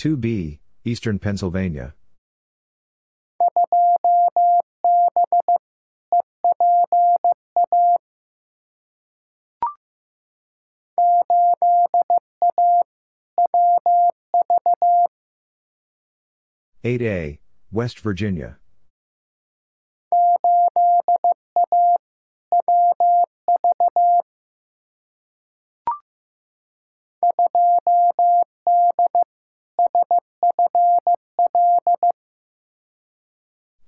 [0.00, 1.92] 2B, Eastern Pennsylvania.
[16.82, 17.40] Eight A,
[17.70, 18.59] West Virginia.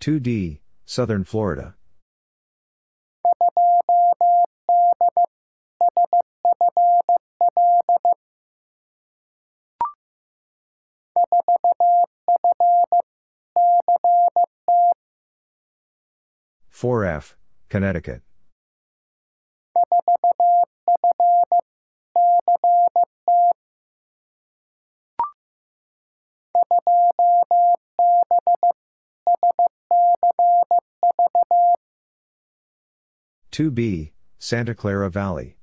[0.03, 1.77] Two D, Southern Florida.
[16.69, 17.37] Four F,
[17.69, 18.23] Connecticut.
[33.53, 35.59] Two B, Santa Clara Valley.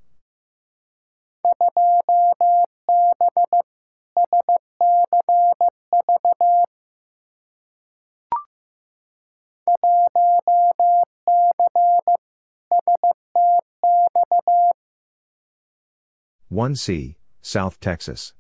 [16.48, 18.34] One C, South Texas.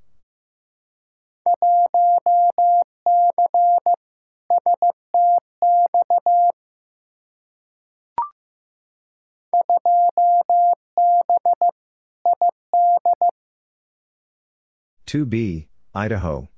[15.09, 16.49] Two B, Idaho.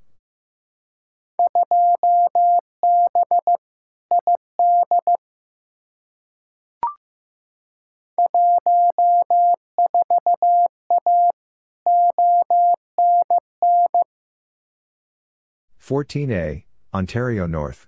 [15.77, 17.87] Fourteen A, Ontario North.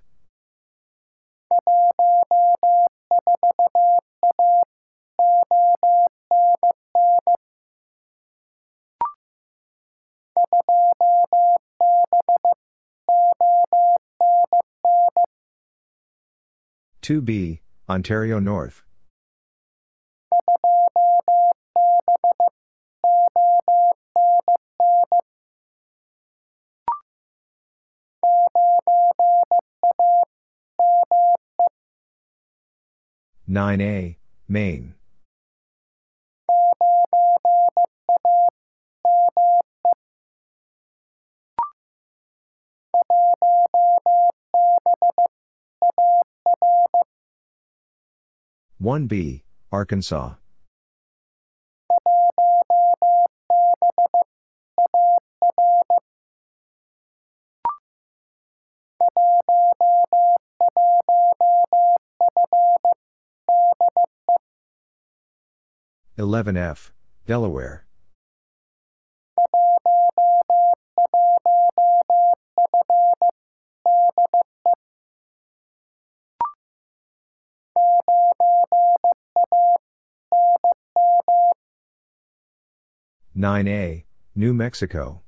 [17.04, 17.60] Two B,
[17.90, 18.82] Ontario North.
[33.46, 34.96] Nine A, Maine.
[48.84, 50.34] One B, Arkansas.
[66.18, 66.92] Eleven F,
[67.26, 67.86] Delaware.
[83.36, 84.06] Nine A,
[84.36, 85.24] New Mexico.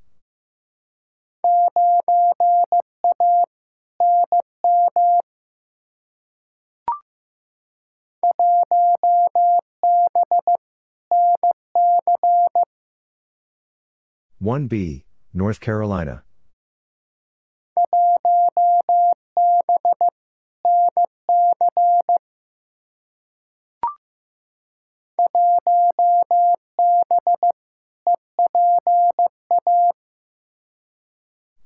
[14.37, 16.23] One B, North Carolina.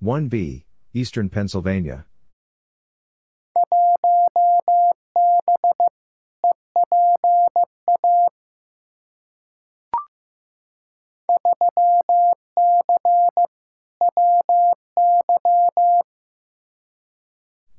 [0.02, 2.06] One B, Eastern Pennsylvania.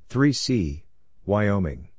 [0.09, 0.83] Three C,
[1.25, 1.90] Wyoming.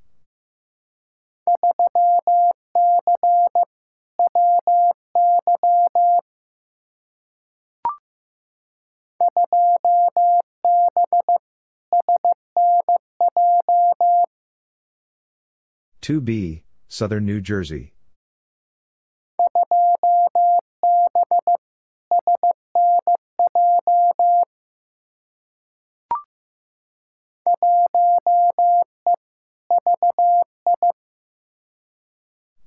[16.03, 17.93] Two B, Southern New Jersey.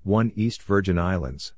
[0.04, 1.52] One East Virgin Islands.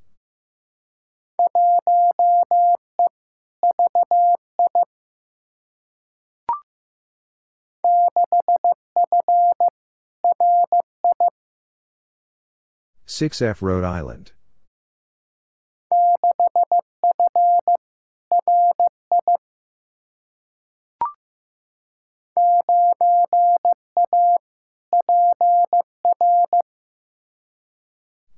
[13.17, 14.31] 6F Rhode Island.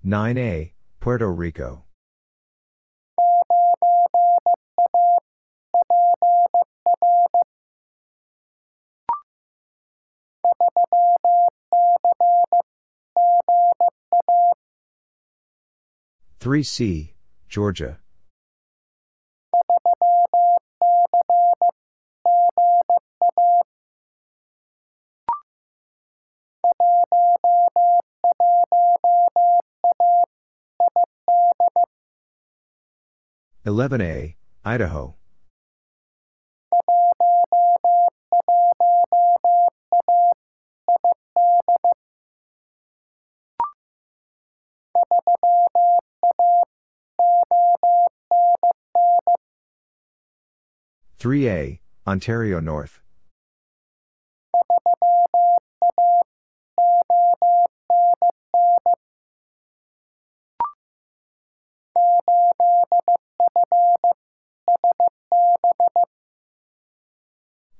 [0.01, 1.83] Nine A, Puerto Rico.
[16.41, 17.15] Three C,
[17.49, 17.99] Georgia.
[33.65, 35.15] Eleven A, Idaho.
[51.19, 53.01] Three A, Ontario North.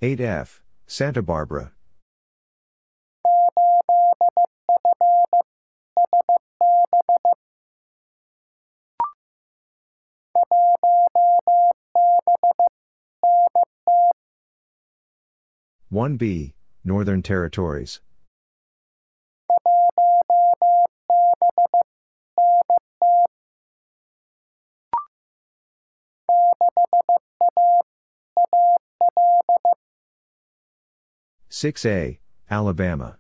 [0.01, 1.72] Eight F, Santa Barbara.
[15.90, 16.54] One B,
[16.84, 18.00] Northern Territories.
[31.50, 32.19] Six A,
[32.51, 33.18] Alabama.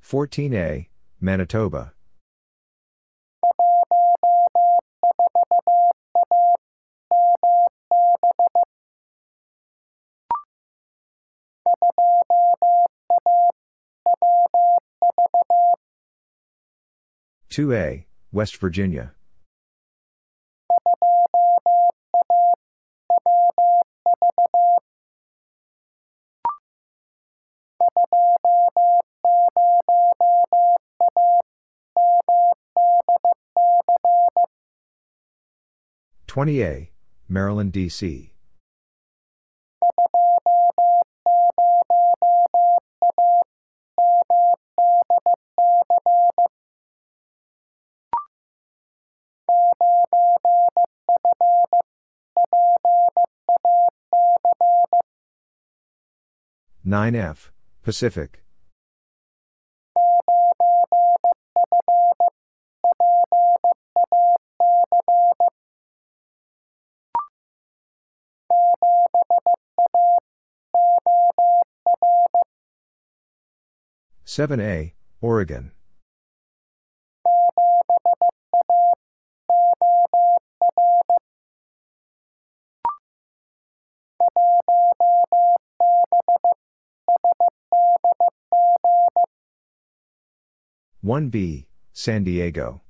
[0.00, 0.88] Fourteen A,
[1.20, 1.94] Manitoba.
[17.48, 19.14] Two A, West Virginia.
[36.30, 36.92] Twenty A,
[37.28, 38.30] Maryland, D.C.
[56.84, 57.50] Nine F,
[57.82, 58.44] Pacific.
[74.32, 75.72] Seven A, Oregon.
[91.00, 92.82] One B, San Diego.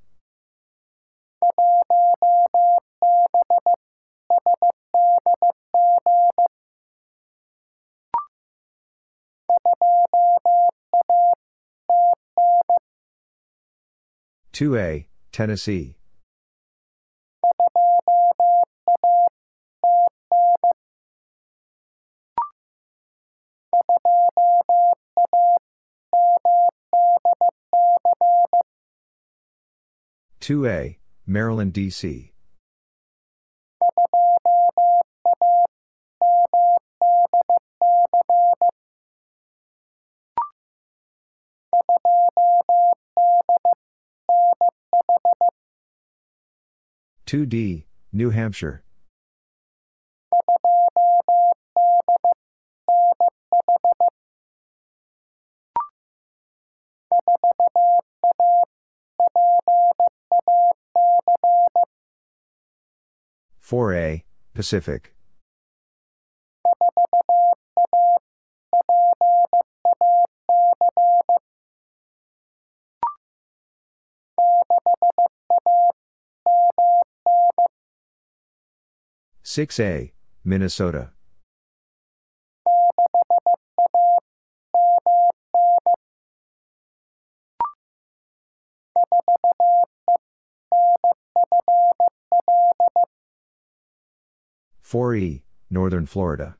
[14.51, 15.95] Two A, Tennessee.
[30.41, 32.30] Two A, Maryland, D.C.
[47.31, 48.83] Two D, New Hampshire.
[63.61, 65.13] Four A, Pacific.
[79.51, 80.13] 6A,
[80.45, 81.11] Minnesota.
[94.79, 96.55] Four E, Northern Florida.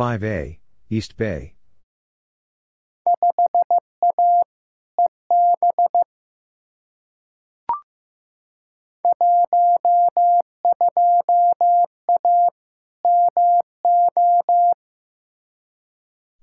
[0.00, 1.52] Five A, East Bay.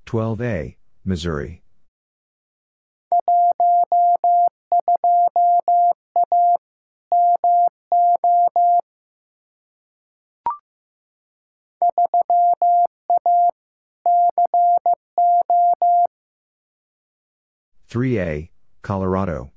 [0.05, 1.63] Twelve A, Missouri.
[17.89, 18.51] Three A,
[18.81, 19.51] Colorado.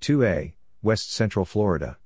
[0.00, 1.98] Two A, West Central Florida.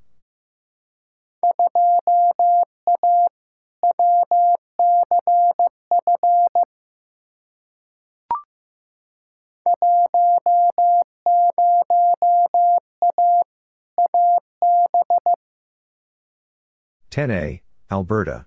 [17.10, 18.46] Ten A, Alberta.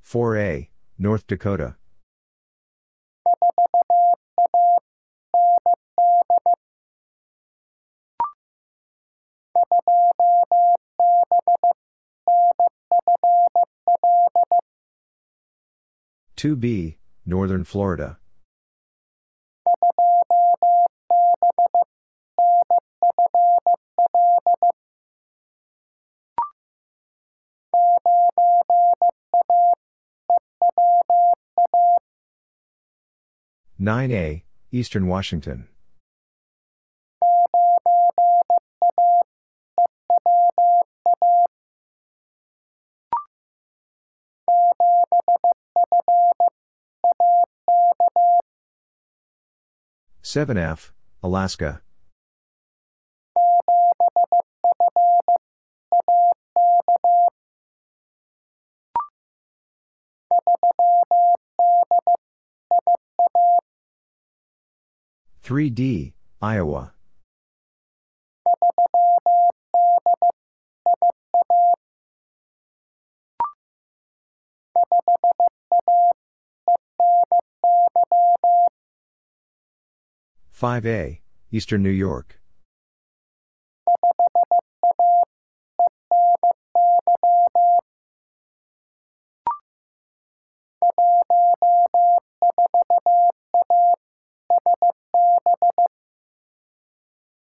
[0.00, 1.76] Four A, North Dakota.
[16.36, 18.18] Two B, Northern Florida.
[33.80, 35.68] Nine A, Eastern Washington.
[50.30, 50.92] Seven F,
[51.22, 51.80] Alaska.
[65.40, 66.92] Three D, Iowa.
[80.58, 81.20] Five A,
[81.52, 82.40] Eastern New York.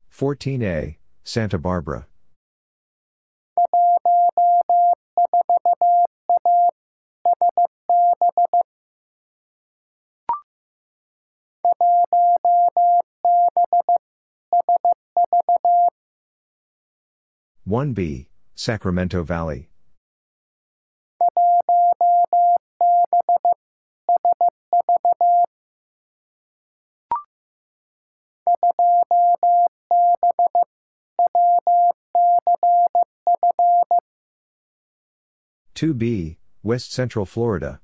[0.08, 2.06] Fourteen A, Santa Barbara.
[17.66, 19.70] One B, Sacramento Valley.
[35.72, 37.80] Two B, West Central Florida.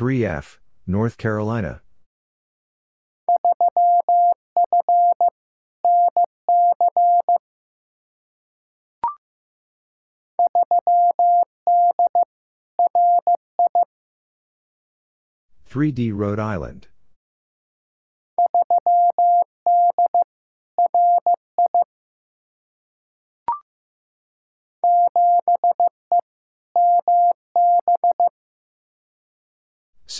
[0.00, 1.82] Three F, North Carolina.
[15.66, 16.88] Three D Rhode Island.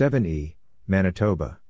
[0.01, 0.55] 7E,
[0.87, 1.61] Manitoba.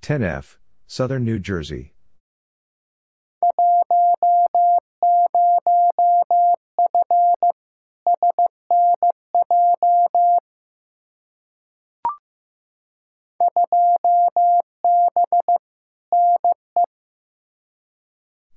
[0.00, 0.58] Ten F,
[0.88, 1.92] Southern New Jersey.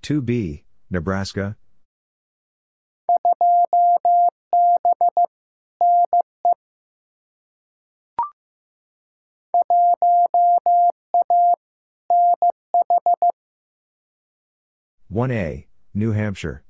[0.03, 1.55] Two B, Nebraska.
[15.07, 16.63] One A, New Hampshire.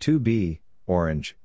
[0.00, 1.36] Two B, Orange.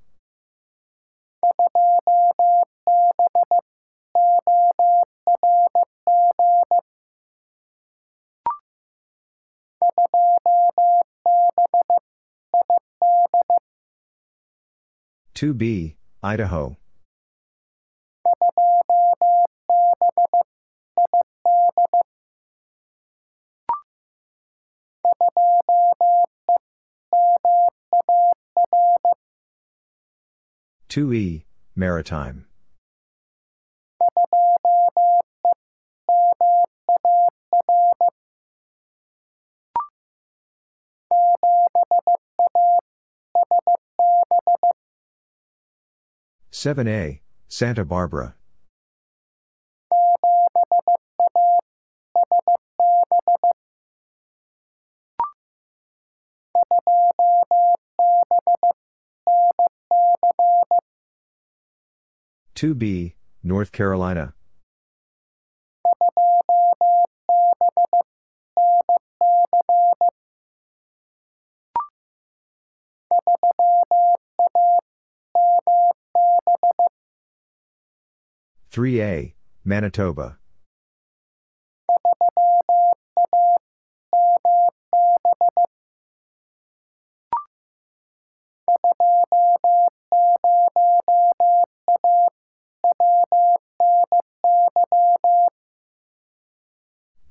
[15.33, 16.77] Two B, Idaho.
[30.87, 31.45] Two E,
[31.75, 32.45] Maritime.
[46.51, 48.35] Seven A, Santa Barbara.
[62.55, 64.35] Two B, North Carolina.
[78.69, 80.37] Three A, Manitoba.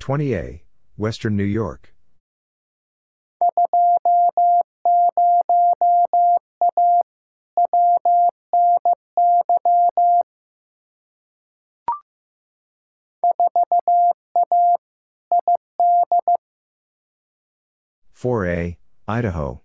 [0.02, 0.64] Twenty A,
[0.96, 1.94] Western New York.
[18.12, 19.62] Four A, Idaho.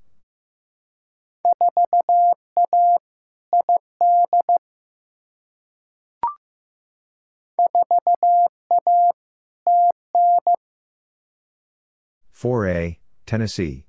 [12.38, 13.88] Four A, Tennessee.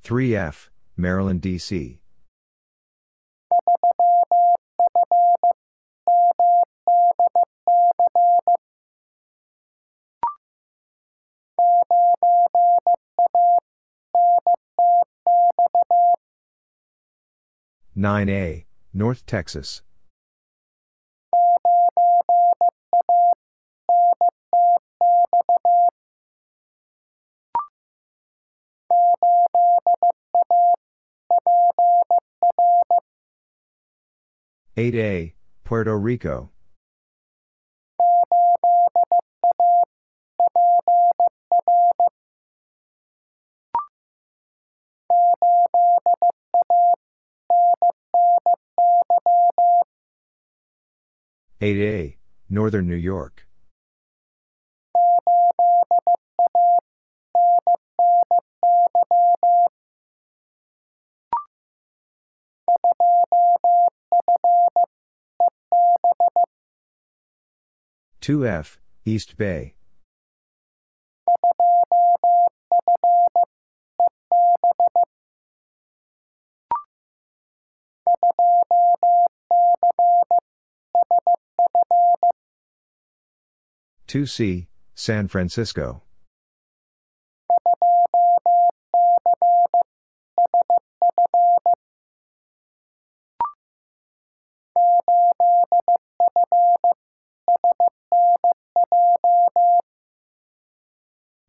[0.00, 2.00] Three F, Maryland, D.C.
[17.98, 19.80] Nine A, North Texas.
[34.76, 36.50] Eight A, Puerto Rico.
[51.58, 52.16] Eight A,
[52.50, 53.46] Northern New York.
[68.20, 69.76] Two F, East Bay.
[84.08, 86.02] 2C, San Francisco.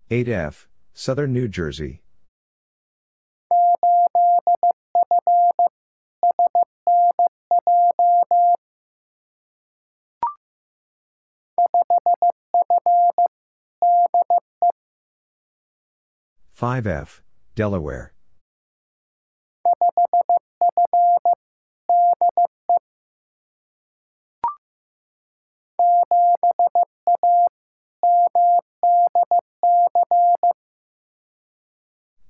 [0.10, 2.02] Eight F, Southern New Jersey.
[16.58, 17.22] Five F,
[17.54, 18.14] Delaware.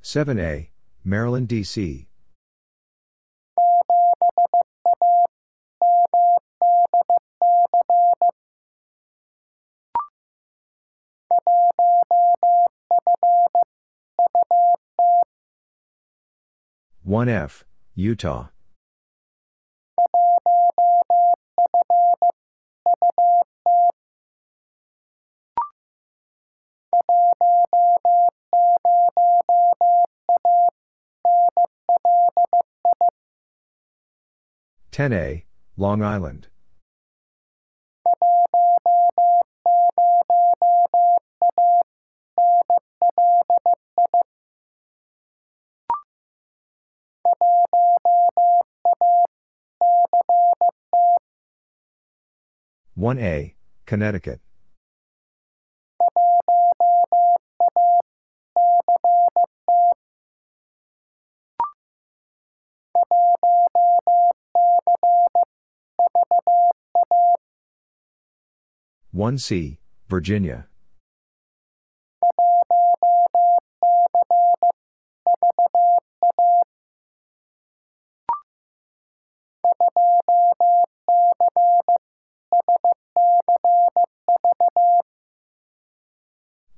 [0.01, 0.71] Seven A,
[1.05, 2.06] Maryland, D.C.
[17.07, 17.63] One F,
[17.95, 18.49] Utah.
[34.91, 35.45] Ten A,
[35.77, 36.49] Long Island.
[52.97, 53.53] One A,
[53.85, 54.41] Connecticut.
[69.11, 69.77] One C,
[70.09, 70.65] Virginia.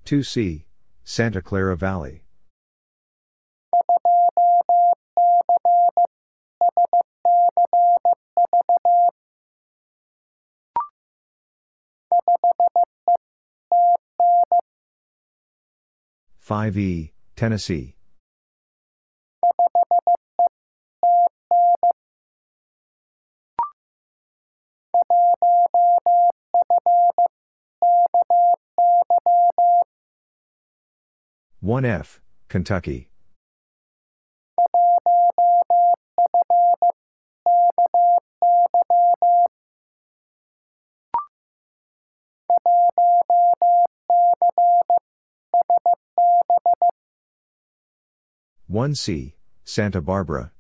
[0.10, 0.65] Two C,
[1.04, 2.24] Santa Clara Valley.
[16.39, 17.99] Five E, Tennessee.
[31.62, 33.10] One F, Kentucky.
[48.67, 50.54] One C, Santa Barbara.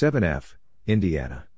[0.00, 0.56] Seven F,
[0.86, 1.48] Indiana.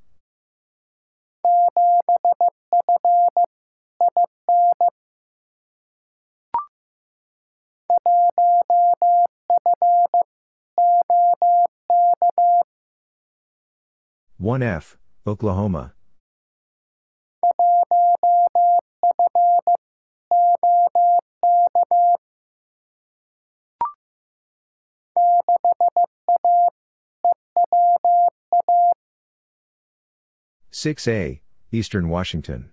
[14.38, 15.92] One F, Oklahoma.
[30.82, 32.70] Six A, Eastern Washington.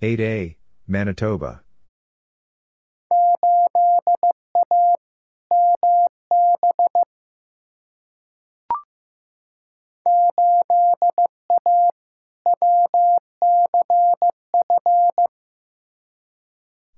[0.00, 1.65] Eight A, Manitoba.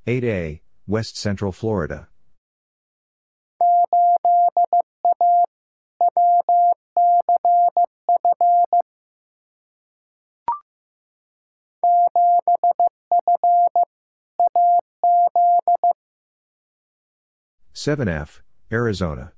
[0.08, 2.08] Eight A, West Central Florida.
[17.74, 18.42] Seven F,
[18.72, 19.34] Arizona.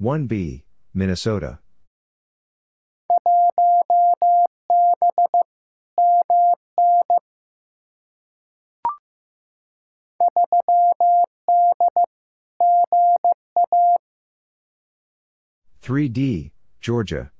[0.00, 1.60] 1B, Minnesota.
[15.80, 17.30] Three D, Georgia.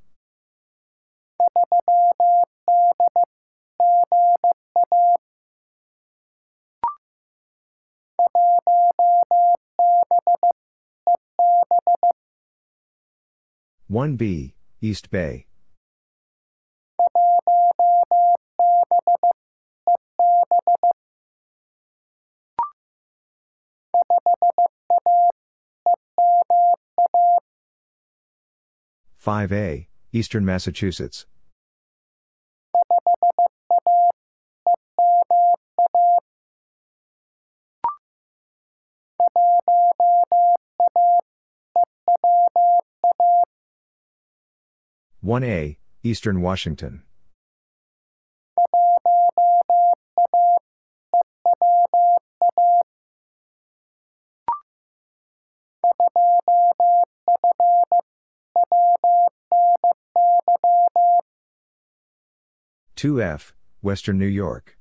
[13.88, 15.46] One B, East Bay.
[29.16, 31.26] Five A, Eastern Massachusetts.
[45.24, 47.02] One A, Eastern Washington.
[62.94, 64.76] Two F, Western New York.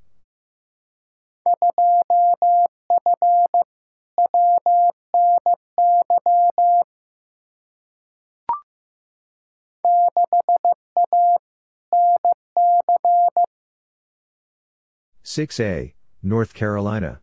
[15.26, 17.20] Six A, North Carolina.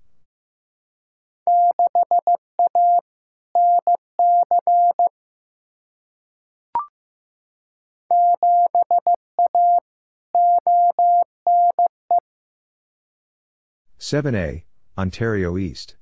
[13.99, 14.65] Seven A,
[14.97, 15.95] Ontario East.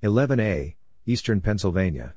[0.00, 0.74] Eleven A,
[1.06, 2.14] Eastern Pennsylvania.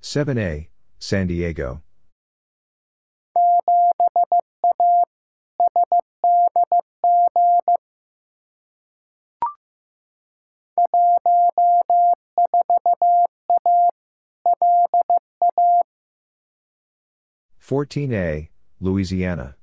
[0.00, 1.82] Seven A, San Diego.
[17.62, 19.54] Fourteen A, Louisiana.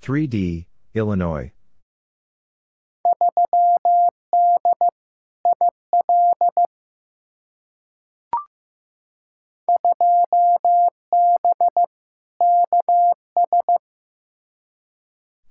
[0.00, 1.52] Three D, Illinois.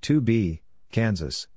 [0.04, 0.60] Two B,
[0.92, 1.48] Kansas.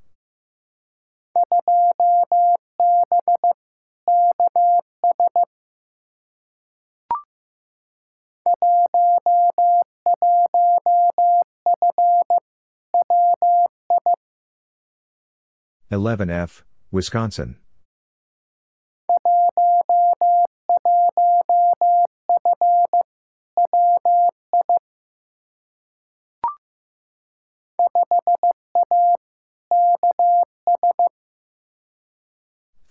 [15.90, 17.56] Eleven F, Wisconsin.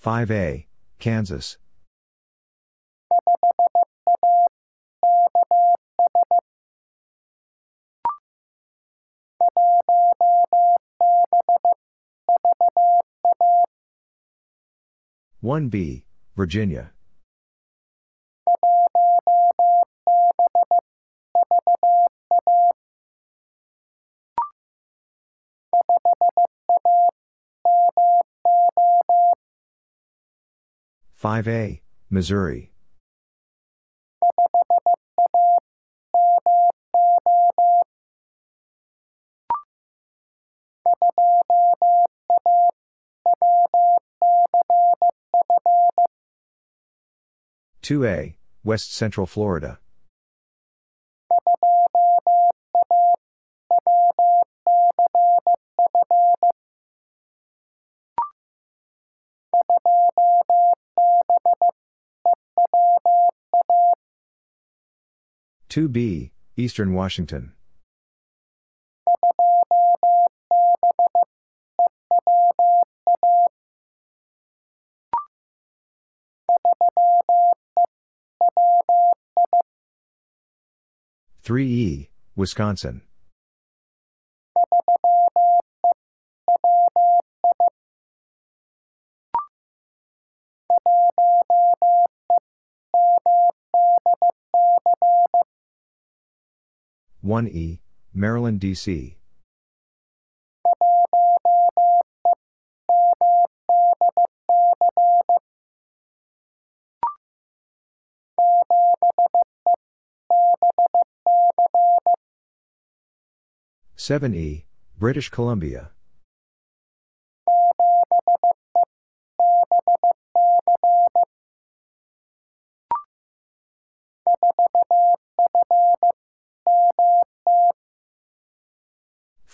[0.05, 0.67] Five A,
[0.99, 1.57] Kansas.
[15.41, 16.91] One B, Virginia.
[31.25, 32.71] Five A, Missouri.
[47.81, 49.79] Two A, West Central Florida.
[65.75, 67.51] 2B, Eastern Washington.
[81.41, 83.01] Three E, Wisconsin.
[97.25, 97.81] One E,
[98.13, 99.17] Maryland, D.C.
[113.95, 114.65] Seven E,
[114.99, 115.89] British Columbia.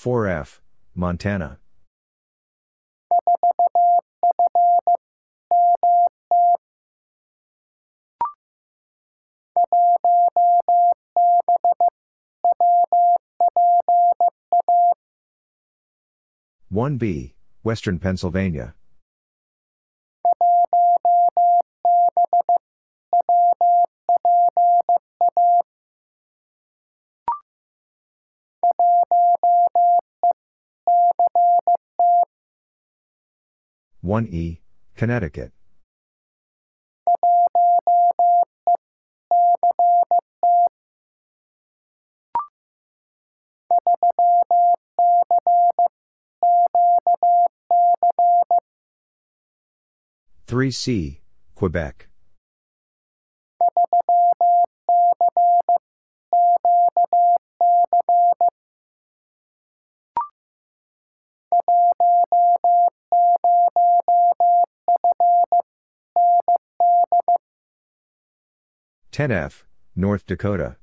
[0.01, 0.59] Four F,
[0.95, 1.59] Montana.
[16.69, 18.73] One B, Western Pennsylvania.
[34.01, 34.61] One E,
[34.95, 35.51] Connecticut.
[50.47, 51.21] Three C,
[51.53, 52.09] Quebec.
[69.11, 70.77] Ten F, North Dakota.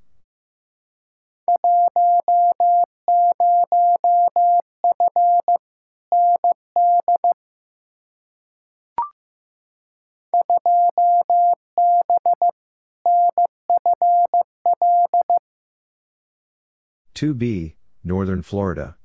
[17.15, 18.98] Two B, Northern Florida.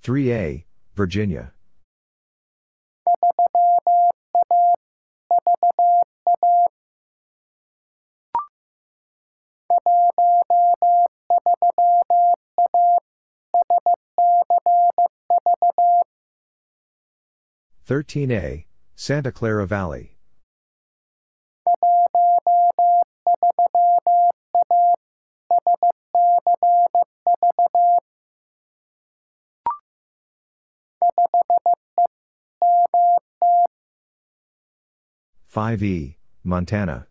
[0.00, 1.52] Three A, Virginia.
[17.86, 20.13] Thirteen A, Santa Clara Valley.
[35.46, 37.06] Five E, Montana.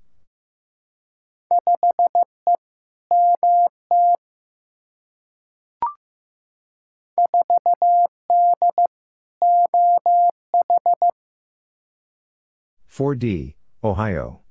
[12.85, 14.41] Four D, Ohio.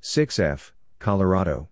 [0.00, 1.68] Six F, Colorado.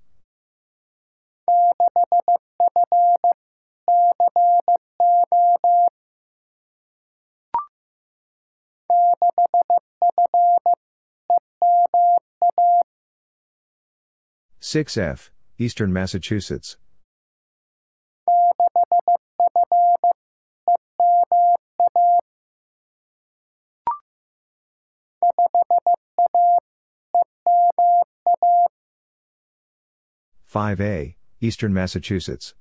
[14.61, 16.77] Six F, Eastern Massachusetts.
[30.49, 32.55] Five A, Eastern Massachusetts.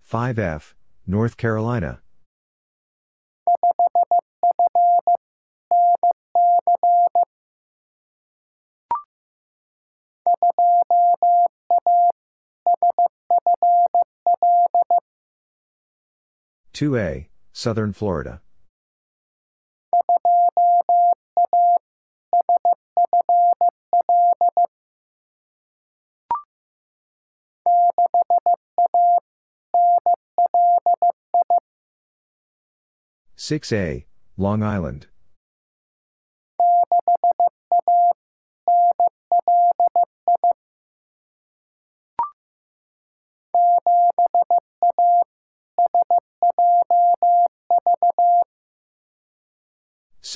[0.00, 0.76] Five F,
[1.08, 2.02] North Carolina.
[16.76, 18.42] Two A, Southern Florida.
[33.36, 34.04] Six A,
[34.36, 35.06] Long Island.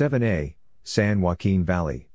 [0.01, 2.09] Seven A, San Joaquin Valley.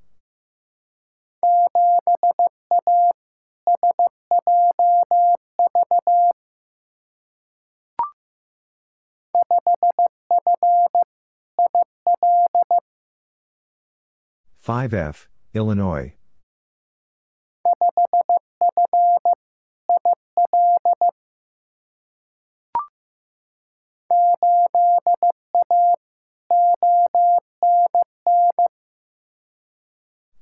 [14.57, 16.15] Five F, Illinois.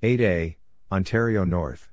[0.06, 0.58] Eight A,
[0.92, 1.90] Ontario North.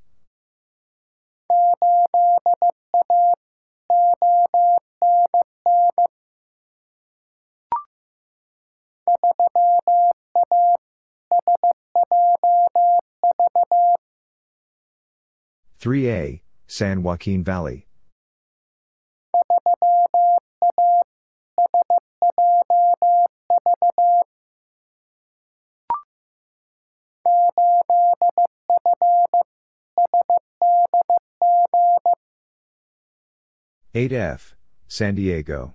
[15.78, 17.86] Three A, San Joaquin Valley.
[33.92, 34.54] Eight F,
[34.86, 35.74] San Diego.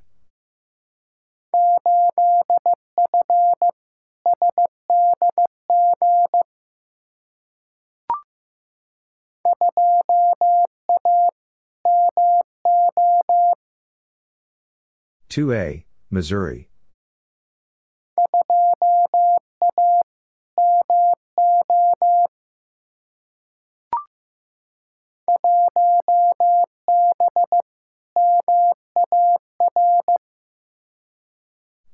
[15.28, 16.70] Two A, Missouri.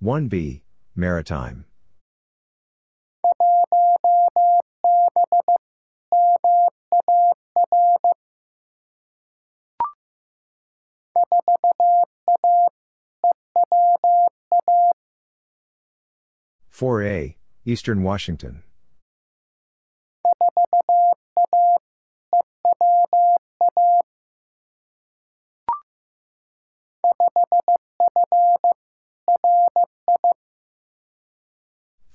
[0.02, 0.64] One B,
[0.96, 1.66] Maritime.
[16.68, 18.64] Four A, Eastern Washington.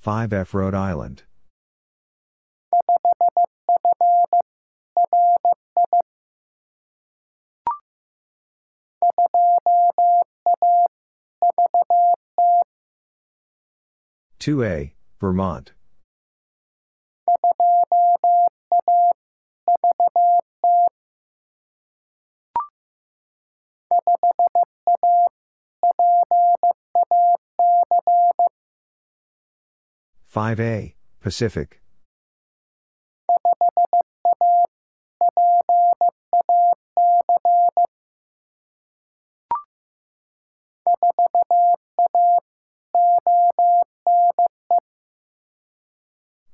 [0.06, 1.24] Five F Rhode Island.
[14.38, 15.72] Two A, Vermont.
[30.36, 31.80] Five A, Pacific.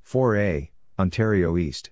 [0.05, 1.91] Four A, Ontario East.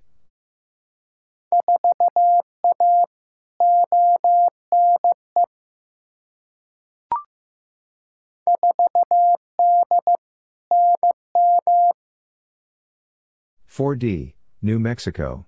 [13.81, 15.47] Four D, New Mexico.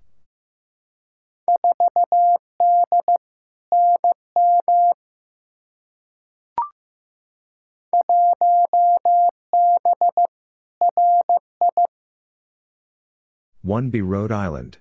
[13.60, 14.78] One B Rhode Island.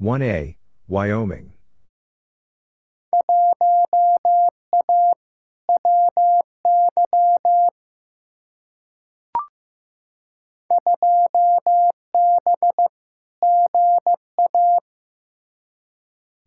[0.00, 0.56] One A,
[0.88, 1.52] Wyoming.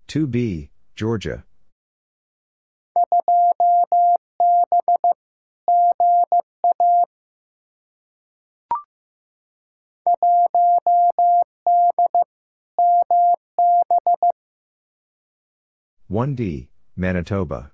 [0.07, 1.45] Two B, Georgia.
[16.13, 17.71] 1D, Manitoba.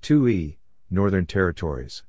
[0.00, 0.58] Two E,
[0.88, 2.04] Northern Territories.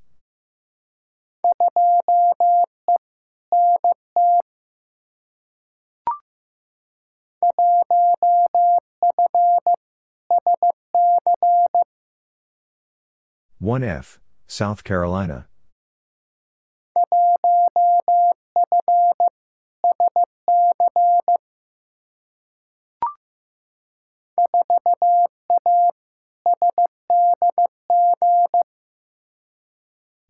[13.59, 15.47] One F, South Carolina.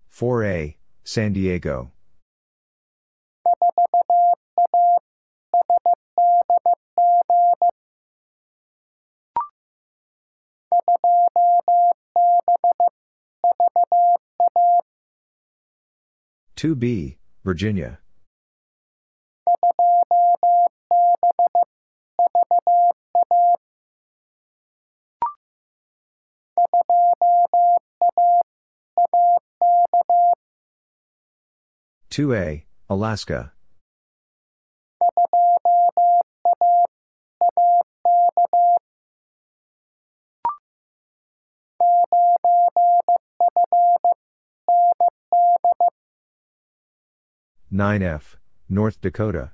[0.08, 1.92] Four A, San Diego.
[16.56, 18.00] Two B, Virginia.
[32.10, 33.54] Two A, Alaska.
[47.70, 48.38] Nine F,
[48.70, 49.52] North Dakota.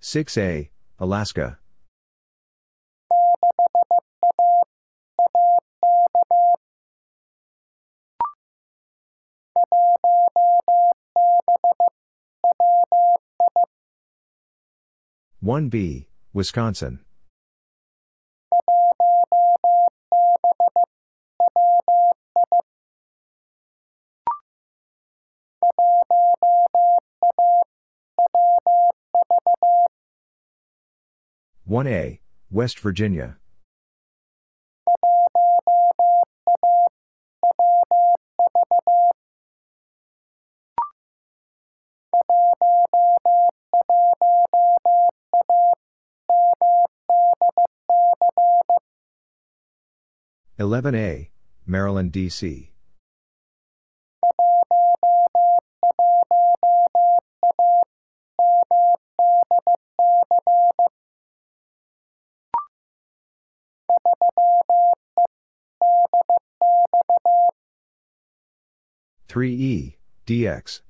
[0.00, 1.58] Six A, Alaska.
[15.44, 17.00] One B, Wisconsin.
[31.66, 32.20] One A,
[32.50, 33.36] West Virginia.
[50.56, 51.30] Eleven A,
[51.66, 52.70] Maryland, D.C.
[69.26, 69.96] Three E,
[70.28, 70.82] DX.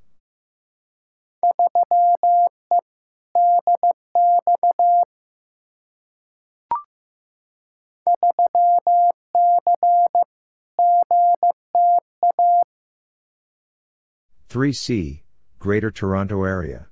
[14.55, 15.25] Three C,
[15.59, 16.87] Greater Toronto Area.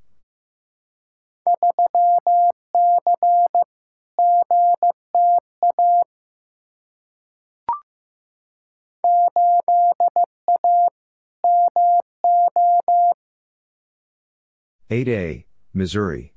[14.91, 16.32] Eight A, Missouri.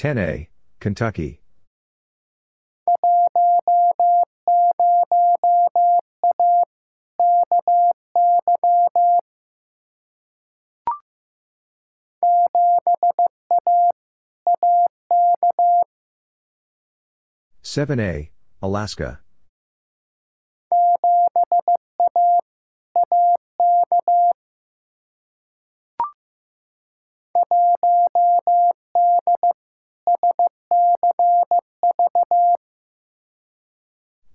[0.00, 0.48] Ten A,
[0.80, 1.42] Kentucky.
[17.60, 18.30] Seven A,
[18.62, 19.20] Alaska.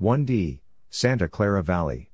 [0.06, 2.12] One D, Santa Clara Valley.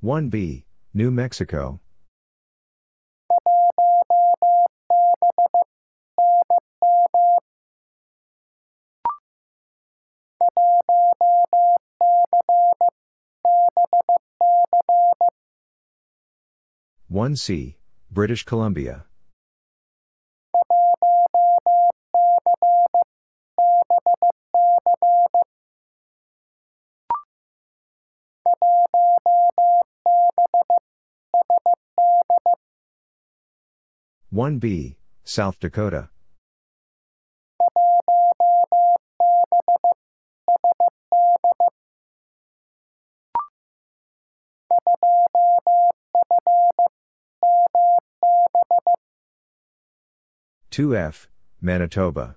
[0.00, 0.64] One B,
[0.94, 1.82] New Mexico.
[17.12, 17.74] 1C,
[18.08, 19.04] British Columbia.
[34.30, 36.10] One B, South Dakota.
[50.70, 51.28] Two F,
[51.60, 52.36] Manitoba.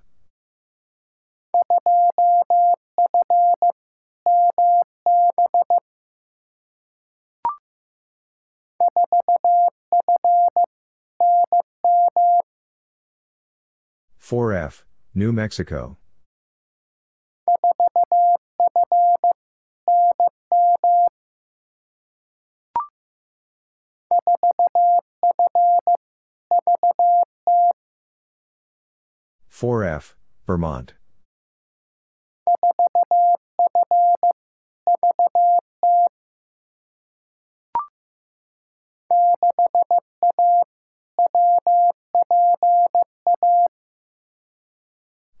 [14.18, 15.96] Four F, New Mexico.
[29.54, 30.16] Four F,
[30.48, 30.94] Vermont.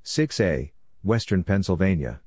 [0.04, 2.20] Six A, Western Pennsylvania.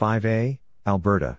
[0.00, 1.38] Five A, Alberta.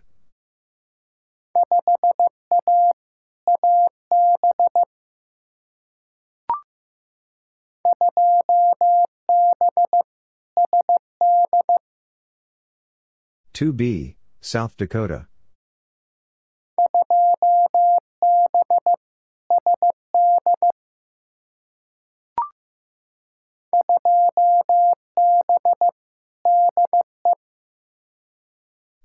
[13.51, 15.27] Two B, South Dakota.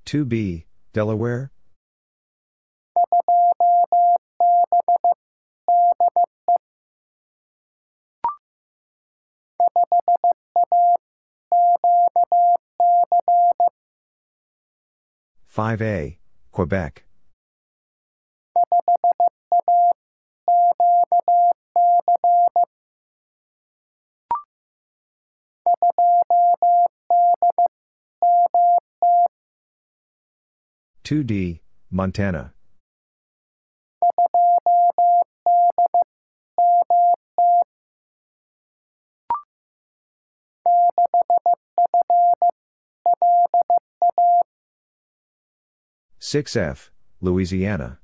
[0.05, 1.51] Two B, Delaware.
[15.44, 16.18] Five A,
[16.53, 17.03] Quebec.
[31.07, 32.52] Two D, Montana.
[46.18, 46.90] Six F,
[47.20, 48.00] Louisiana.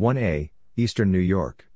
[0.00, 1.66] One A, Eastern New York.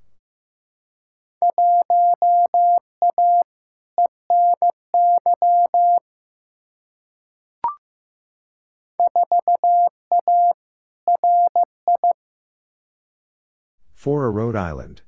[13.92, 15.02] Four A, Rhode Island.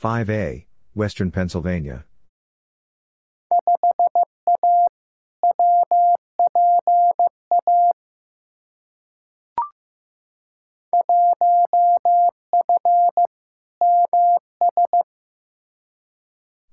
[0.00, 2.06] Five A, Western Pennsylvania.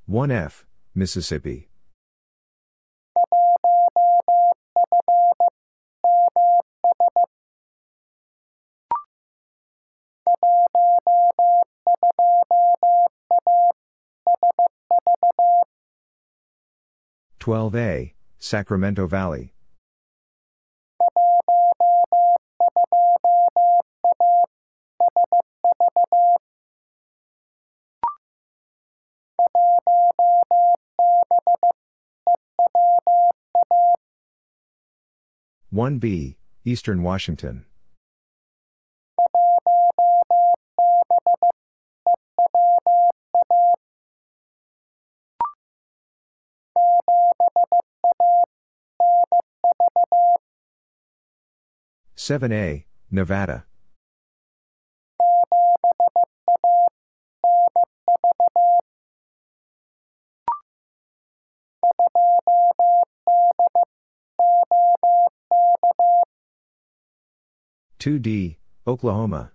[0.06, 0.66] One F,
[0.96, 1.68] Mississippi.
[17.48, 19.54] Twelve A, Sacramento Valley.
[35.70, 36.36] One B,
[36.66, 37.64] Eastern Washington.
[52.28, 53.64] Seven A, Nevada.
[67.98, 69.54] Two D, Oklahoma.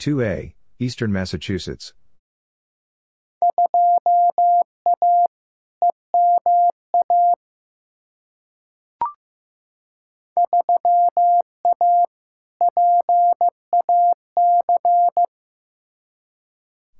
[0.00, 1.92] 2A, Eastern Massachusetts.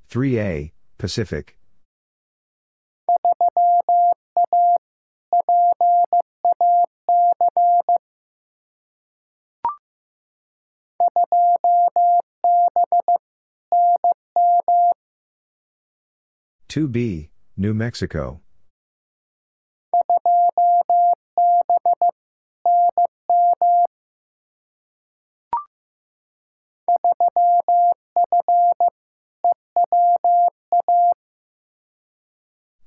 [0.06, 1.56] Three A, Pacific.
[16.70, 18.42] Two B, New Mexico.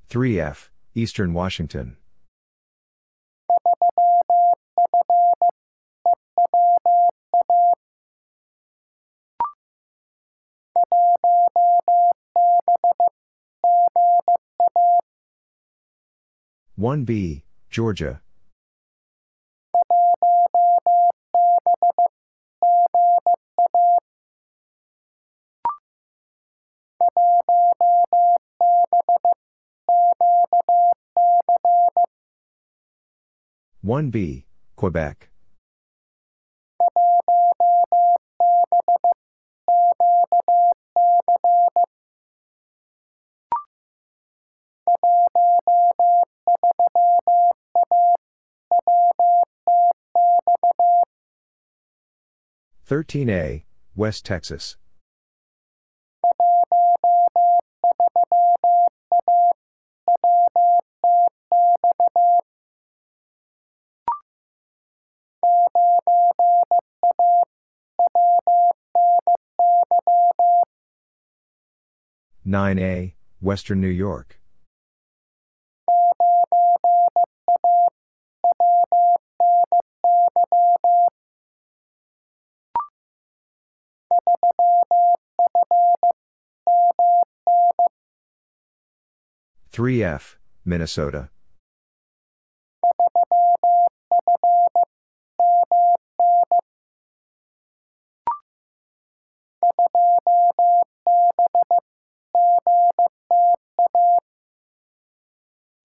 [0.07, 1.97] Three F, Eastern Washington.
[16.76, 18.19] One B, Georgia.
[33.82, 34.45] One B,
[34.76, 35.32] Quebec.
[52.86, 53.63] Thirteen A,
[53.95, 54.75] West Texas.
[72.43, 74.42] Nine A, Western New York.
[89.74, 91.32] Three F, Minnesota.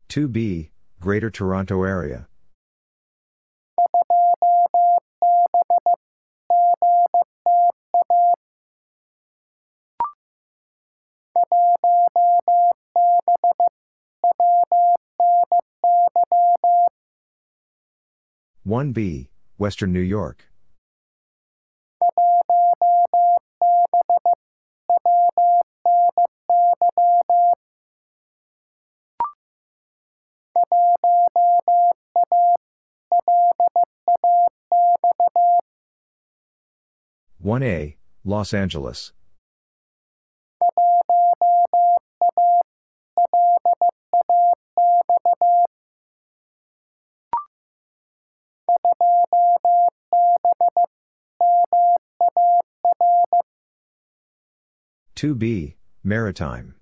[0.06, 2.28] Two B, Greater Toronto Area.
[18.68, 20.44] One B, Western New York.
[37.38, 39.14] One A, Los Angeles.
[55.18, 56.76] Two B, Maritime.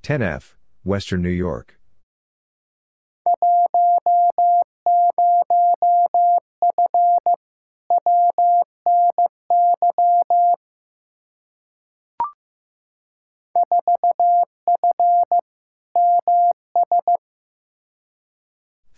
[0.00, 1.78] Ten F, Western New York.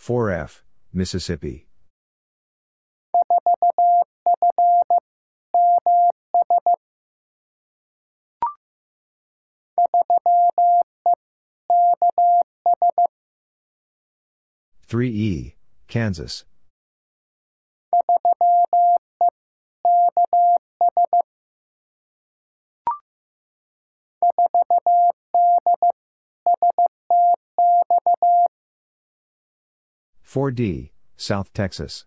[0.09, 1.66] Four F, Mississippi.
[14.86, 15.56] Three E,
[15.88, 16.46] Kansas.
[30.29, 32.05] Four D, South Texas.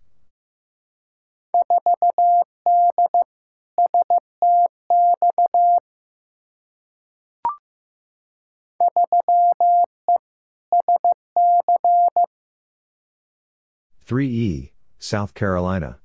[14.04, 15.98] Three E, South Carolina.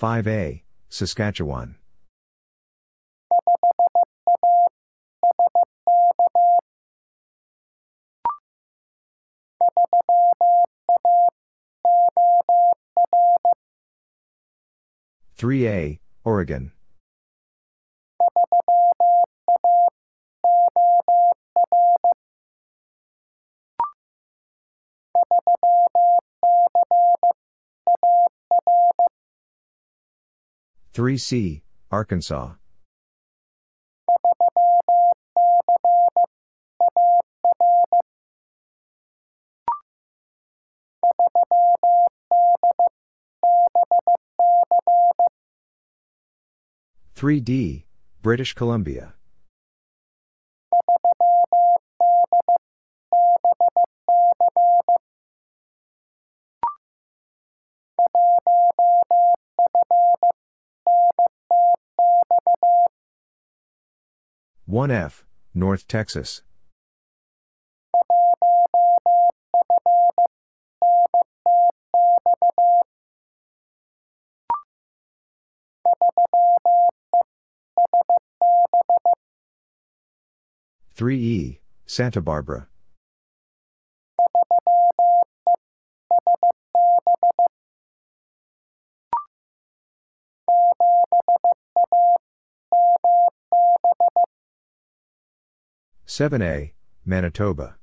[0.00, 1.76] 5A, Saskatchewan.
[15.36, 16.72] Three A, Oregon.
[30.94, 32.52] Three C, Arkansas.
[47.16, 47.86] Three D,
[48.22, 49.14] British Columbia.
[64.66, 66.40] One F, North Texas.
[80.94, 82.68] Three E, Santa Barbara.
[96.06, 96.74] Seven A,
[97.04, 97.76] Manitoba.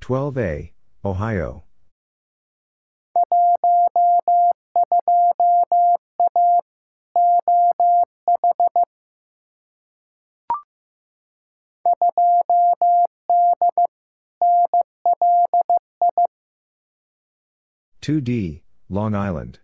[0.00, 0.72] Twelve A,
[1.04, 1.65] Ohio.
[18.06, 19.58] Two D, Long Island.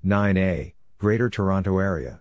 [0.00, 2.20] Nine A, Greater Toronto Area.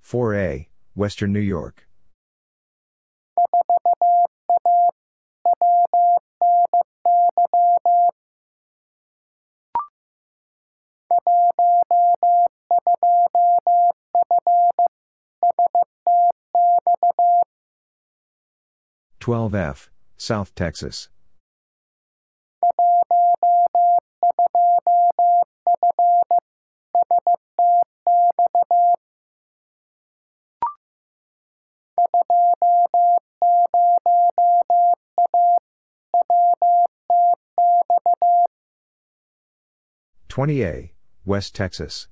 [0.00, 1.86] Four A, Western New York.
[19.18, 21.08] Twelve F, South Texas.
[40.28, 40.94] Twenty A,
[41.26, 42.08] West Texas.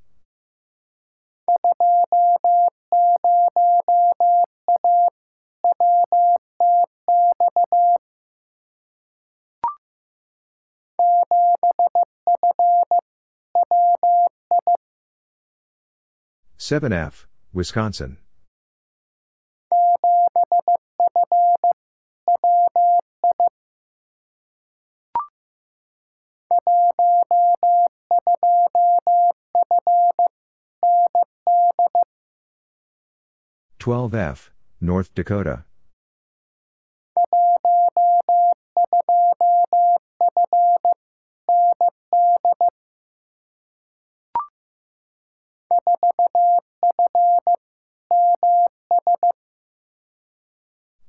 [16.58, 18.18] Seven F, Wisconsin.
[33.78, 35.64] Twelve F, North Dakota.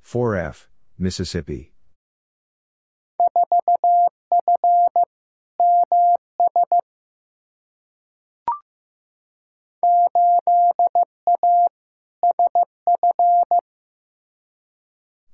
[0.00, 1.72] Four F, Mississippi.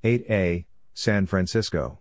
[0.04, 1.98] Eight A, San Francisco.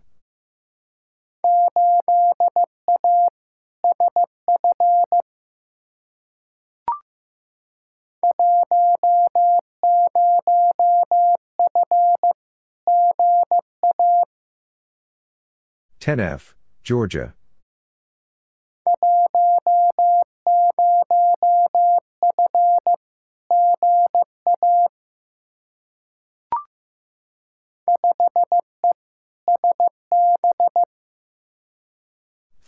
[15.99, 17.33] Ten F, Georgia.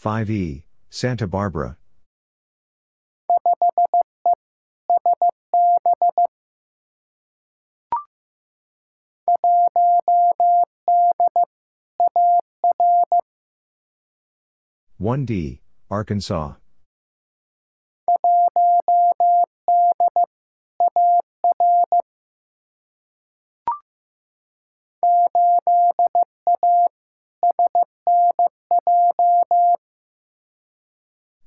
[0.02, 1.76] 5E, Santa Barbara.
[14.98, 15.60] One D,
[15.92, 16.54] Arkansas.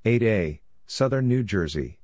[0.04, 2.00] Eight A, Southern New Jersey.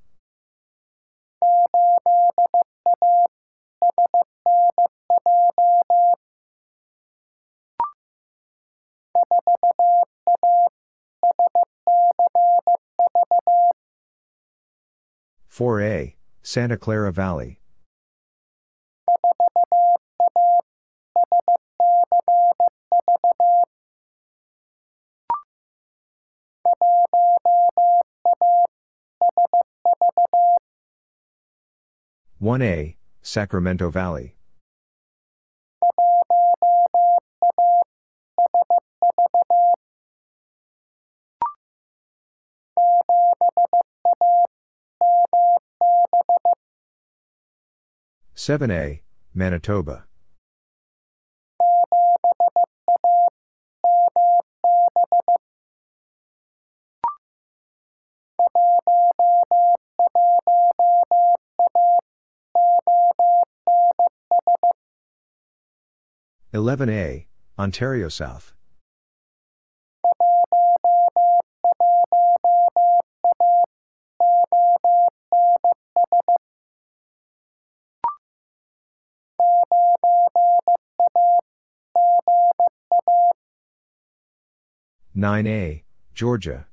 [15.49, 17.59] Four A, Santa Clara Valley.
[32.41, 34.36] One A, Sacramento Valley.
[48.36, 49.03] Seven A,
[49.34, 50.05] Manitoba.
[66.51, 67.26] Eleven A,
[67.59, 68.55] Ontario South.
[85.14, 85.84] Nine A,
[86.14, 86.67] Georgia.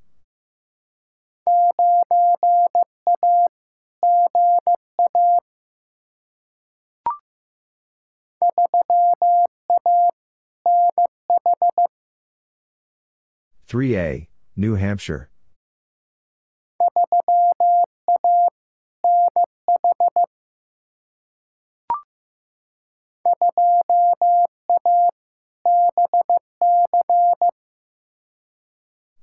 [13.67, 15.31] Three A, New Hampshire.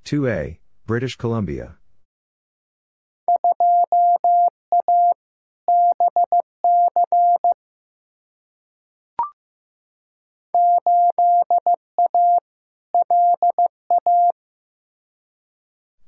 [0.03, 1.77] Two A, British Columbia.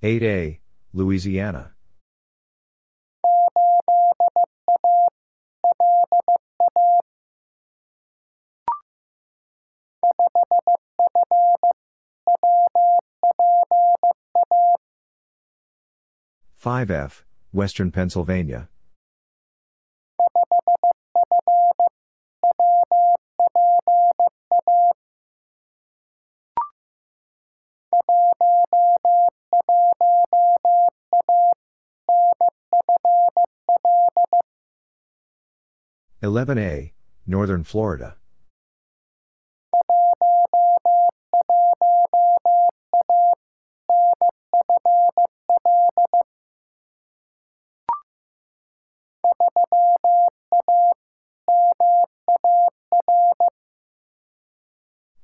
[0.05, 0.59] Eight A,
[0.93, 1.71] Louisiana.
[16.53, 18.69] Five F, Western Pennsylvania.
[36.25, 36.91] Eleven A,
[37.27, 38.17] Northern Florida.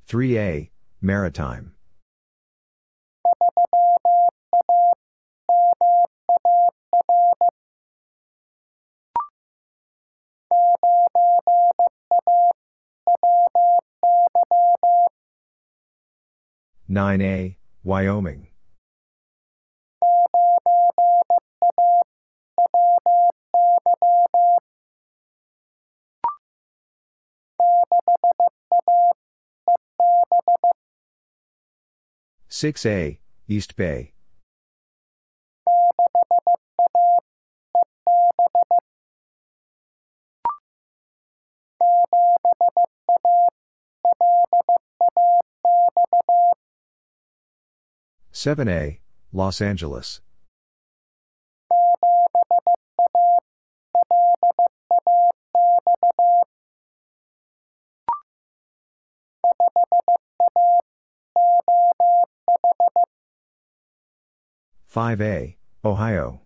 [0.05, 0.69] Three A,
[1.01, 1.73] Maritime.
[16.91, 18.47] Nine A, Wyoming.
[32.49, 34.11] Six A, East Bay.
[48.43, 48.99] Seven A,
[49.31, 50.19] Los Angeles.
[64.87, 66.41] Five A, Ohio.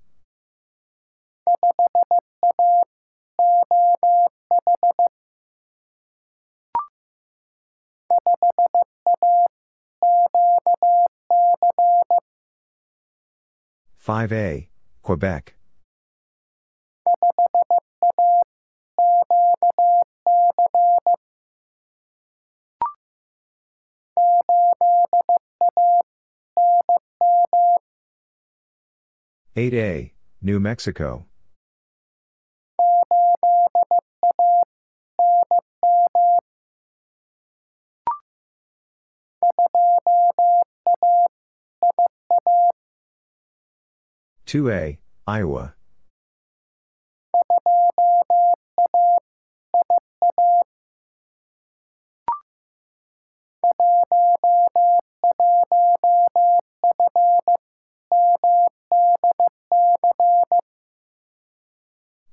[14.05, 14.67] 5A,
[15.01, 15.55] Quebec.
[29.55, 31.25] Eight A, New Mexico.
[44.45, 45.73] Two A, Iowa.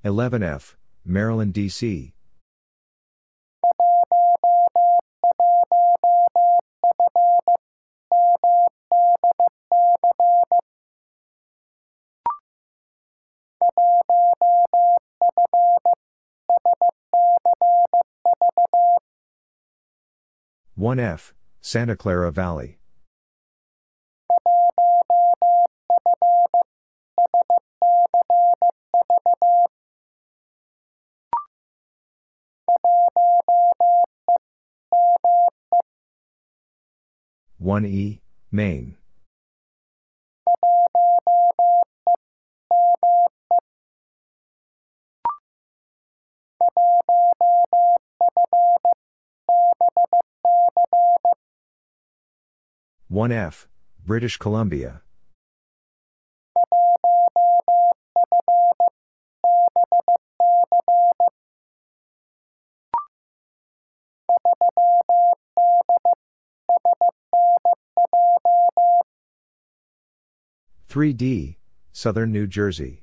[0.04, 2.12] Eleven F, Maryland, D.C.
[20.74, 22.78] One F, Santa Clara Valley.
[37.58, 38.96] One E, Maine.
[53.12, 53.68] One F,
[54.02, 55.02] British Columbia.
[70.88, 71.58] Three D,
[71.92, 73.01] Southern New Jersey.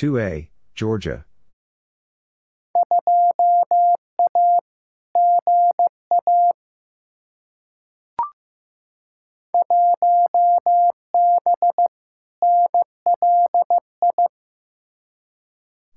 [0.00, 1.26] Two A, Georgia.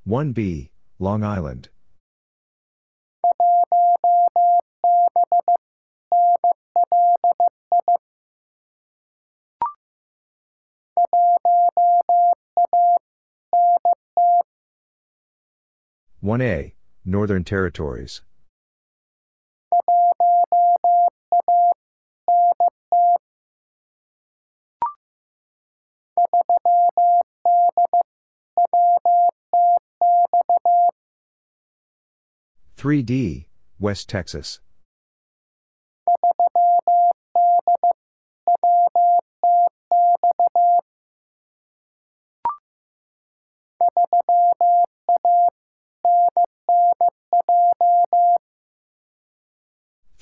[0.03, 1.69] One B, Long Island.
[16.23, 16.73] One A,
[17.03, 18.21] Northern Territories.
[32.77, 33.47] Three D,
[33.79, 34.59] West Texas.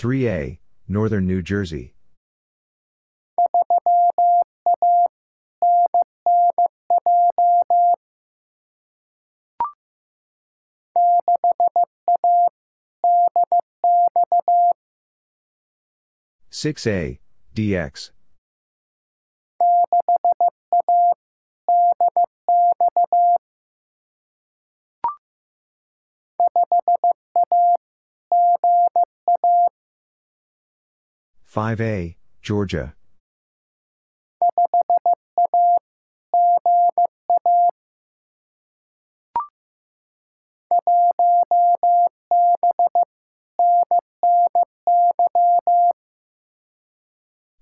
[0.02, 1.94] Three A, Northern New Jersey.
[16.50, 17.20] Six A,
[17.56, 18.12] DX.
[31.52, 32.96] Five A, Georgia.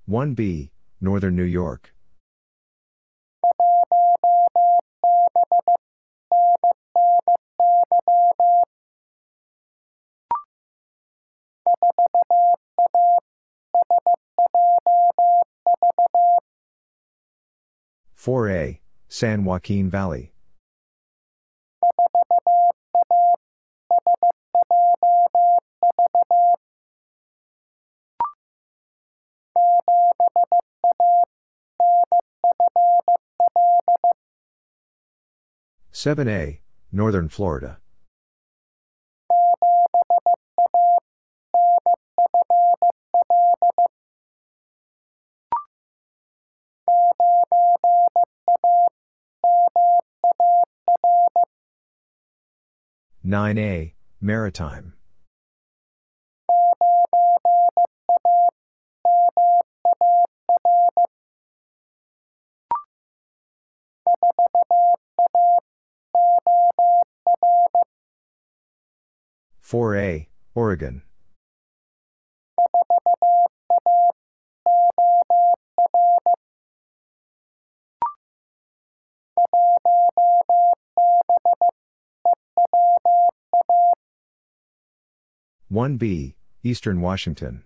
[0.06, 0.72] One B,
[1.02, 1.96] Northern New York.
[18.20, 20.34] Four A, San Joaquin Valley.
[35.92, 37.80] Seven A, Northern Florida.
[53.22, 54.94] Nine A, Maritime.
[69.62, 71.04] Four A, Oregon.
[85.70, 87.64] One B, Eastern Washington.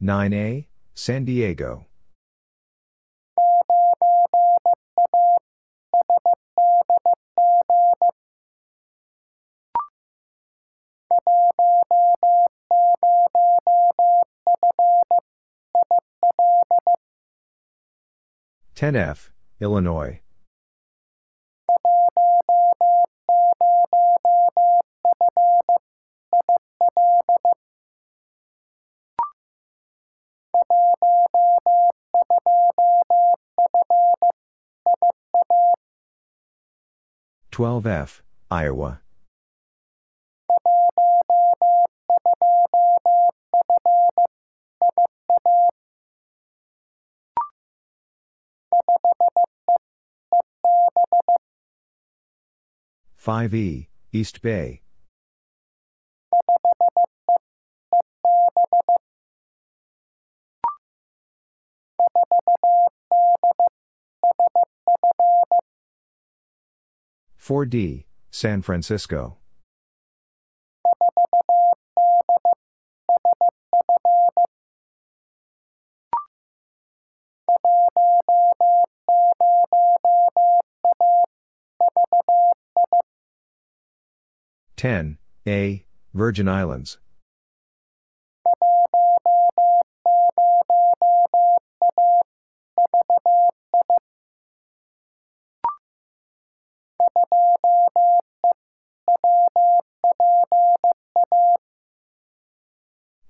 [0.00, 1.86] Nine A, San Diego.
[18.74, 19.30] Ten F,
[19.60, 20.20] Illinois.
[37.52, 39.02] Twelve F, Iowa.
[53.22, 54.82] Five E, East Bay.
[67.36, 69.41] Four D, San Francisco.
[84.82, 86.98] Ten A, Virgin Islands.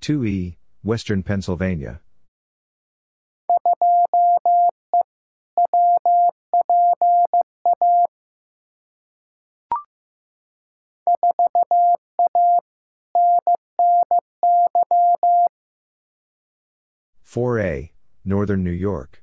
[0.01, 2.01] Two E, Western Pennsylvania.
[17.33, 17.91] Four A,
[18.27, 19.23] Northern New York.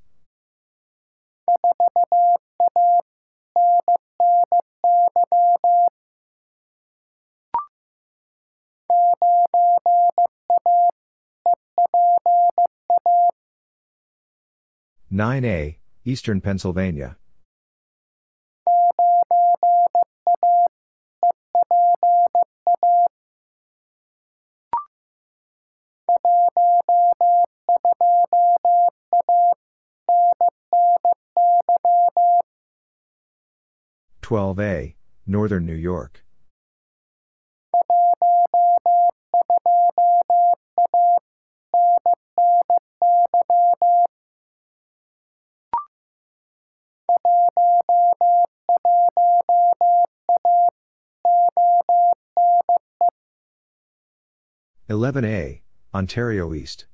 [15.11, 17.15] Nine A, Eastern Pennsylvania.
[34.29, 34.95] Twelve A,
[35.25, 36.23] Northern New York.
[54.87, 56.85] Eleven A, Ontario East.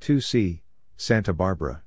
[0.00, 0.62] Two C,
[0.96, 1.84] Santa Barbara.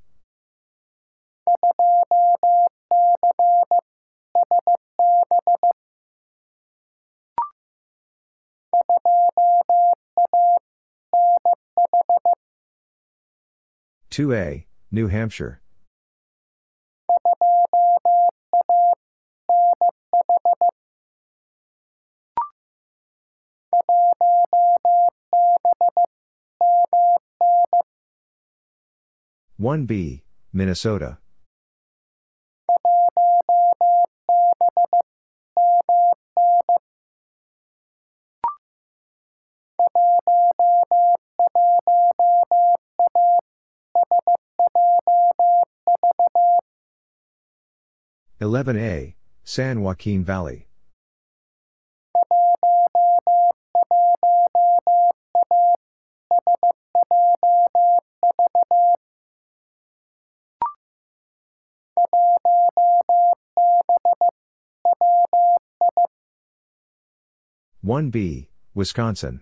[14.09, 15.59] Two A, New Hampshire.
[29.57, 31.17] One B, Minnesota.
[48.41, 49.15] Eleven A,
[49.45, 50.67] San Joaquin Valley.
[67.85, 69.41] 1B, Wisconsin.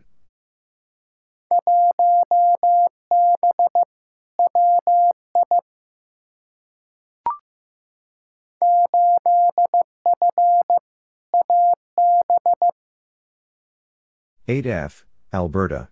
[14.45, 15.87] Eight F, Alberta.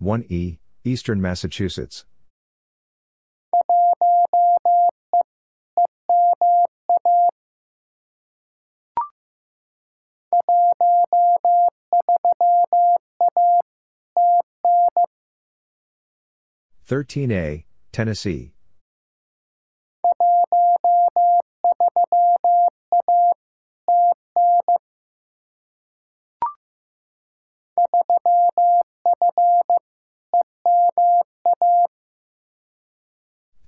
[0.00, 2.06] One E, Eastern Massachusetts.
[16.86, 18.54] Thirteen A, Tennessee.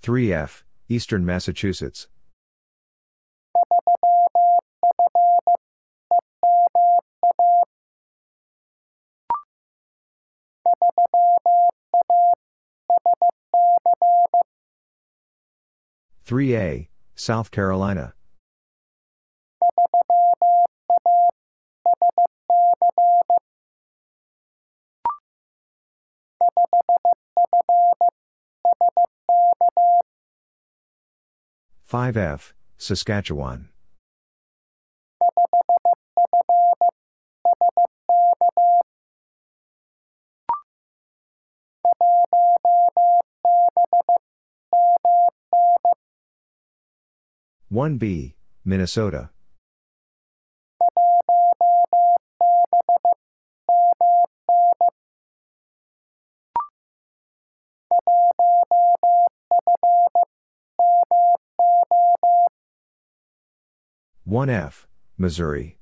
[0.05, 2.09] Three F, Eastern Massachusetts.
[16.24, 18.15] Three A, South Carolina.
[31.93, 33.69] Five F, Saskatchewan.
[47.69, 49.28] One B, Minnesota.
[64.33, 64.89] One F,
[65.19, 65.77] Missouri.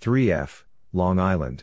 [0.00, 1.62] Three F, Long Island.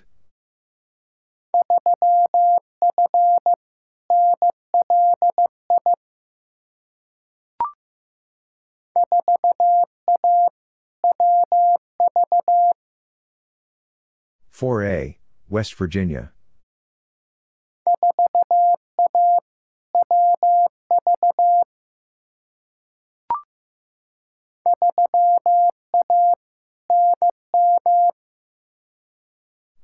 [14.59, 15.17] Four A,
[15.47, 16.33] West Virginia.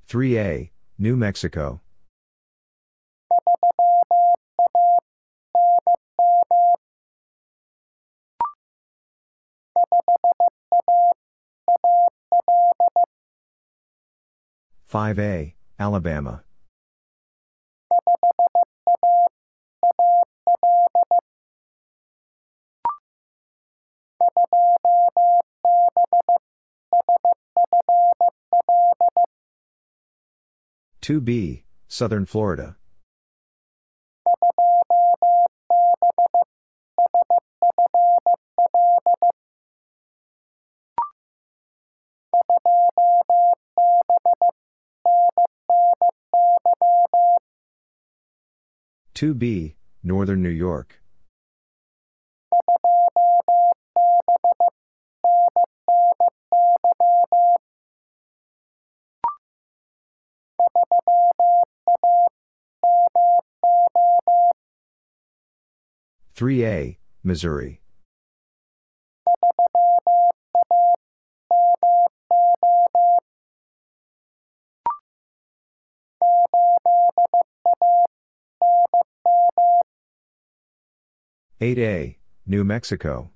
[0.09, 1.79] Three A, New Mexico.
[14.95, 16.45] Five A, Alabama.
[31.01, 32.77] Two B, Southern Florida.
[49.13, 50.99] Two B, Northern New York.
[66.33, 67.79] Three A, Missouri.
[81.61, 83.31] Eight A, New Mexico.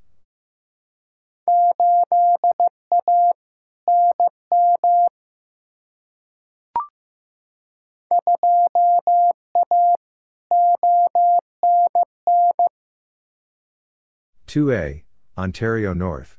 [14.48, 15.06] Two A,
[15.38, 16.39] Ontario North.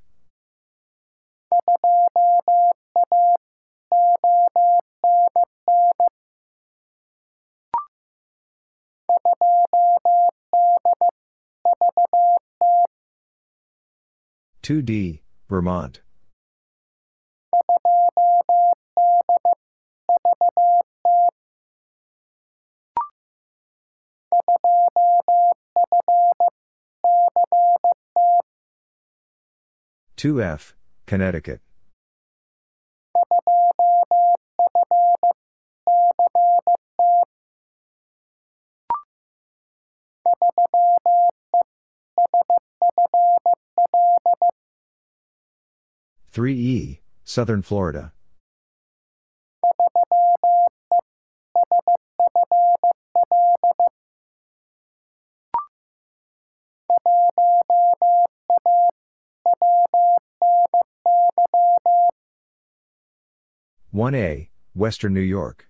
[14.62, 16.00] 2D, Vermont.
[30.16, 30.74] Two F,
[31.06, 31.62] Connecticut.
[46.32, 48.12] Three E, Southern Florida.
[63.90, 65.66] One A, Western New York.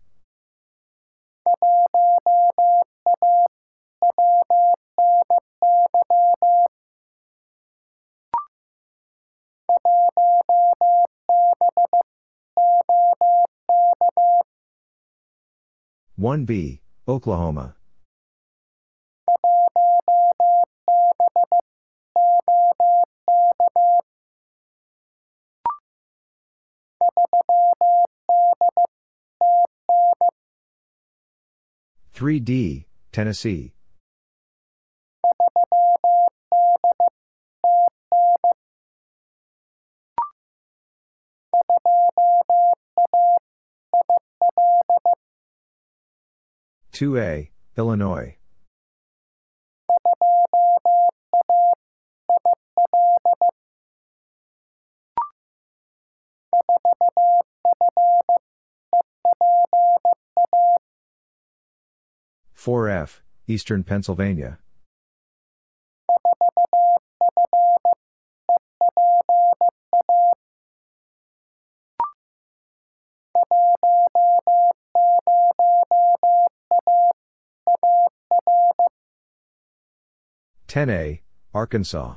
[16.20, 17.76] One B, Oklahoma.
[32.12, 33.72] Three D, Tennessee.
[46.92, 48.36] Two A, Illinois.
[62.52, 64.58] Four F, Eastern Pennsylvania.
[80.70, 81.20] Ten A,
[81.52, 82.14] Arkansas.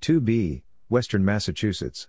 [0.00, 2.06] Two B, Western Massachusetts.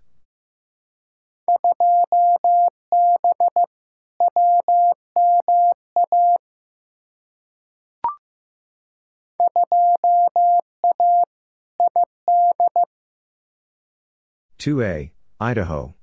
[14.63, 15.11] Two A,
[15.41, 15.93] Idaho.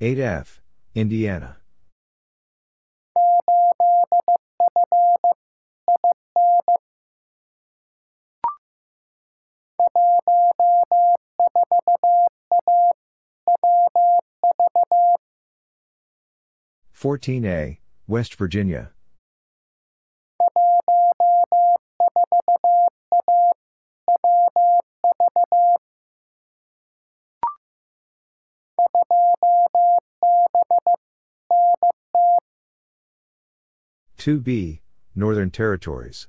[0.00, 0.60] Eight F,
[0.96, 1.58] Indiana.
[16.92, 18.90] Fourteen A, West Virginia.
[34.18, 34.82] Two B,
[35.14, 36.28] Northern Territories.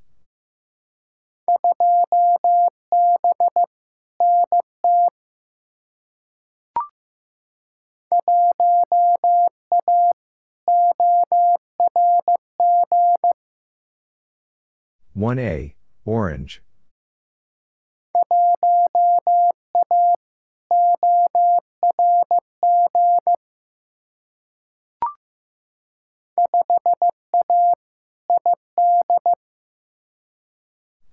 [15.14, 15.76] One A,
[16.06, 16.64] Orange.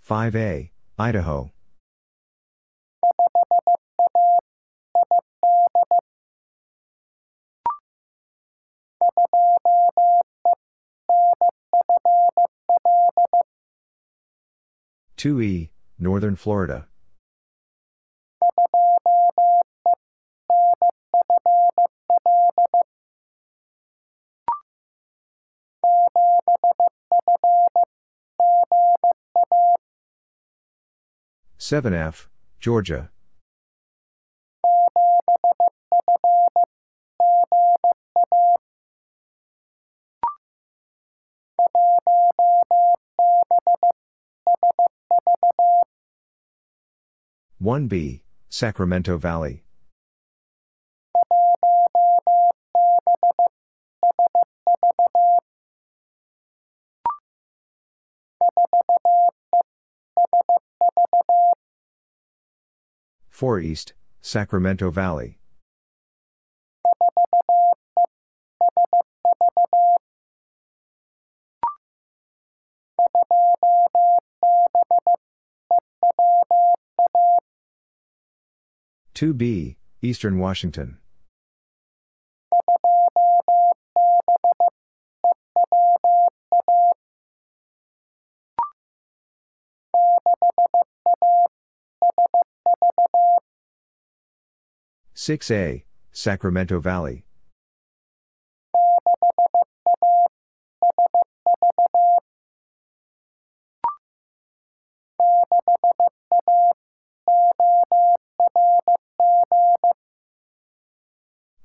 [0.00, 1.52] Five A, Idaho.
[15.18, 16.86] Two E, Northern Florida.
[31.58, 32.28] Seven F,
[32.60, 33.10] Georgia.
[47.60, 49.64] 1B, Sacramento Valley.
[63.28, 65.38] Four East, Sacramento Valley.
[79.18, 80.96] 2B, Eastern Washington.
[95.14, 97.24] Six A, Sacramento Valley.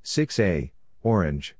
[0.05, 1.55] Six A, Orange.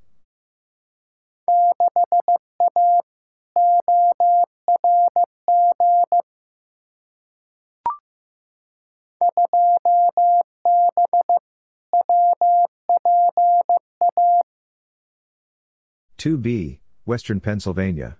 [16.18, 18.18] Two B, Western Pennsylvania.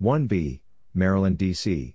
[0.00, 0.62] One B,
[0.94, 1.94] Maryland, D.C.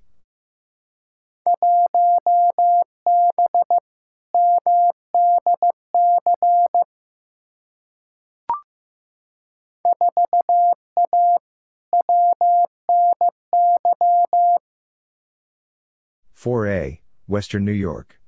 [16.31, 18.19] Four A, Western New York.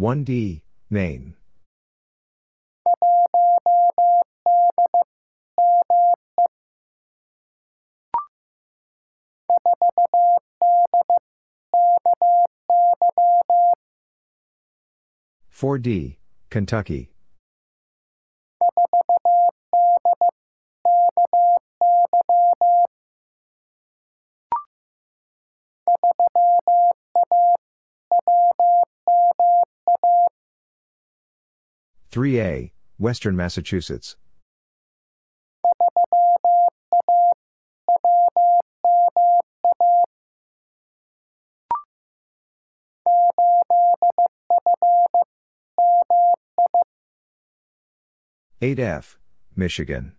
[0.00, 1.34] One D, Maine.
[15.50, 16.16] Four D,
[16.48, 17.10] Kentucky.
[32.12, 34.16] Three A, Western Massachusetts.
[48.60, 49.16] Eight F,
[49.54, 50.14] Michigan.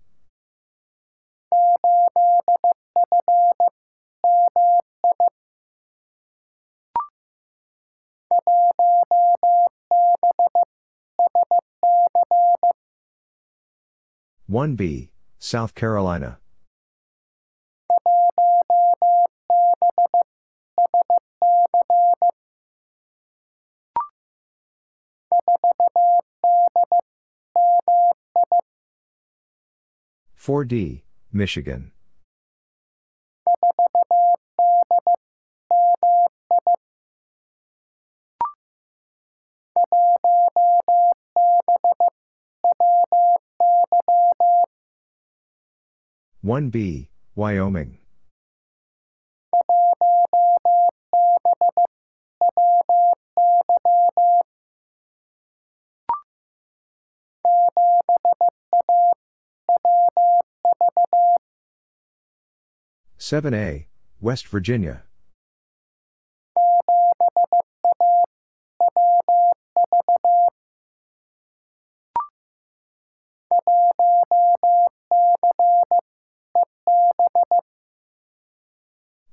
[14.52, 16.38] One B, South Carolina.
[30.36, 31.94] Four D, Michigan.
[46.44, 48.00] One B, Wyoming.
[63.20, 63.86] Seven A,
[64.20, 65.04] West Virginia.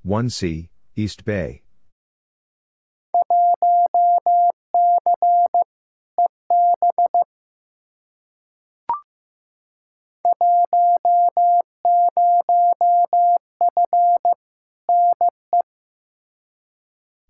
[0.09, 1.60] One C, East Bay.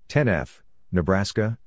[0.06, 1.58] Ten F, Nebraska.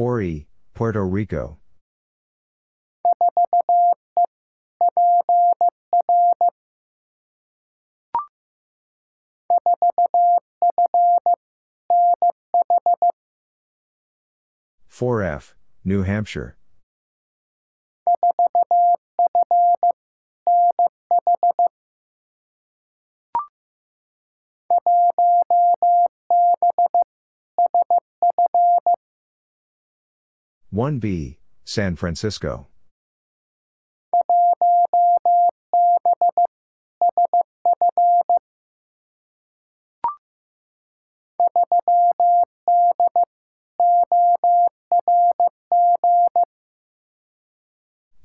[0.00, 1.58] Four E, Puerto Rico.
[14.88, 15.54] Four F,
[15.84, 16.56] New Hampshire.
[30.72, 32.68] One B, San Francisco.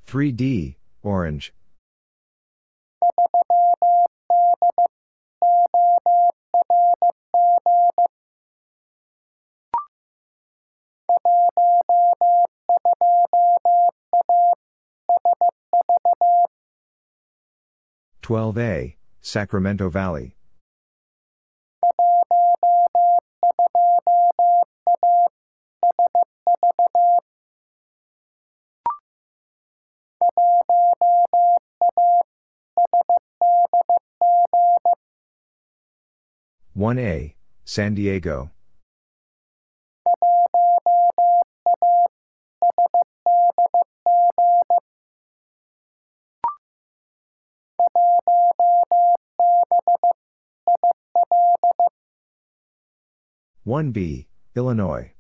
[0.06, 1.52] Three D, Orange.
[18.26, 20.36] Twelve A, Sacramento Valley.
[36.74, 38.50] One A, San Diego.
[53.66, 55.12] One B, Illinois.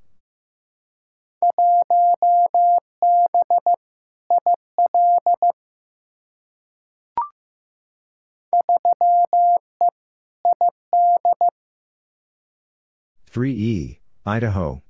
[13.25, 14.83] Three E, Idaho.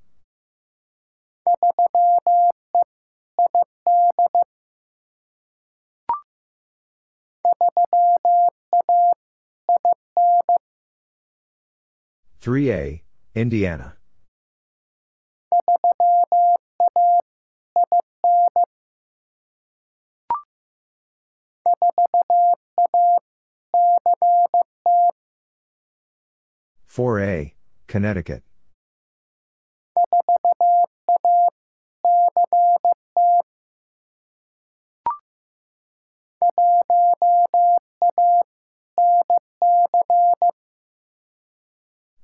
[12.41, 13.05] Three A,
[13.35, 13.97] Indiana.
[26.85, 27.53] Four A,
[27.87, 28.41] Connecticut.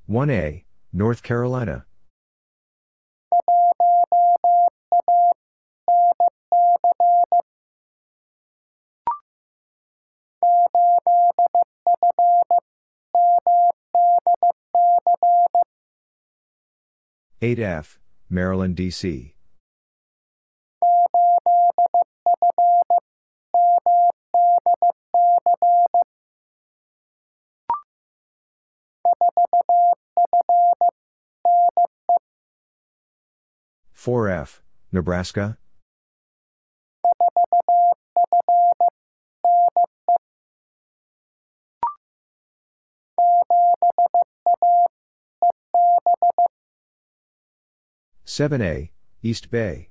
[0.06, 0.64] One A,
[0.94, 1.86] North Carolina.
[17.42, 18.00] Eight F,
[18.30, 19.34] Maryland, D.C.
[34.02, 35.60] Four F, Nebraska.
[48.26, 48.92] Seven A,
[49.22, 49.91] East Bay.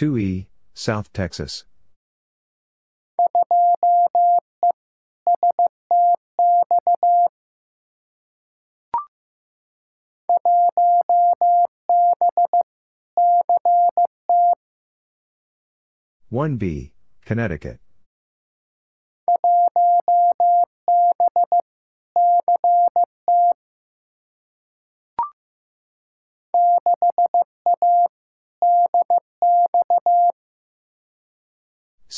[0.00, 1.66] Two E, South Texas.
[16.30, 16.94] One B,
[17.26, 17.78] Connecticut.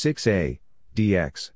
[0.02, 0.58] Six A,
[0.96, 1.52] DX.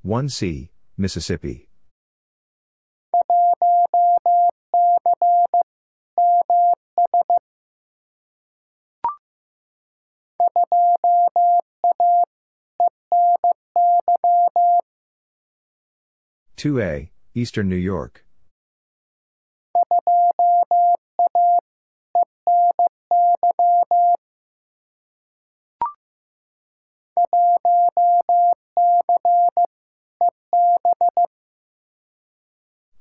[0.00, 1.68] One C, Mississippi.
[16.56, 18.24] Two A, Eastern New York.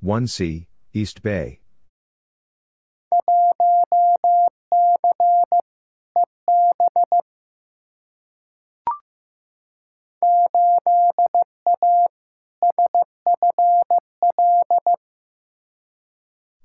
[0.02, 1.62] One C, East Bay.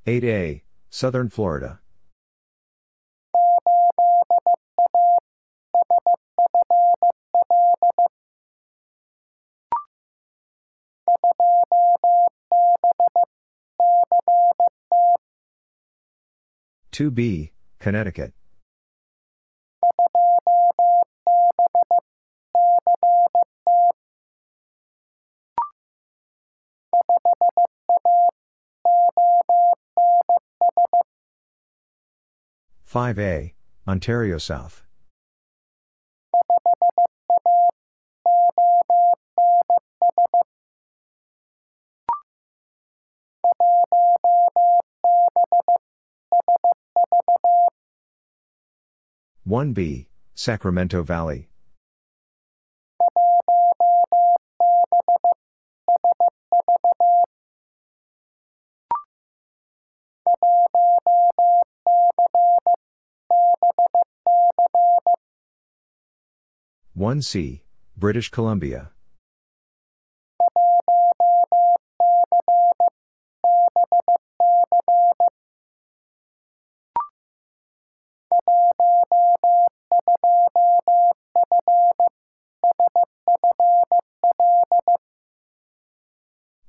[0.09, 1.81] 8A, Southern Florida.
[16.91, 18.33] Two B, Connecticut.
[32.89, 33.53] Five A,
[33.87, 34.83] Ontario South.
[49.45, 51.51] One B, Sacramento Valley.
[66.99, 67.63] One C,
[67.97, 68.91] British Columbia.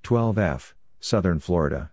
[0.04, 1.90] Twelve F, Southern Florida.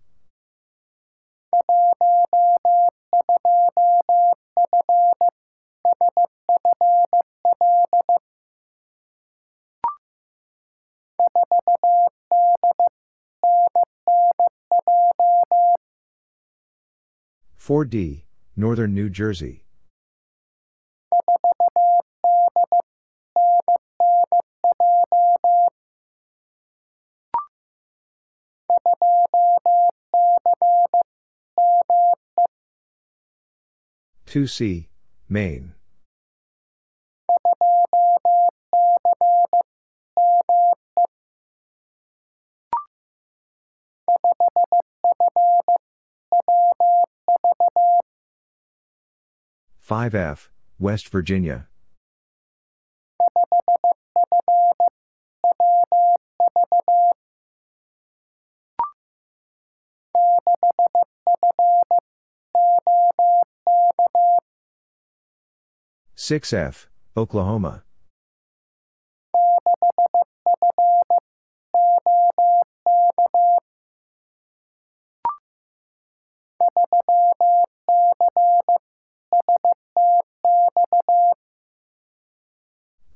[17.66, 18.22] Four D,
[18.54, 19.64] Northern New Jersey.
[34.26, 34.90] Two C,
[35.28, 35.75] Maine.
[49.86, 50.50] Five F,
[50.80, 51.68] West Virginia.
[66.16, 67.85] Six F, Oklahoma.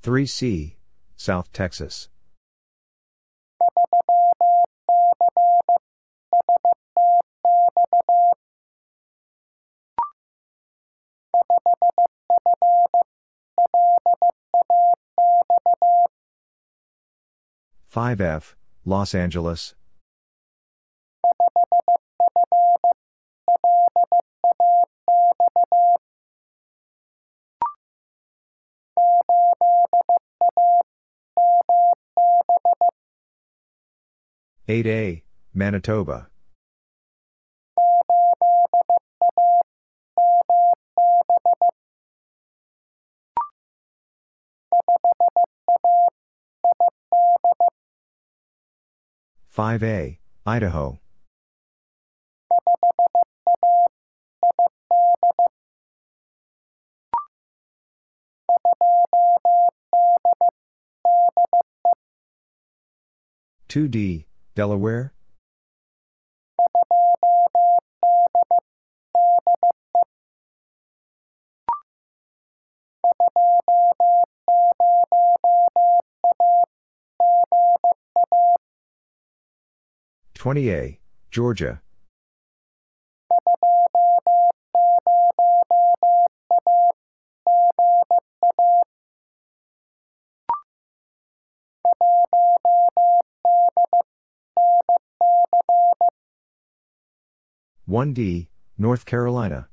[0.03, 0.77] Three C,
[1.15, 2.09] South Texas.
[17.85, 18.57] Five F,
[18.87, 19.75] Los Angeles.
[34.69, 36.29] Eight A, Manitoba.
[49.49, 51.01] Five A, Idaho.
[63.71, 64.27] Two D,
[64.57, 65.13] Delaware.
[80.35, 80.99] Twenty A,
[81.31, 81.81] Georgia.
[97.91, 98.49] One D,
[98.79, 99.69] North Carolina.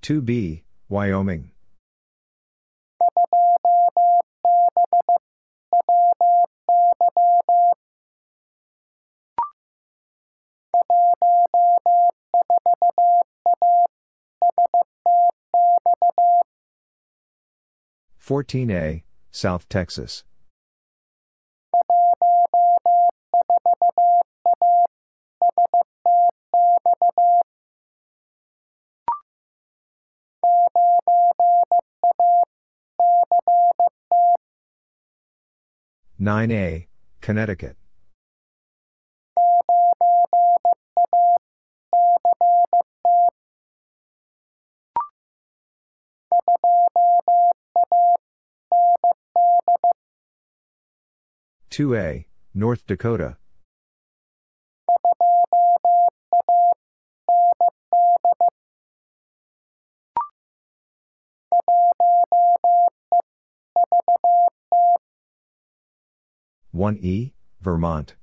[0.00, 1.50] Two B, Wyoming.
[18.16, 20.24] Fourteen A, South Texas.
[36.18, 36.88] Nine A,
[37.20, 37.76] Connecticut.
[51.74, 52.24] Two A,
[52.54, 53.36] North Dakota.
[66.70, 68.14] One E, Vermont.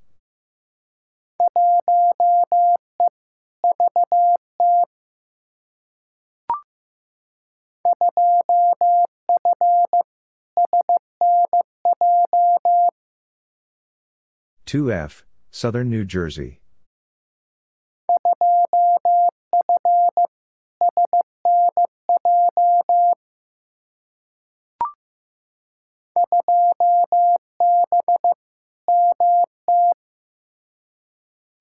[14.72, 16.62] Two F, Southern New Jersey.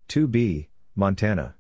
[0.08, 1.56] Two B, Montana.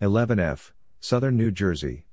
[0.00, 2.04] Eleven F, Southern New Jersey.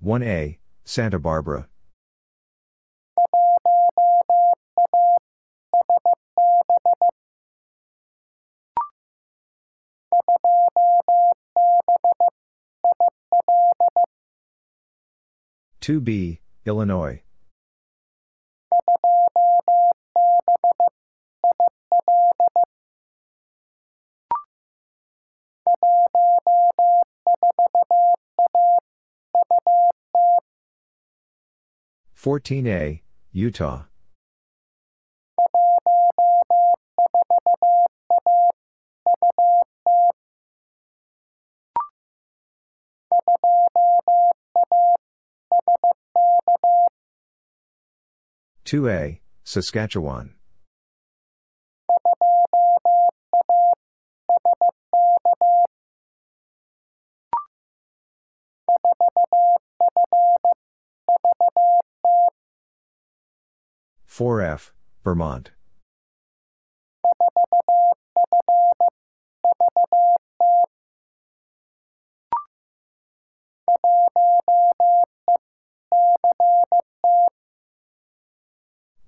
[0.00, 1.68] One A, Santa Barbara.
[15.80, 17.22] Two B, Illinois.
[32.12, 33.02] Fourteen A,
[33.32, 33.84] Utah.
[48.70, 50.34] Two A, Saskatchewan.
[64.06, 64.72] Four F,
[65.02, 65.50] Vermont.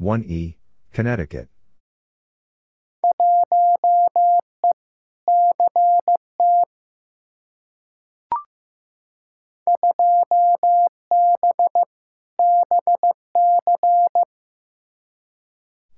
[0.03, 0.57] One E,
[0.93, 1.49] Connecticut.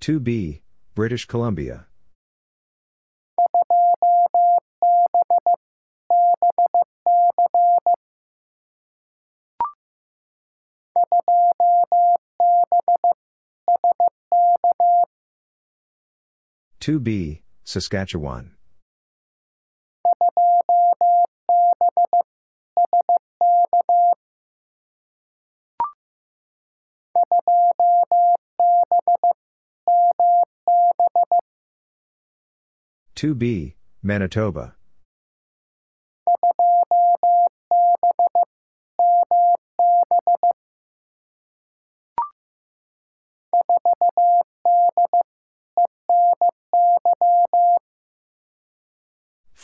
[0.00, 0.60] Two B,
[0.94, 1.86] British Columbia.
[16.80, 18.52] Two B, Saskatchewan.
[33.14, 34.74] Two B, Manitoba.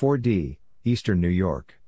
[0.00, 1.78] Four D, Eastern New York.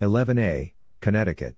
[0.00, 1.54] Eleven A, Connecticut.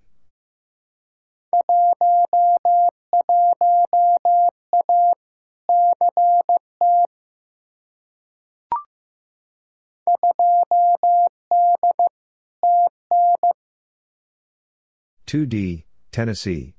[15.31, 16.75] Two D, Tennessee.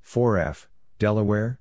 [0.00, 0.68] Four F,
[1.00, 1.58] Delaware.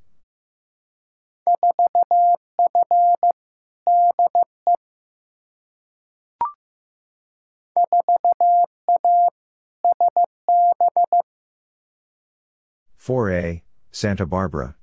[12.95, 13.63] Four A,
[13.99, 14.75] Santa Barbara.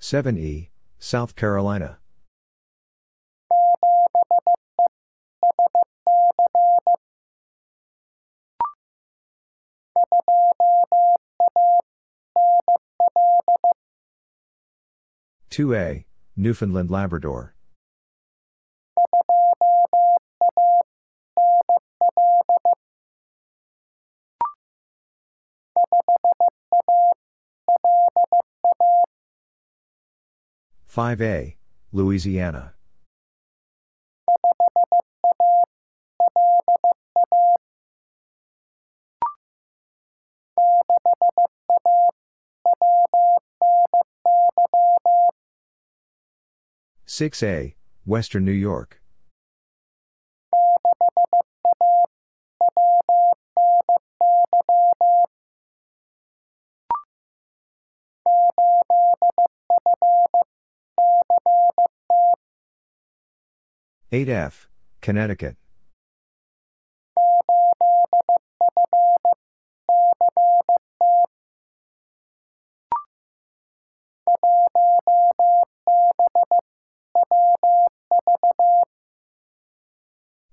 [0.00, 2.00] Seven E, South Carolina.
[15.52, 17.54] Two A, Newfoundland Labrador.
[30.86, 31.58] Five A,
[31.92, 32.72] Louisiana.
[47.14, 47.74] Six A,
[48.06, 49.02] Western New York.
[64.10, 64.70] Eight F,
[65.02, 65.56] Connecticut.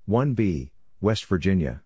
[0.10, 0.72] One B,
[1.02, 1.84] West Virginia.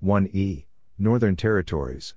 [0.00, 0.64] One E,
[0.96, 2.14] Northern Territories.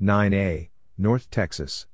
[0.00, 1.86] Nine A, North Texas.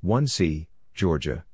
[0.00, 1.44] One C, Georgia.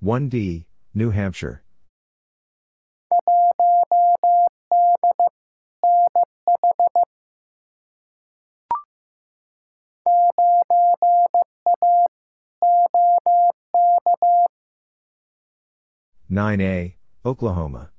[0.00, 1.62] One D, New Hampshire.
[16.28, 17.90] Nine A, Oklahoma.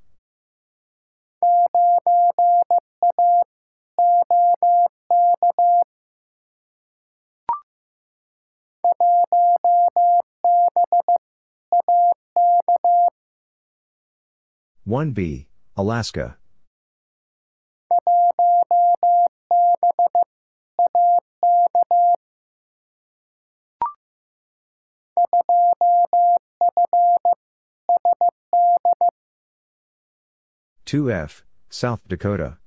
[14.88, 16.38] One B, Alaska.
[30.86, 32.60] Two F, South Dakota.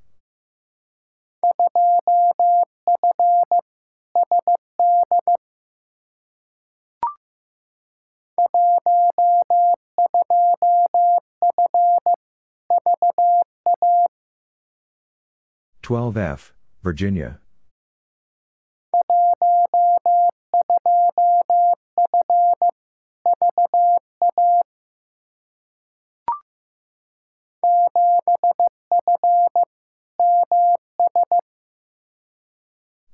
[15.90, 16.54] Twelve F,
[16.84, 17.40] Virginia.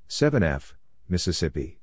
[0.07, 0.75] Seven F,
[1.09, 1.79] Mississippi.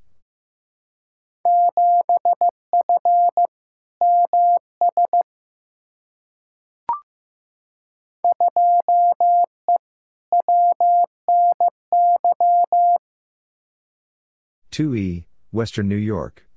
[14.74, 16.48] Two E, Western New York.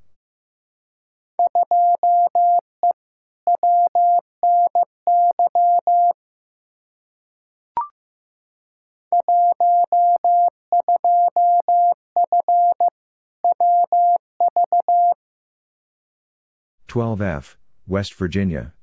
[16.88, 18.74] Twelve F, West Virginia.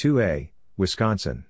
[0.00, 0.48] 2A,
[0.78, 1.44] Wisconsin.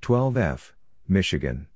[0.00, 0.74] Twelve F,
[1.06, 1.68] Michigan.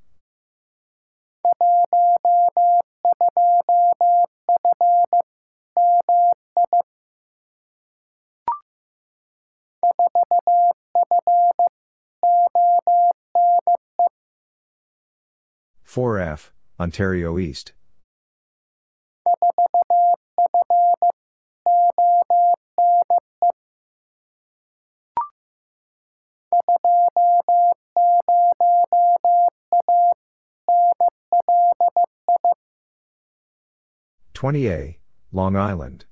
[15.94, 17.72] Four F, Ontario East.
[34.32, 34.98] Twenty A,
[35.30, 36.06] Long Island.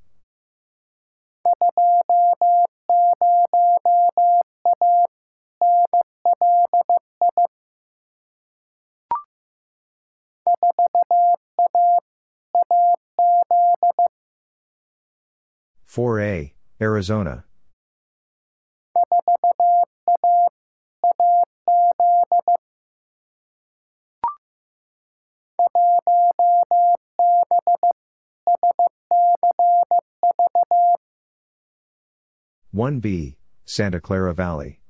[15.92, 17.44] Four A, Arizona.
[32.70, 33.36] One B,
[33.66, 34.81] Santa Clara Valley.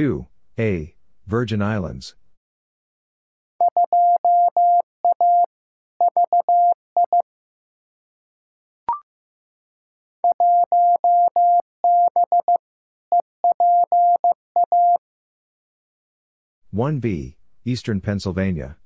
[0.00, 0.28] Two
[0.58, 0.94] A,
[1.26, 2.14] Virgin Islands.
[16.70, 17.36] One B,
[17.66, 18.78] Eastern Pennsylvania.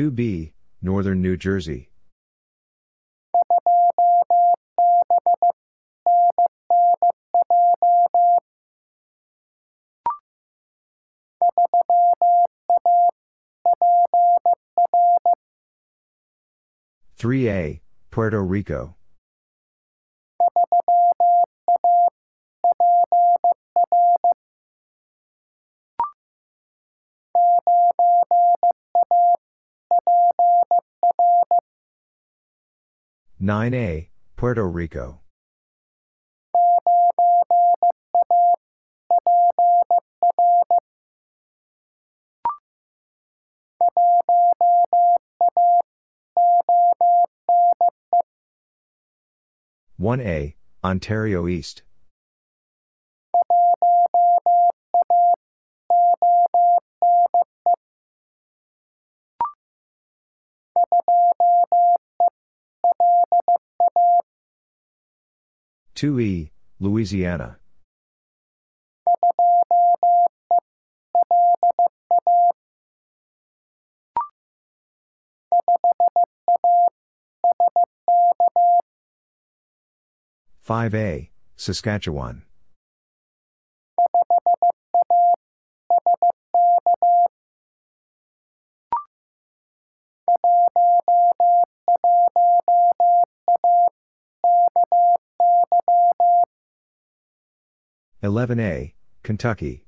[0.00, 1.90] Two B, Northern New Jersey.
[17.18, 18.96] Three A, Puerto Rico.
[33.42, 35.20] Nine A, Puerto Rico.
[49.96, 51.82] One A, Ontario East.
[66.00, 67.58] Two E, Louisiana.
[80.62, 82.44] Five A, Saskatchewan.
[98.22, 98.92] Eleven A,
[99.22, 99.86] Kentucky.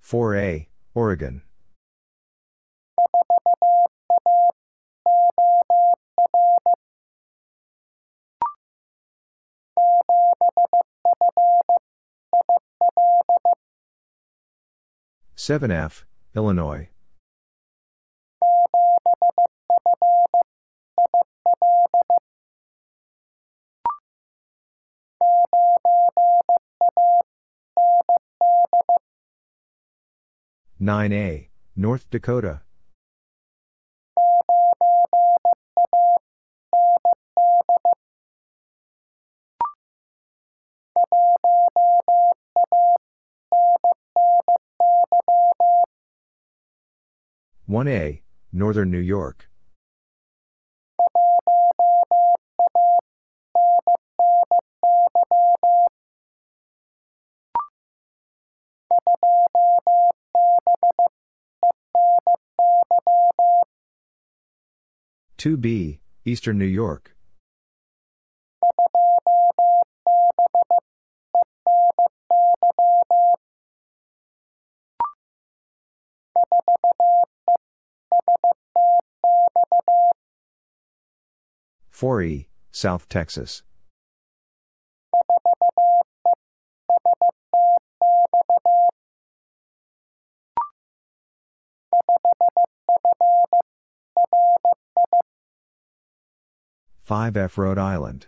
[0.00, 1.42] Four A, Oregon.
[15.36, 16.06] Seven F,
[16.36, 16.88] Illinois.
[30.78, 32.62] Nine A, North Dakota.
[47.66, 48.20] 1A,
[48.52, 49.48] Northern New York.
[65.38, 67.13] Two B, Eastern New York.
[81.94, 83.62] Four E, South Texas.
[97.04, 98.26] Five F Rhode Island.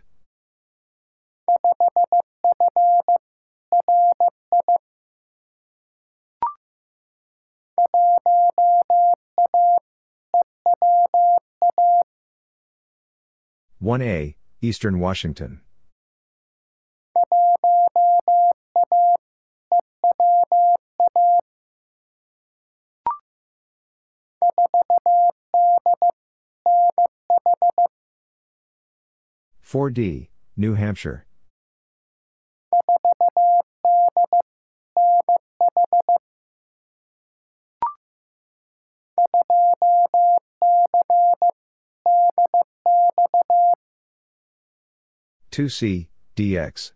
[13.87, 15.61] One A, Eastern Washington.
[29.61, 31.27] Four D, New Hampshire.
[45.57, 46.93] Two C, DX.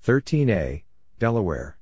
[0.00, 0.82] Thirteen A,
[1.20, 1.75] Delaware.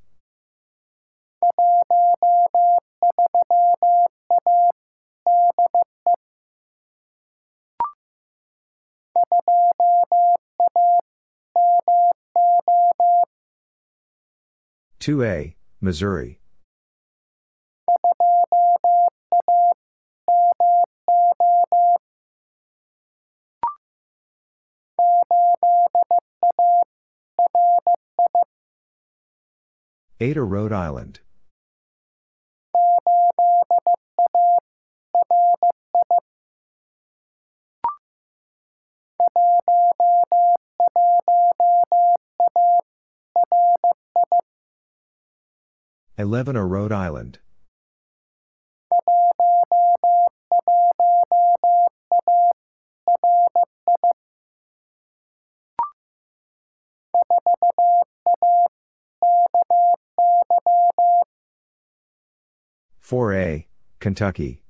[14.99, 16.41] Two A, Missouri.
[30.21, 31.21] Ada Rhode Island.
[46.17, 47.39] Eleven Rhode Island.
[63.01, 63.67] Four A,
[64.01, 64.64] Kentucky.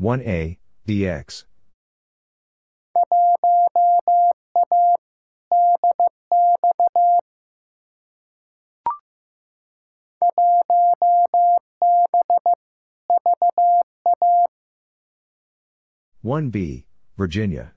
[0.00, 0.58] One A,
[0.88, 1.44] DX.
[16.22, 17.74] One B, Virginia.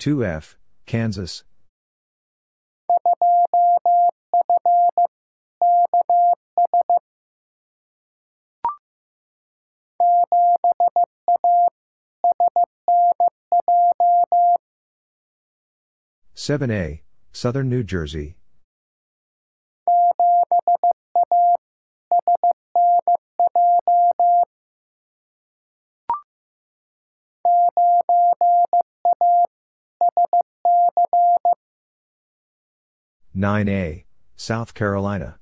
[0.00, 0.56] Two F,
[0.86, 1.44] Kansas.
[16.32, 17.02] Seven A,
[17.32, 18.36] Southern New Jersey.
[33.32, 34.04] Nine A,
[34.34, 35.38] South Carolina.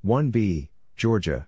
[0.00, 1.46] One B, Georgia.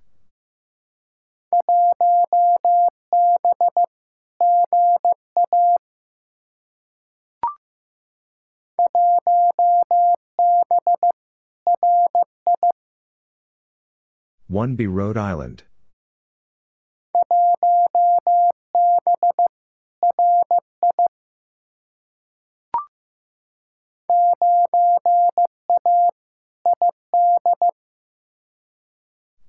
[14.51, 15.65] 1B Rhode Island.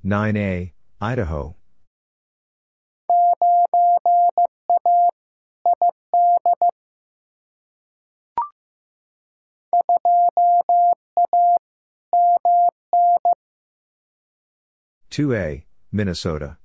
[0.03, 1.55] Nine A, Idaho.
[15.19, 16.57] Two A, Minnesota.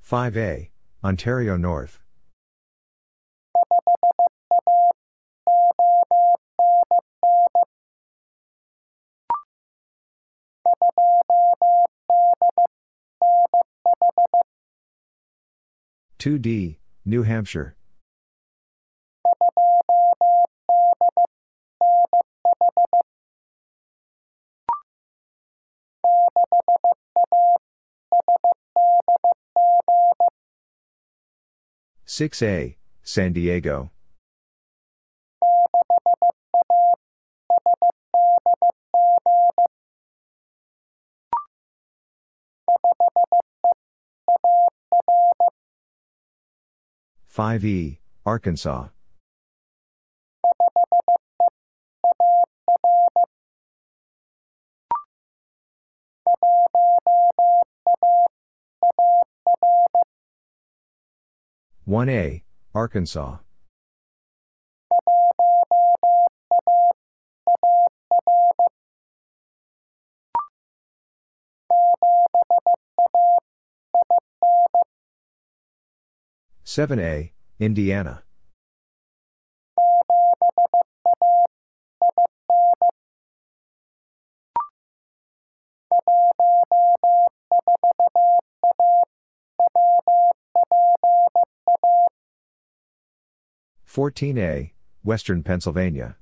[0.00, 0.70] Five A,
[1.04, 2.00] Ontario North.
[16.18, 17.76] Two D, New Hampshire.
[32.06, 33.90] Six A, San Diego.
[47.36, 48.88] Five E, Arkansas.
[61.84, 62.42] One A,
[62.74, 63.45] Arkansas.
[76.68, 78.24] Seven A, Indiana.
[93.84, 94.74] Fourteen A,
[95.04, 96.16] Western Pennsylvania.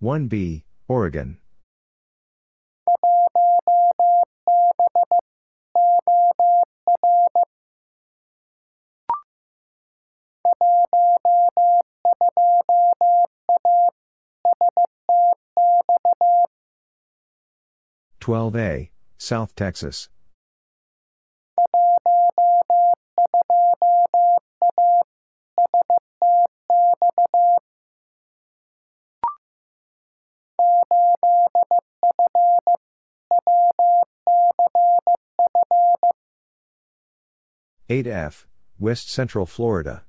[0.00, 1.36] One B, Oregon.
[18.20, 20.08] Twelve A, South Texas.
[37.92, 38.46] Eight F,
[38.78, 40.04] West Central Florida.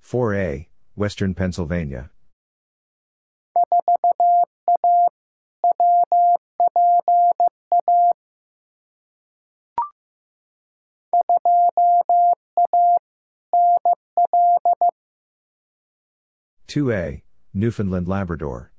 [0.00, 2.10] Four A, Western Pennsylvania.
[16.78, 18.70] Two A, Newfoundland Labrador.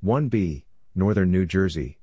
[0.00, 1.98] One B, Northern New Jersey.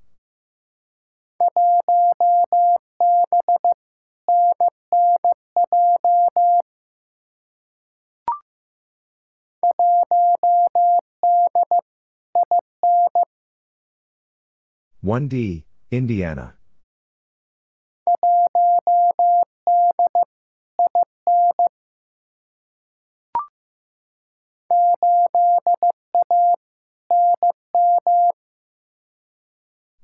[15.05, 16.55] One D, Indiana.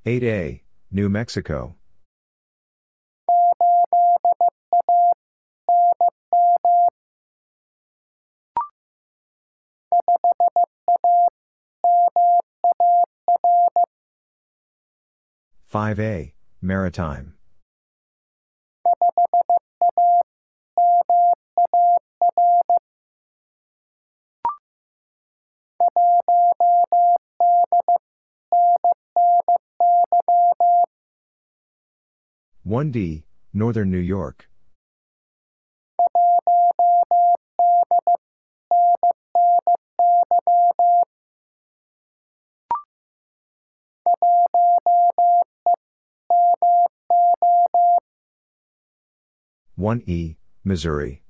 [0.05, 0.61] Eight A,
[0.91, 1.80] New Mexico.
[15.71, 17.35] Five A, Maritime.
[32.63, 33.23] One D,
[33.53, 34.50] Northern New York.
[49.81, 51.23] One E, Missouri.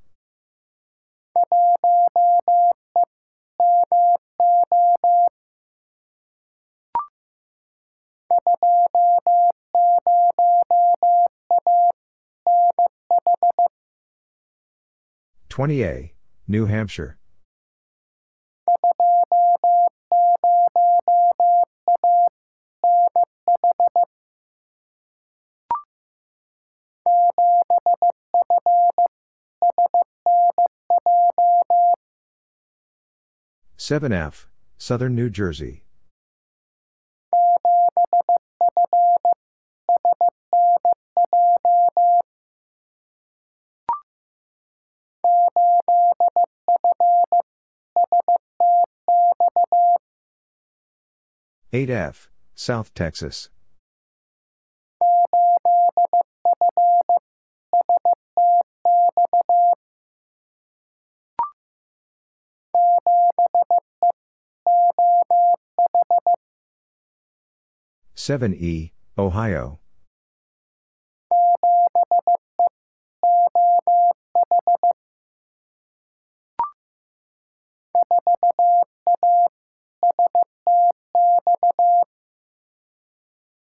[15.47, 16.13] Twenty A,
[16.45, 17.17] New Hampshire.
[33.77, 34.47] Seven F,
[34.77, 35.85] Southern New Jersey.
[51.73, 53.49] Eight F, South Texas.
[68.13, 69.79] Seven E, Ohio.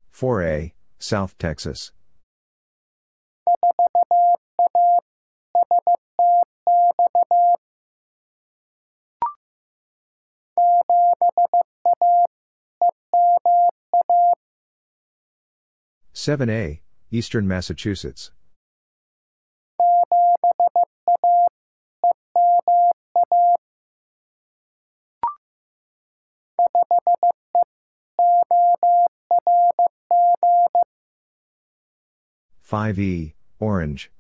[0.10, 1.94] Four A, South Texas.
[16.14, 18.30] Seven A, Eastern Massachusetts.
[32.62, 34.12] Five E, Orange.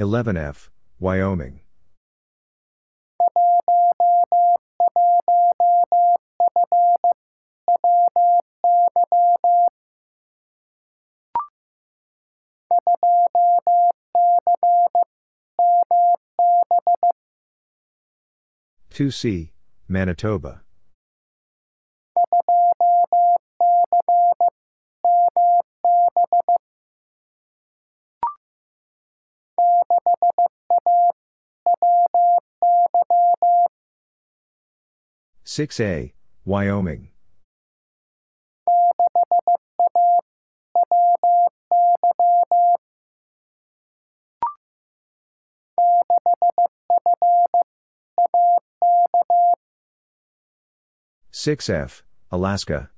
[0.00, 0.70] Eleven F,
[1.00, 1.60] Wyoming.
[18.90, 19.52] Two C,
[19.88, 20.62] Manitoba.
[35.50, 36.12] Six A,
[36.44, 37.08] Wyoming.
[51.30, 52.90] Six F, Alaska.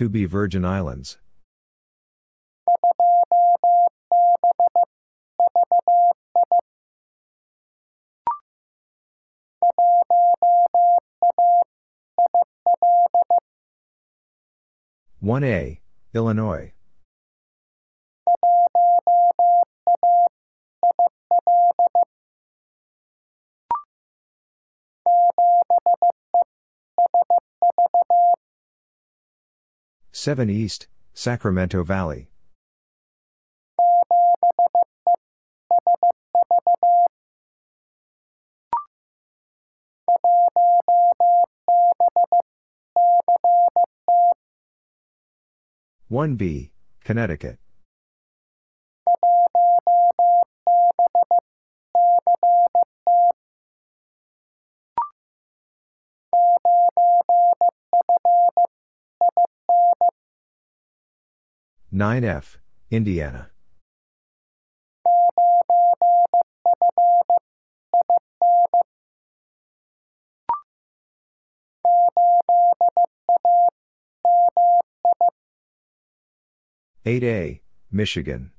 [0.00, 1.18] Two B Virgin Islands.
[15.18, 15.82] One A,
[16.14, 16.72] Illinois.
[30.22, 32.28] Seven East, Sacramento Valley.
[46.08, 46.72] One B,
[47.02, 47.58] Connecticut.
[61.92, 62.56] Nine F,
[62.88, 63.50] Indiana.
[77.04, 77.60] Eight A,
[77.90, 78.52] Michigan.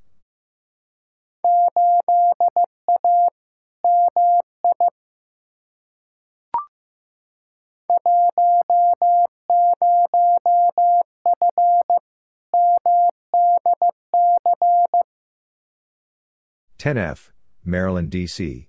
[16.82, 17.30] 10F,
[17.64, 18.66] Maryland, D.C.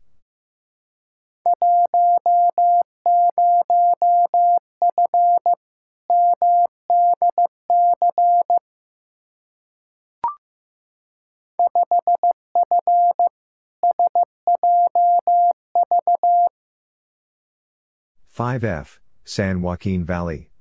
[18.27, 20.53] Five F, San Joaquin Valley.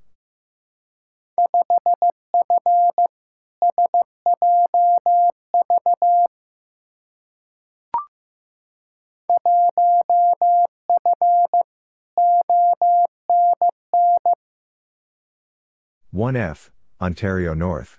[16.15, 16.71] One F,
[17.01, 17.99] Ontario North.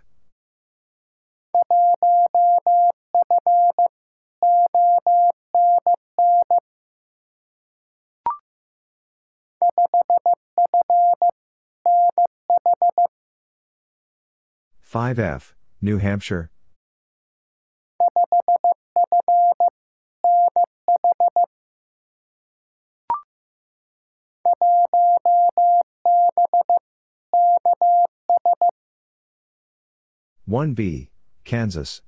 [14.79, 16.51] Five F, New Hampshire.
[30.45, 31.09] One B,
[31.45, 32.01] Kansas.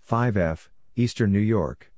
[0.00, 1.92] Five F, Eastern New York.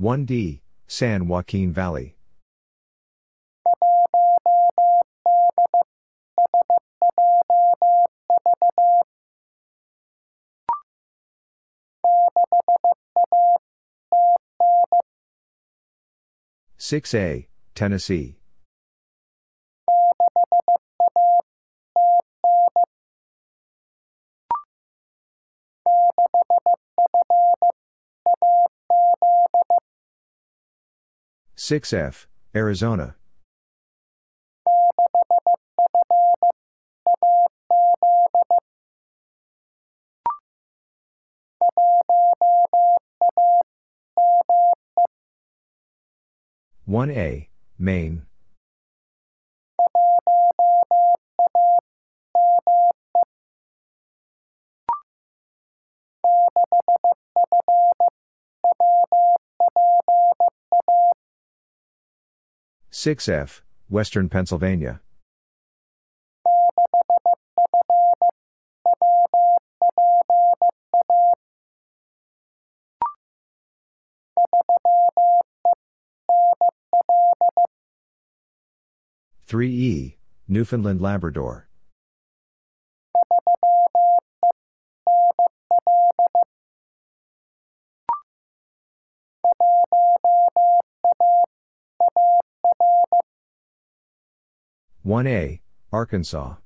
[0.00, 2.16] One D, San Joaquin Valley.
[16.78, 18.39] Six A, Tennessee.
[31.54, 33.16] Six F, Arizona.
[46.86, 47.48] One A,
[47.78, 48.26] Maine.
[62.90, 65.00] Six F, Western Pennsylvania.
[79.46, 81.69] Three E, Newfoundland Labrador.
[95.02, 96.56] One A, Arkansas.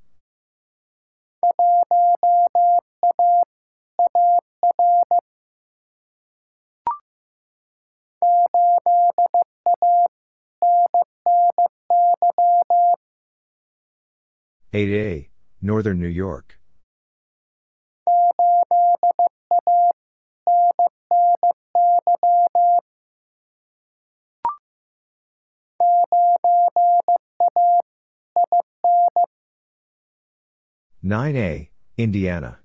[14.72, 15.28] Eight A,
[15.62, 16.58] Northern New York.
[31.06, 32.60] Nine A, Indiana.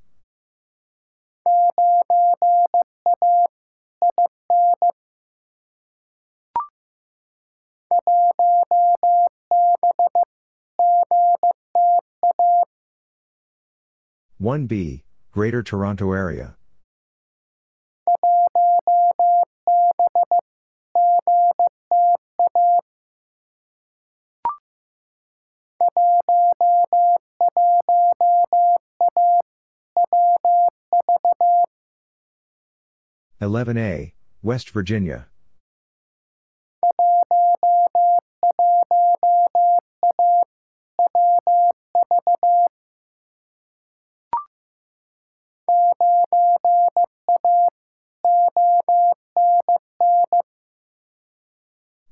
[14.38, 15.04] One B,
[15.34, 16.56] Greater Toronto Area.
[33.42, 35.28] Eleven A, West Virginia.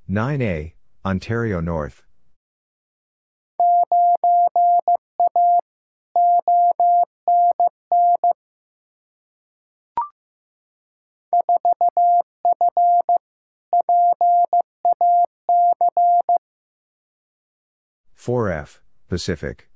[0.07, 2.07] Nine A, Ontario North.
[18.18, 19.70] 4F, Pacific.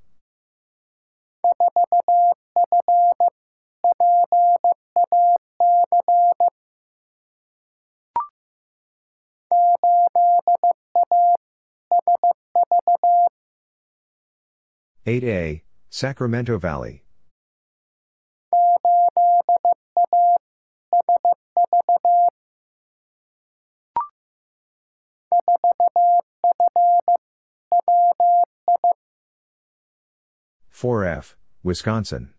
[15.05, 17.03] Eight A, Sacramento Valley.
[30.81, 32.33] Four F, Wisconsin.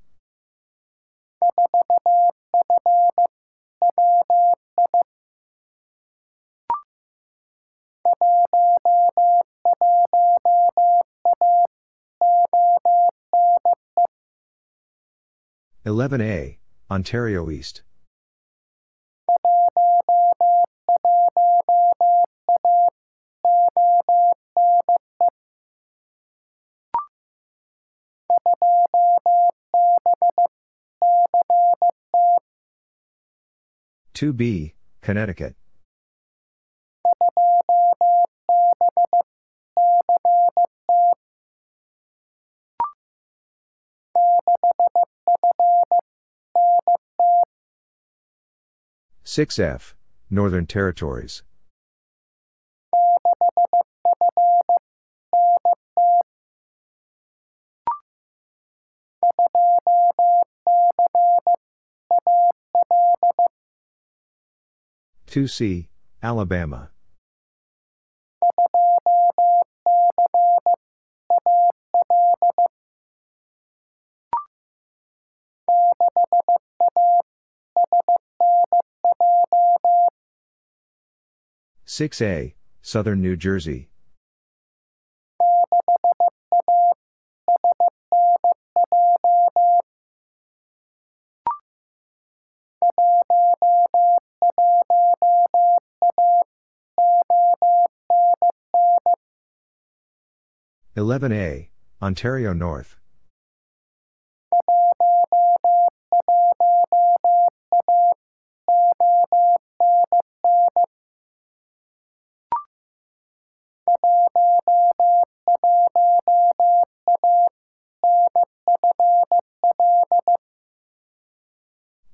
[15.84, 16.58] Eleven A,
[16.90, 17.82] Ontario East.
[34.14, 35.56] Two B, Connecticut.
[49.24, 49.96] Six F,
[50.30, 51.42] Northern Territories.
[65.32, 65.88] Two C,
[66.22, 66.90] Alabama.
[81.86, 83.88] Six A, Southern New Jersey.
[100.94, 101.70] Eleven A,
[102.02, 102.96] Ontario North.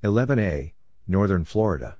[0.04, 0.72] Eleven A,
[1.08, 1.96] Northern Florida.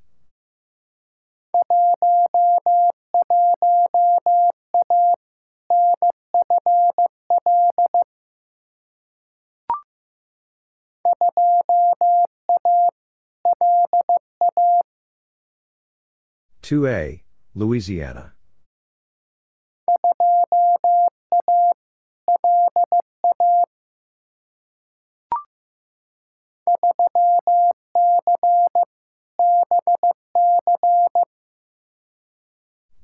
[16.69, 17.23] Two A,
[17.55, 18.35] Louisiana.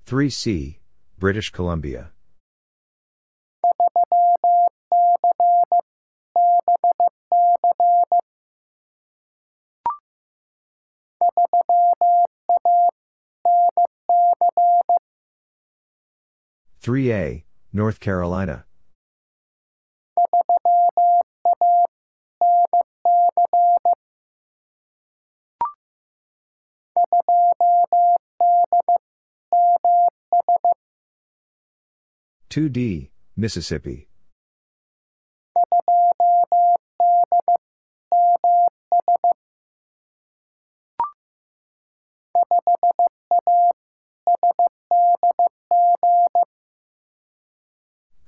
[0.04, 0.80] Three C,
[1.18, 2.13] British Columbia.
[16.84, 18.66] Three A, North Carolina.
[32.50, 34.08] Two D, Mississippi.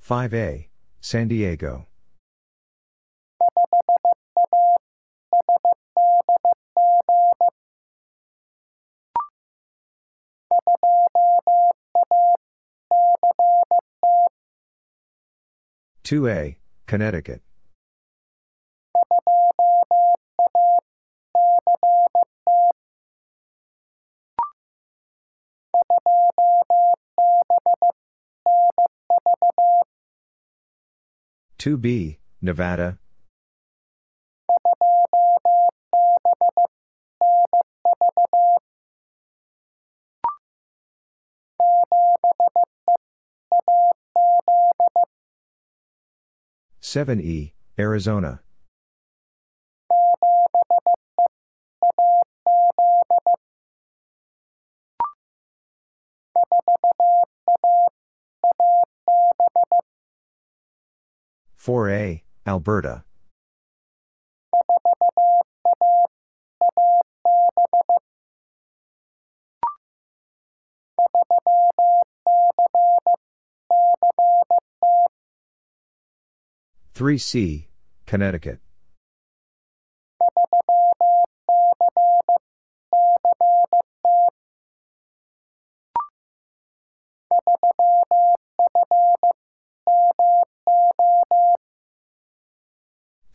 [0.07, 0.69] Five A,
[1.01, 1.85] San Diego.
[16.03, 17.41] Two A, Connecticut.
[31.67, 32.97] Two B, Nevada.
[46.79, 48.39] Seven E, Arizona.
[61.67, 63.03] 4A, Alberta.
[76.93, 77.67] Three C,
[78.05, 78.61] Connecticut.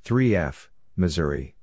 [0.05, 1.55] Three F, Missouri.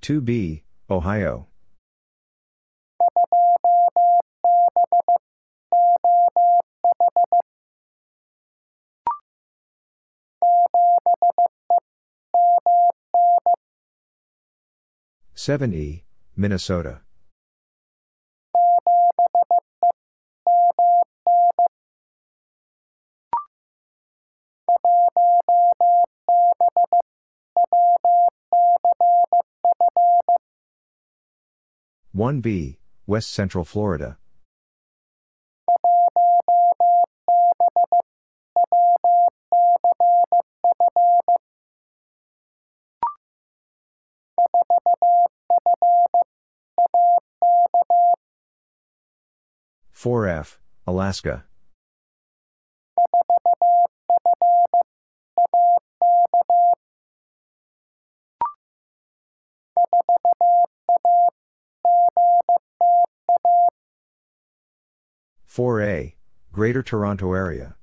[0.00, 1.46] Two B, Ohio.
[15.34, 16.04] Seven E,
[16.36, 17.00] Minnesota.
[32.12, 34.18] One B, West Central Florida.
[50.04, 51.46] Four F, Alaska.
[65.46, 66.16] Four A,
[66.52, 67.76] Greater Toronto Area.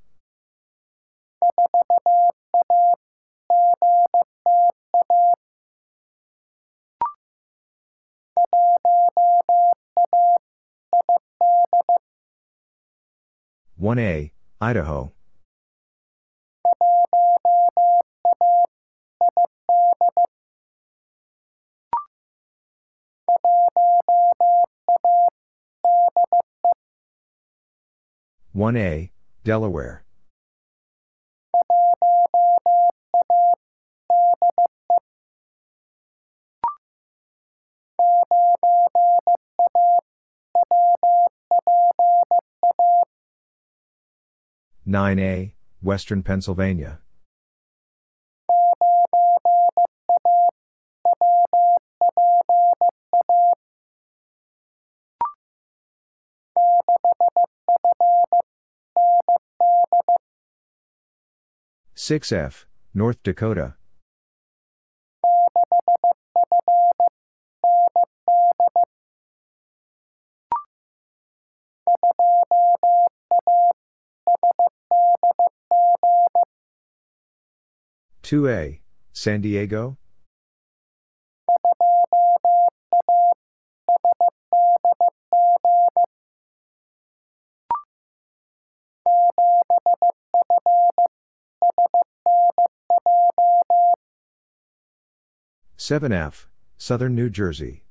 [13.82, 15.11] One A, Idaho.
[28.51, 29.11] One A,
[29.43, 30.06] Delaware.
[44.85, 47.00] Nine A, Western Pennsylvania.
[61.93, 63.76] Six F, North Dakota.
[78.22, 79.98] Two A, San Diego.
[95.75, 97.83] Seven F, Southern New Jersey.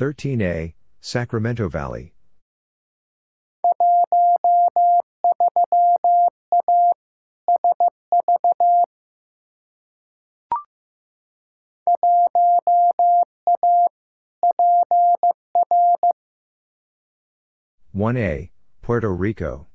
[0.00, 2.14] Thirteen A, Sacramento Valley.
[17.92, 19.69] One A, Puerto Rico.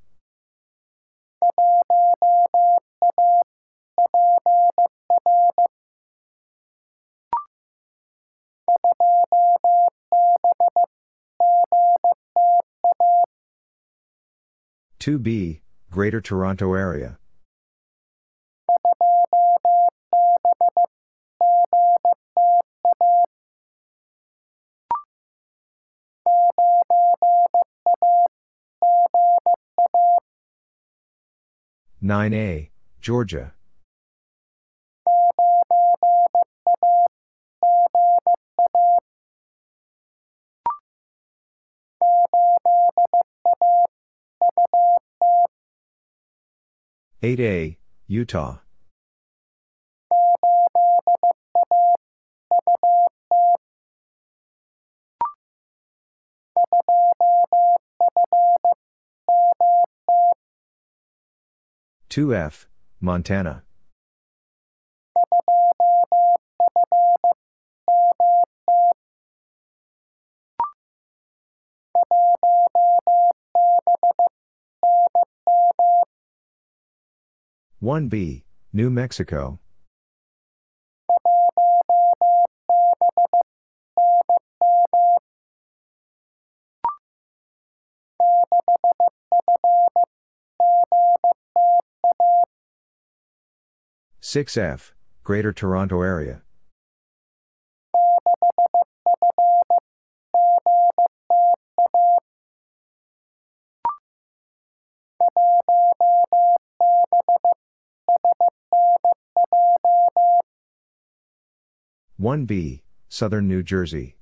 [15.05, 15.61] Two B,
[15.91, 17.19] Greater Toronto Area.
[32.01, 33.53] Nine A, Georgia.
[47.25, 48.59] 8A, Utah.
[62.09, 62.67] Two F,
[63.01, 63.63] Montana.
[77.81, 79.59] One B, New Mexico.
[94.21, 96.43] Six F, Greater Toronto Area.
[112.17, 114.15] One B, Southern New Jersey.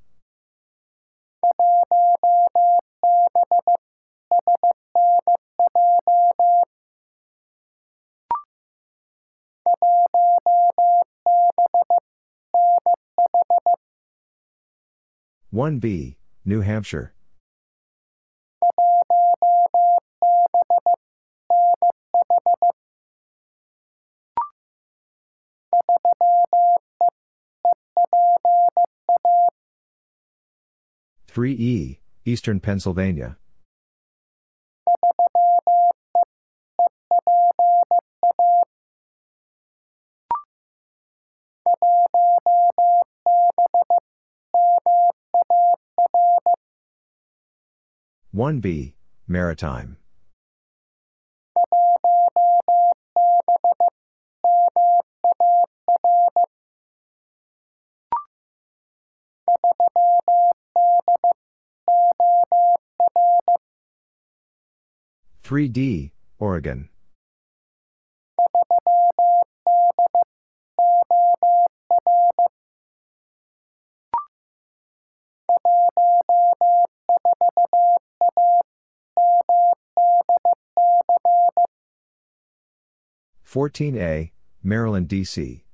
[15.49, 17.13] One B, New Hampshire.
[31.33, 33.37] Three E, Eastern Pennsylvania.
[48.31, 48.93] One B,
[49.27, 49.97] Maritime.
[65.53, 66.89] Three D, Oregon.
[83.43, 84.31] Fourteen A,
[84.63, 85.65] Maryland, D.C.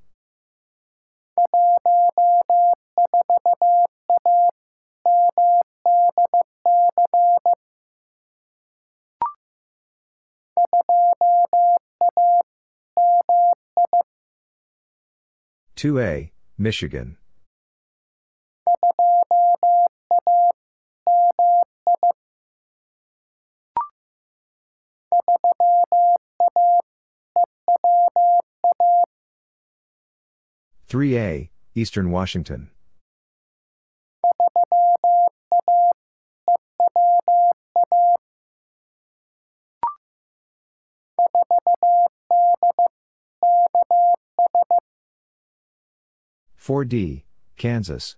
[15.79, 17.15] Two A, Michigan.
[30.85, 32.71] Three A, Eastern Washington.
[46.59, 47.23] Four D,
[47.55, 48.17] Kansas.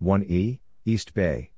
[0.00, 1.52] One E, East Bay.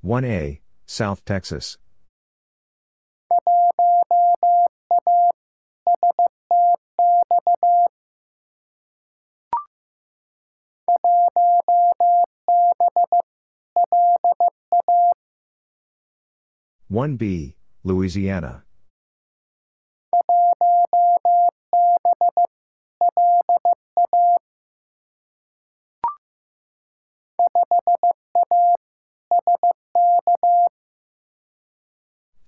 [0.00, 1.76] One A, South Texas.
[16.86, 18.62] One B, Louisiana.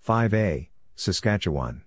[0.01, 1.83] Five A, Saskatchewan.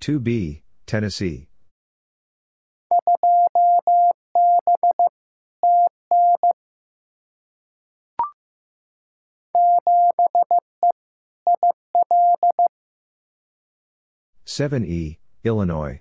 [0.00, 1.48] Two B, Tennessee.
[14.46, 16.00] 7E, Illinois.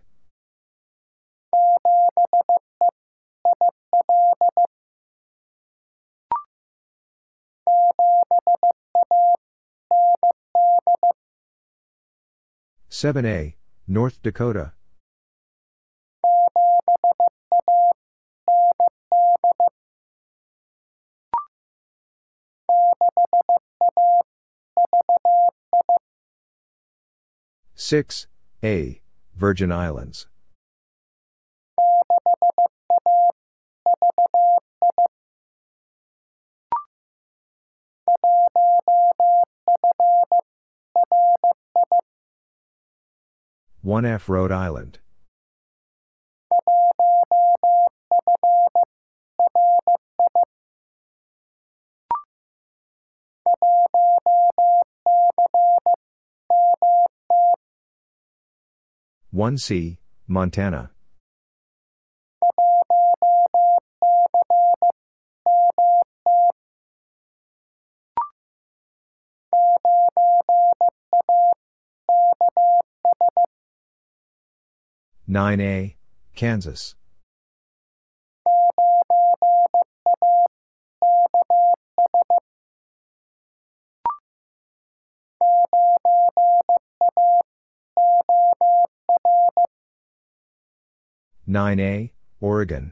[12.88, 13.58] Seven A,
[13.88, 14.74] North Dakota.
[27.74, 28.28] Six
[28.66, 29.00] a,
[29.36, 30.26] Virgin Islands.
[43.84, 44.98] One F Rhode Island.
[59.36, 60.00] One C,
[60.30, 60.92] Montana.
[75.28, 75.98] Nine A,
[76.34, 76.96] Kansas.
[91.56, 92.12] Nine A,
[92.42, 92.92] Oregon.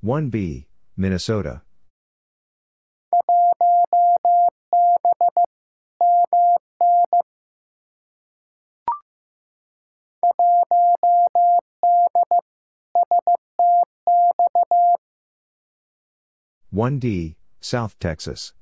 [0.00, 1.62] One B, Minnesota.
[16.78, 18.52] One D, South Texas.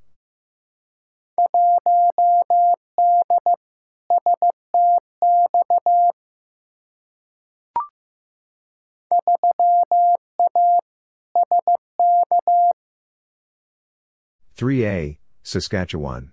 [14.54, 16.32] Three A, Saskatchewan.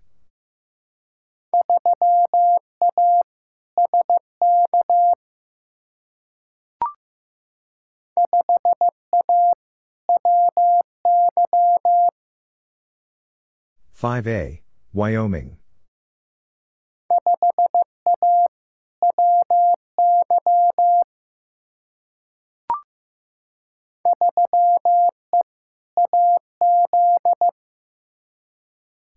[14.03, 15.55] Five A, Wyoming.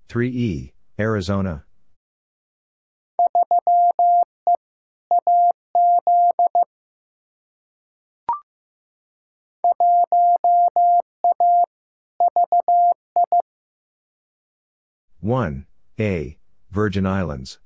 [0.09, 1.66] Three E, Arizona.
[15.27, 15.67] One
[15.99, 16.39] A,
[16.71, 17.59] Virgin Islands.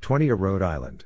[0.00, 1.04] Twenty A Rhode Island.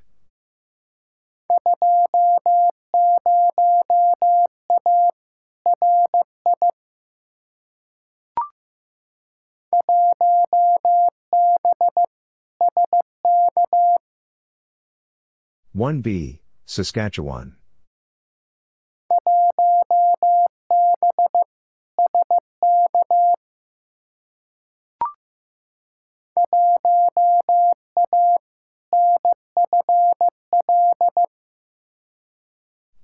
[15.73, 17.57] One B, Saskatchewan.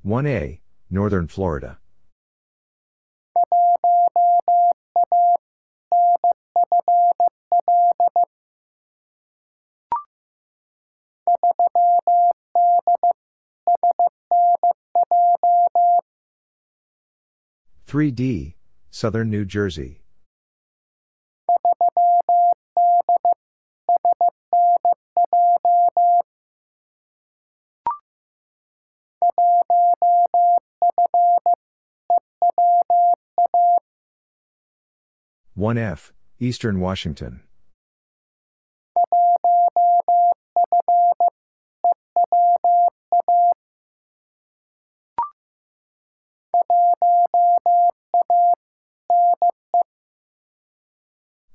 [0.01, 1.82] One A, Northern Florida.
[17.93, 18.57] Three D,
[18.91, 20.01] Southern New Jersey.
[35.53, 37.43] One F, Eastern Washington.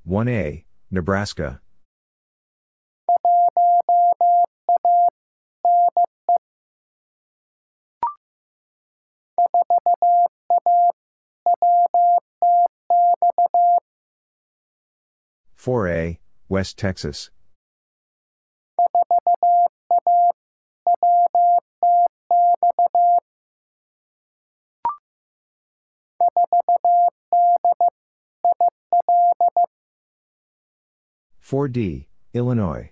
[0.08, 1.60] One A, Nebraska.
[15.54, 17.30] Four A, West Texas.
[31.48, 32.92] 4D, Illinois.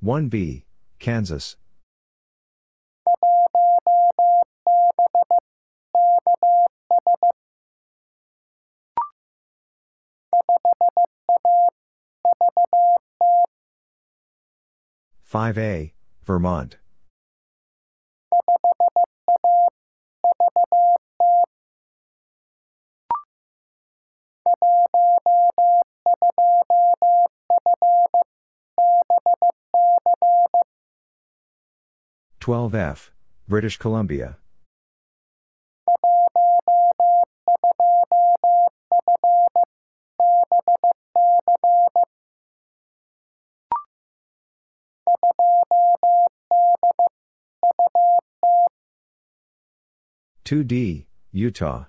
[0.00, 0.64] One B,
[0.98, 1.56] Kansas.
[15.26, 16.76] Five A, Vermont.
[32.38, 33.10] Twelve F,
[33.48, 34.38] British Columbia.
[50.44, 51.86] Two D, Utah.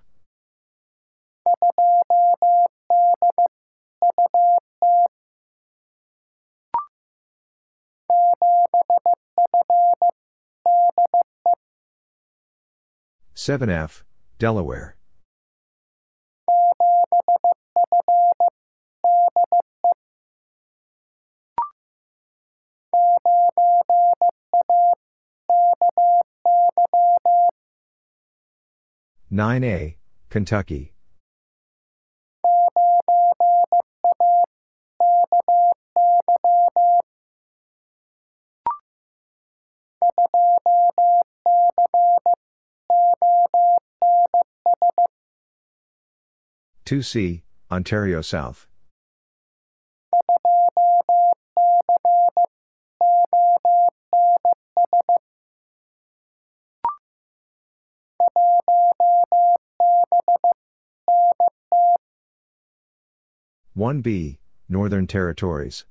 [13.35, 14.03] Seven F,
[14.39, 14.97] Delaware.
[29.29, 29.97] Nine A,
[30.29, 30.93] Kentucky.
[46.85, 48.65] Two C, Ontario South.
[63.77, 65.85] One B, Northern Territories.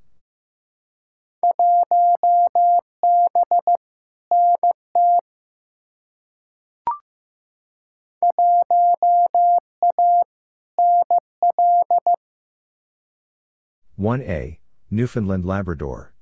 [13.94, 14.58] One A,
[14.90, 16.15] Newfoundland Labrador.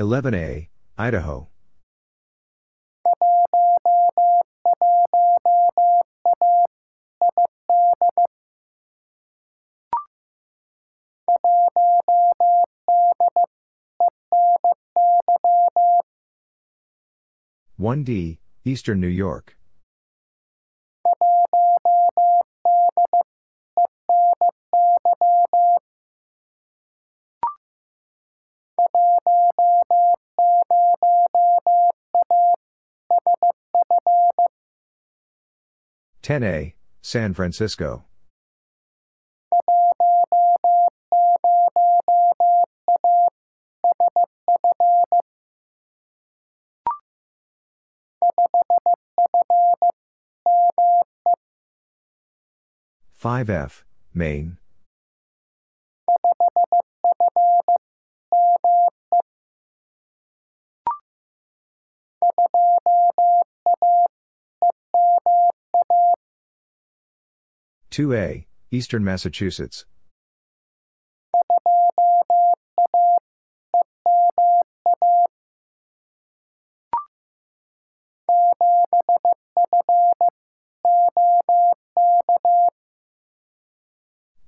[0.00, 1.48] Eleven A, Idaho.
[17.76, 19.57] One D, Eastern New York.
[36.28, 38.04] Ten A, San Francisco.
[53.10, 54.58] Five F, Maine.
[67.98, 69.84] Two A, Eastern Massachusetts.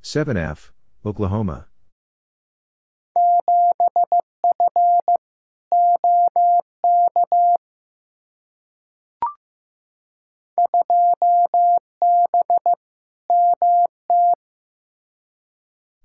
[0.00, 0.72] Seven F,
[1.04, 1.69] Oklahoma.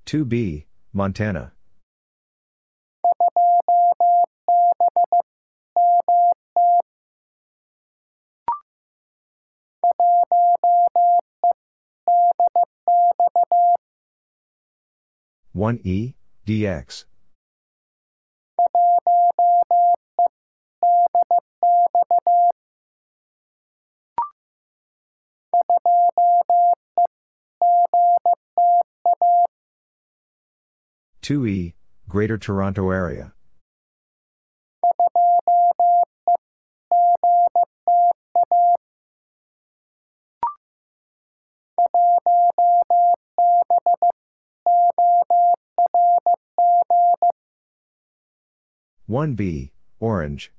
[0.05, 1.51] Two B, Montana.
[15.53, 16.13] One E,
[16.45, 17.05] DX.
[31.25, 31.73] Two E,
[32.07, 33.33] Greater Toronto Area.
[49.07, 50.51] One B, Orange.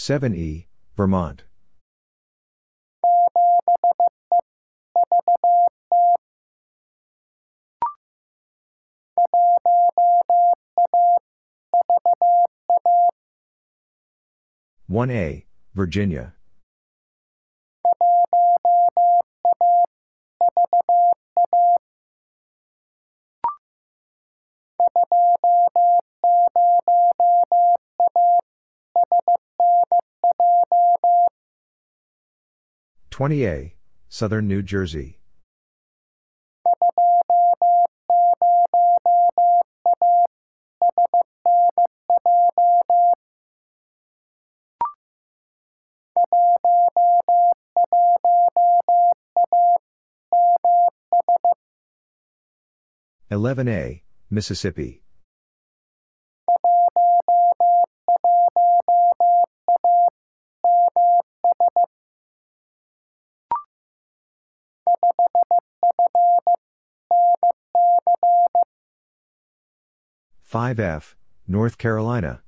[0.00, 1.42] Seven E, Vermont.
[14.86, 16.37] One A, Virginia.
[33.18, 33.74] Twenty A,
[34.08, 35.18] Southern New Jersey.
[53.32, 55.02] Eleven A, Mississippi.
[70.48, 71.14] Five F,
[71.46, 72.40] North Carolina.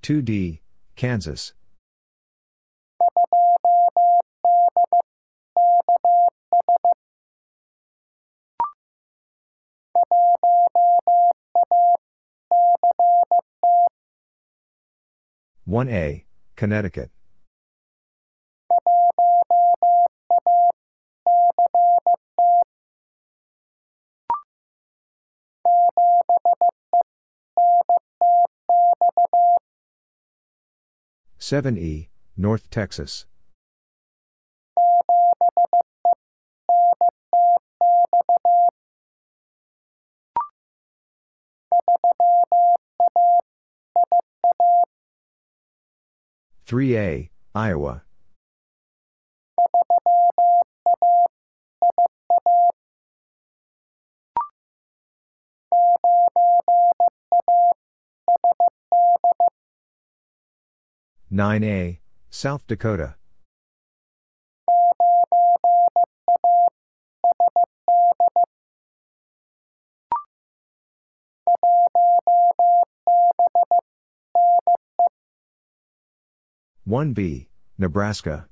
[0.00, 0.60] Two D,
[0.94, 1.54] Kansas.
[15.66, 16.26] One A,
[16.56, 17.10] Connecticut.
[31.38, 33.24] Seven E, North Texas.
[46.66, 48.04] Three A, Iowa.
[61.30, 63.16] Nine A, South Dakota.
[76.86, 77.48] One B,
[77.78, 78.46] Nebraska.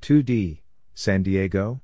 [0.00, 0.62] Two D,
[0.94, 1.80] San Diego.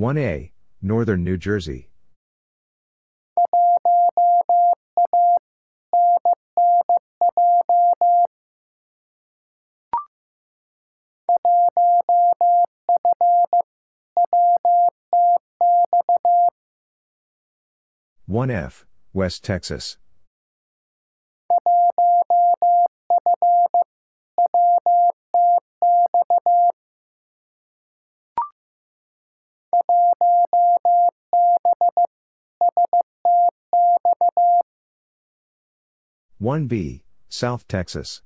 [0.00, 1.90] One A, Northern New Jersey.
[18.24, 19.98] One F, West Texas.
[36.40, 38.22] One B, South Texas.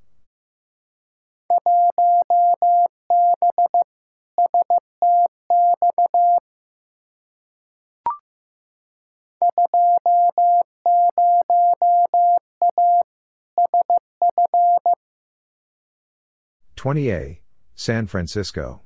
[16.77, 17.41] Twenty A,
[17.75, 18.84] San Francisco.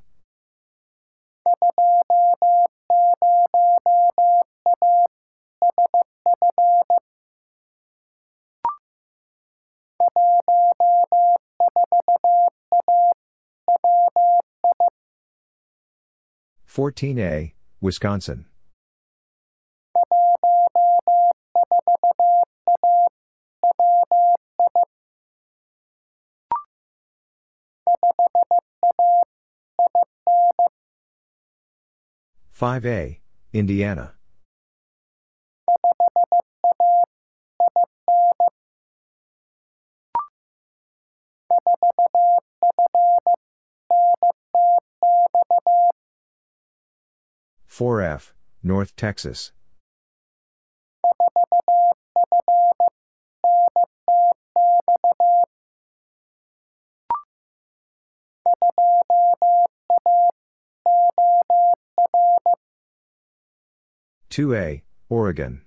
[16.79, 17.51] 14A,
[17.81, 18.45] Wisconsin.
[32.49, 33.19] Five A,
[33.51, 34.13] Indiana.
[47.79, 49.53] Four F, North Texas.
[64.29, 65.61] Two A, Oregon.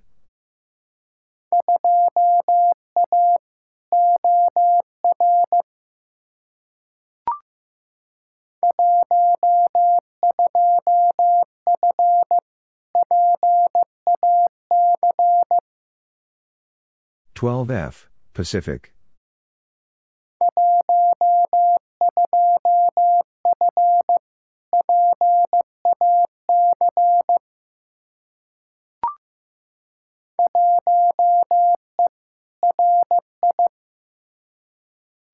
[17.35, 18.93] Twelve F, Pacific.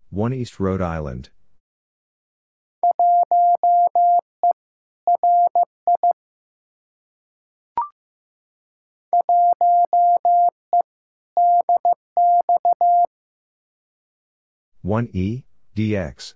[0.10, 1.30] One East Rhode Island.
[14.82, 15.44] One E,
[15.76, 16.34] DX.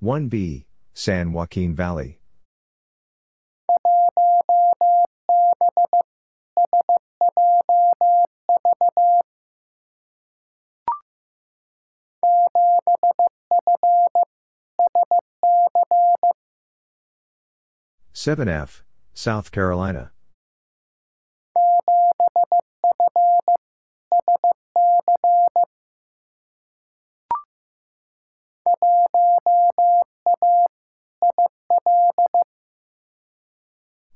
[0.00, 2.17] One B, San Joaquin Valley.
[18.20, 18.82] Seven F,
[19.14, 20.10] South Carolina.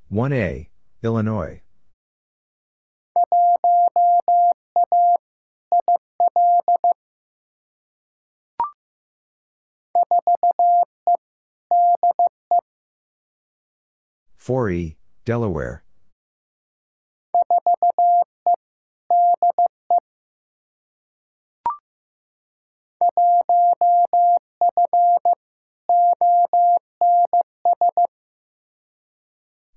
[0.09, 0.69] One A,
[1.01, 1.62] Illinois.
[14.43, 15.85] Four E, Delaware.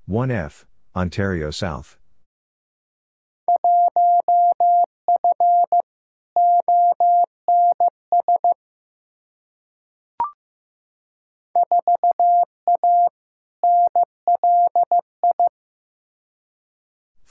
[0.05, 1.97] One F, Ontario South.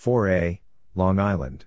[0.06, 0.62] Four A,
[0.94, 1.66] Long Island.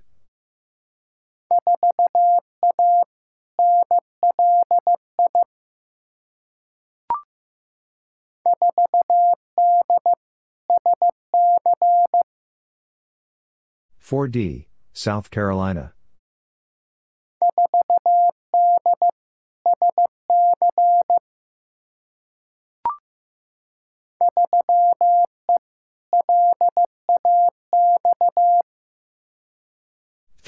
[13.99, 15.95] Four D, South Carolina.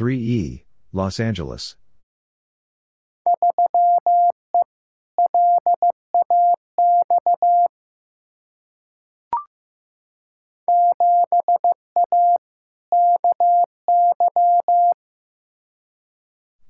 [0.01, 0.65] Three E,
[0.95, 1.77] Los Angeles.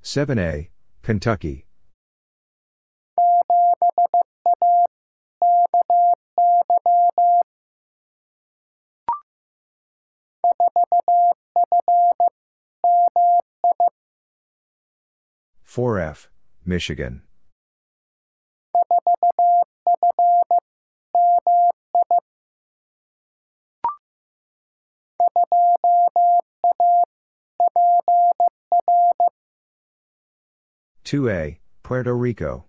[0.03, 0.71] Seven A,
[1.05, 1.67] Kentucky.
[15.71, 16.29] Four F,
[16.67, 17.23] Michigan.
[31.05, 32.65] Two A, Puerto Rico.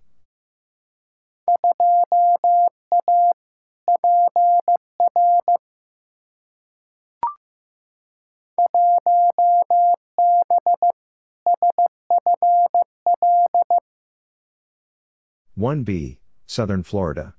[15.54, 17.34] One B, Southern Florida.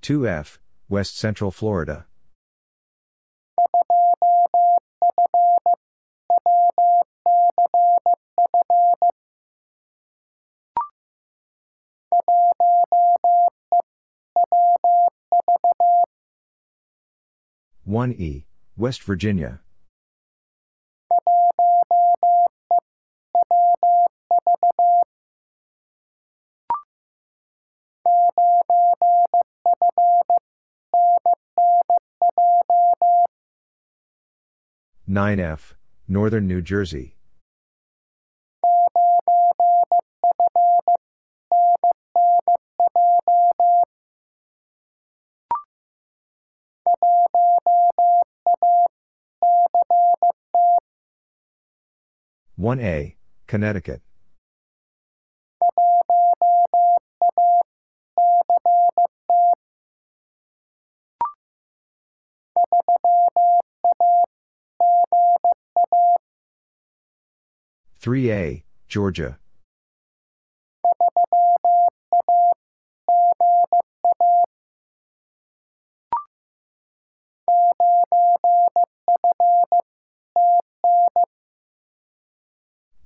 [0.00, 0.58] Two F,
[0.88, 2.06] West Central Florida.
[17.88, 18.44] 1E,
[18.76, 19.60] West Virginia.
[35.06, 35.74] Nine F,
[36.06, 37.17] Northern New Jersey.
[52.58, 53.14] One A,
[53.46, 54.02] Connecticut.
[68.00, 69.38] Three A, Georgia.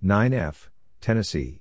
[0.05, 0.69] Nine F,
[1.01, 1.61] Tennessee.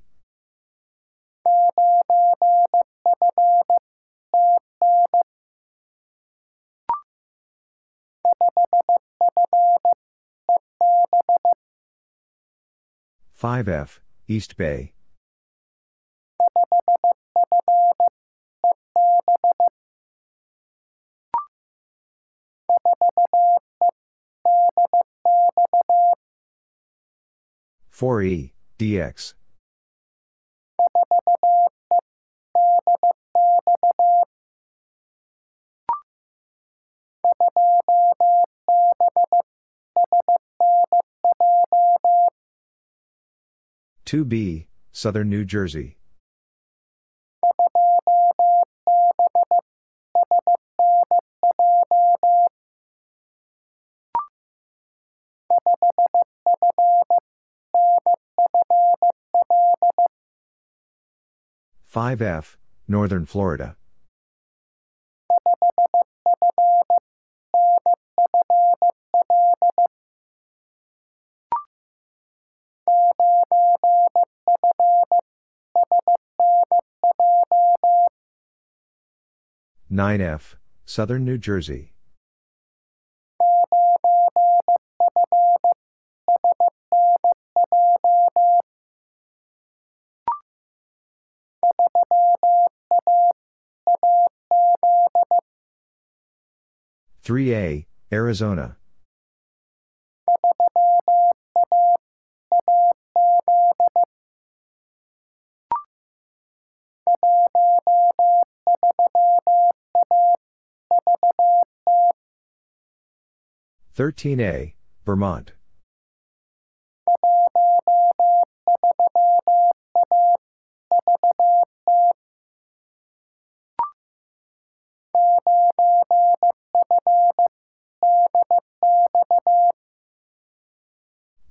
[13.31, 14.93] Five F, East Bay.
[28.01, 29.35] Four E, DX.
[44.03, 45.97] Two B, Southern New Jersey.
[61.85, 63.75] Five F, Northern Florida.
[79.89, 80.55] Nine F,
[80.85, 81.91] Southern New Jersey.
[97.23, 98.77] Three A, Arizona.
[113.93, 115.53] Thirteen A, Vermont.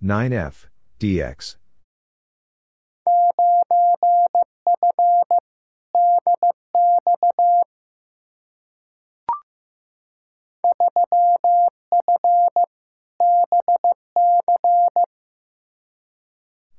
[0.03, 0.67] Nine F,
[0.99, 1.57] DX.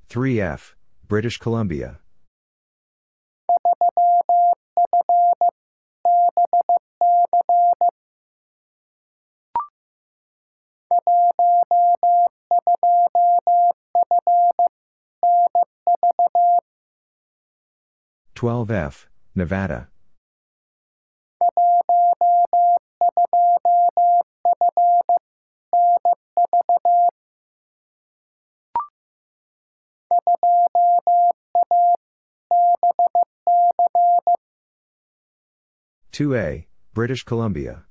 [0.10, 0.76] Three F,
[1.08, 2.00] British Columbia.
[18.42, 19.90] Twelve F, Nevada.
[36.12, 37.86] Two A, British Columbia.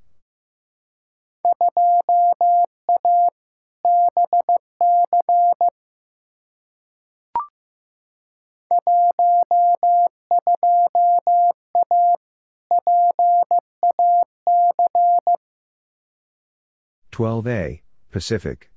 [17.10, 18.70] Twelve A, Pacific.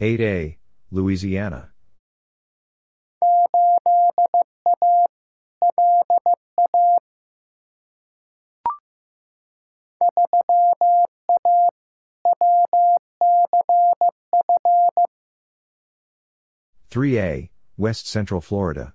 [0.00, 0.56] 8A,
[0.90, 1.72] Louisiana.
[16.88, 18.94] Three A, West Central Florida.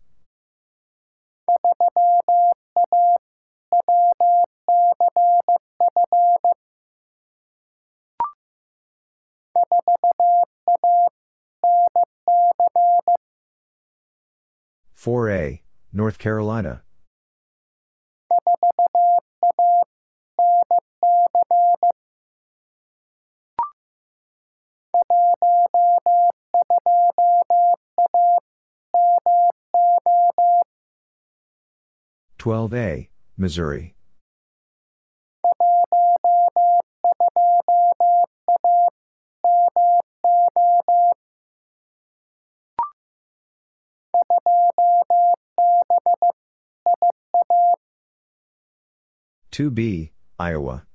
[14.93, 15.61] Four A,
[15.93, 16.81] North Carolina.
[32.37, 33.94] Twelve A, Missouri.
[49.51, 50.85] Two B, Iowa.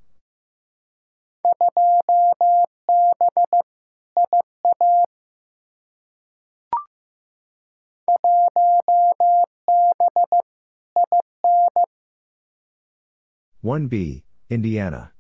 [13.63, 15.13] One B, Indiana.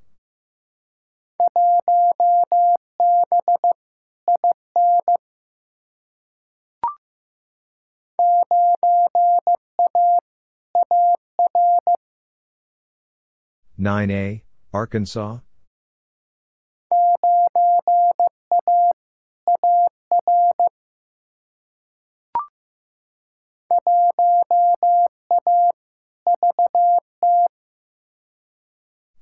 [13.77, 15.39] Nine A, Arkansas.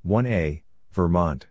[0.02, 1.46] One A, Vermont.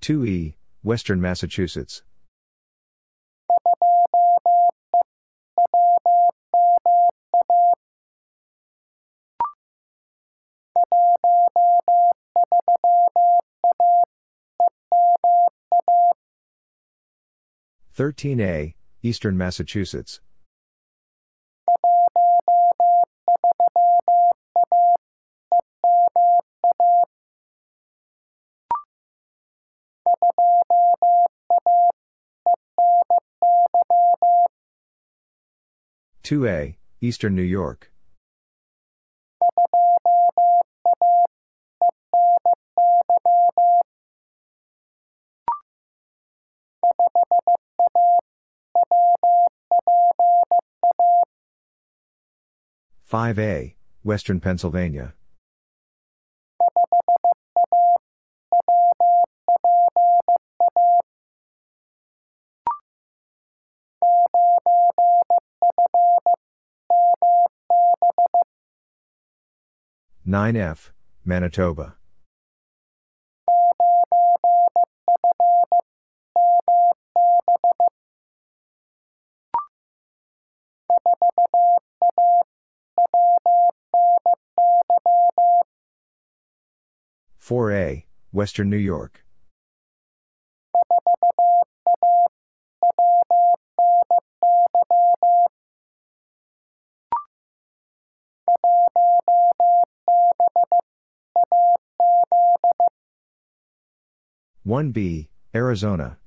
[0.00, 2.02] Two E, Western Massachusetts.
[17.92, 20.20] Thirteen A, Eastern Massachusetts.
[36.30, 37.90] Two A, Eastern New York.
[53.02, 55.14] Five A, Western Pennsylvania.
[70.30, 70.92] Nine F,
[71.24, 71.96] Manitoba.
[87.36, 89.24] Four A, Western New York.
[104.64, 106.18] One B, Arizona.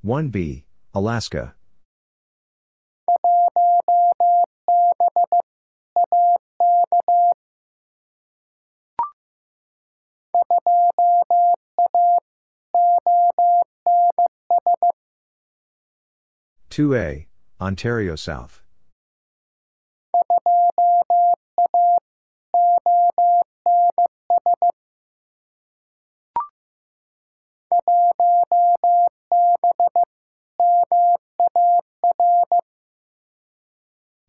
[0.00, 0.64] One B,
[0.94, 1.54] Alaska.
[16.80, 17.26] Two A,
[17.60, 18.62] Ontario South.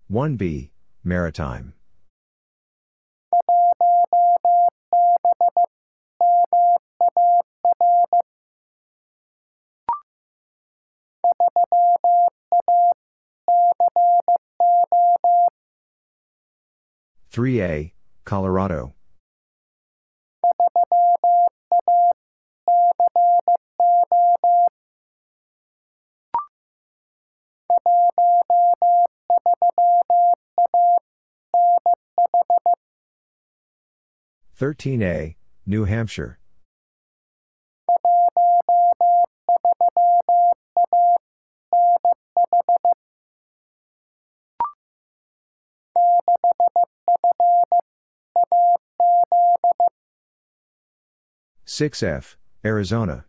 [0.10, 0.72] One B,
[1.06, 1.74] Maritime.
[17.32, 17.94] 3A,
[18.26, 18.94] Colorado.
[34.54, 36.41] Thirteen A, New Hampshire.
[51.74, 53.24] Six F, Arizona.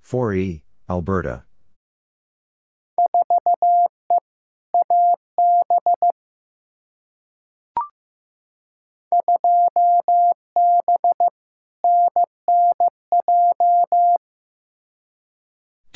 [0.00, 1.44] Four E, Alberta.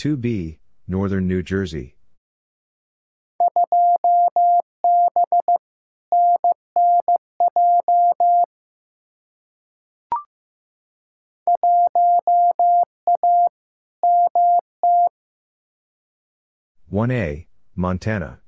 [0.06, 1.96] Two B, Northern New Jersey.
[16.88, 18.42] One A, Montana.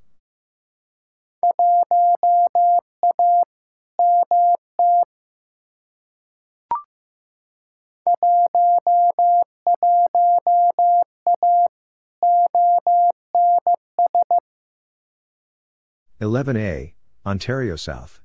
[16.20, 18.20] Eleven A, Ontario South.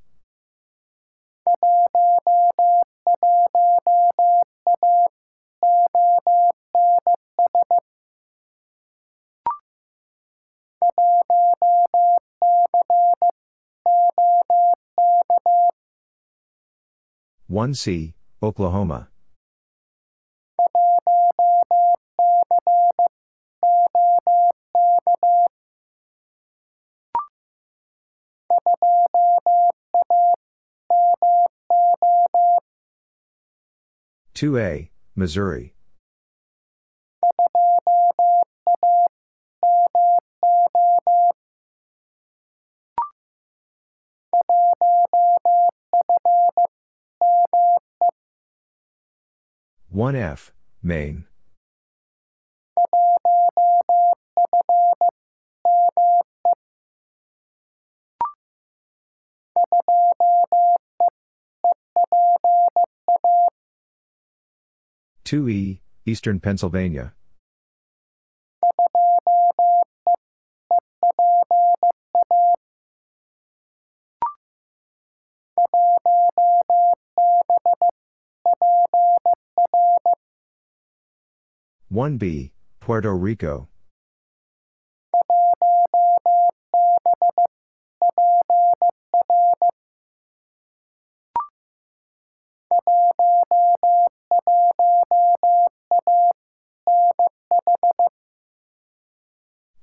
[17.46, 19.10] One C, Oklahoma.
[34.34, 35.74] Two A, Missouri.
[49.90, 50.52] One F,
[50.82, 51.26] Maine.
[65.24, 67.14] Two E, Eastern Pennsylvania.
[81.90, 83.70] One B, Puerto Rico.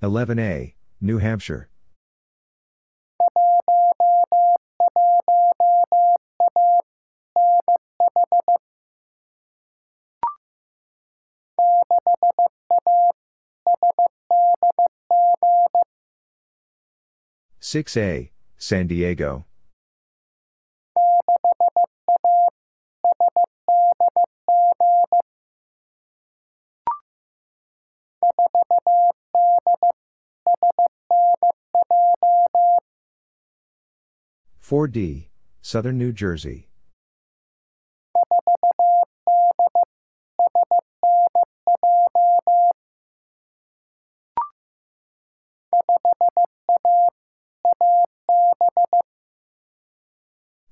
[0.02, 1.68] Eleven A, New Hampshire.
[17.60, 19.44] Six A, San Diego.
[34.70, 35.30] Four D,
[35.62, 36.68] Southern New Jersey.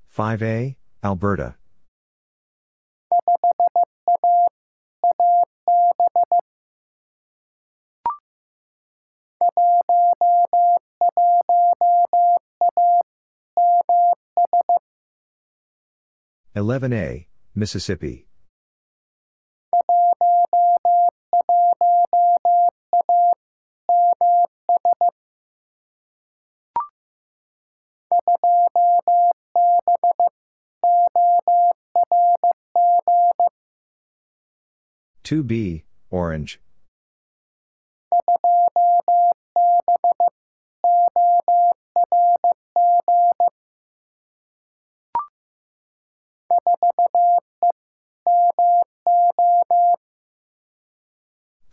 [0.07, 1.58] Five A, Alberta.
[16.55, 18.27] Eleven A, Mississippi.
[35.23, 36.59] Two B, Orange.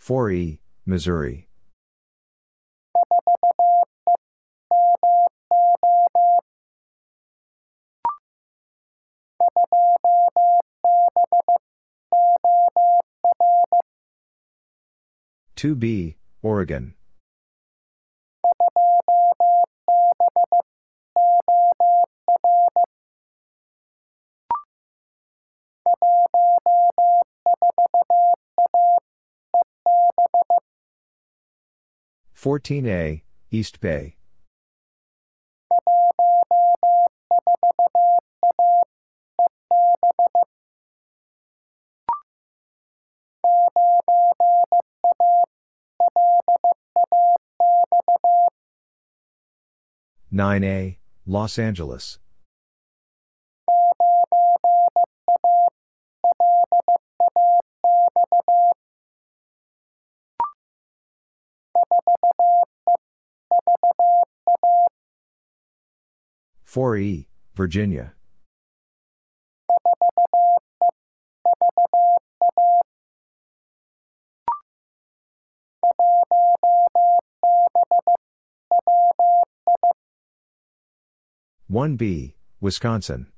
[0.07, 1.49] 4E, Missouri.
[15.57, 16.95] Two B, Oregon.
[32.37, 34.15] Fourteen A, East Bay.
[50.31, 52.19] Nine A, Los Angeles.
[66.77, 68.13] Four E, Virginia.
[81.67, 83.29] One B, Wisconsin.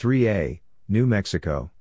[0.00, 1.72] Three A, New Mexico.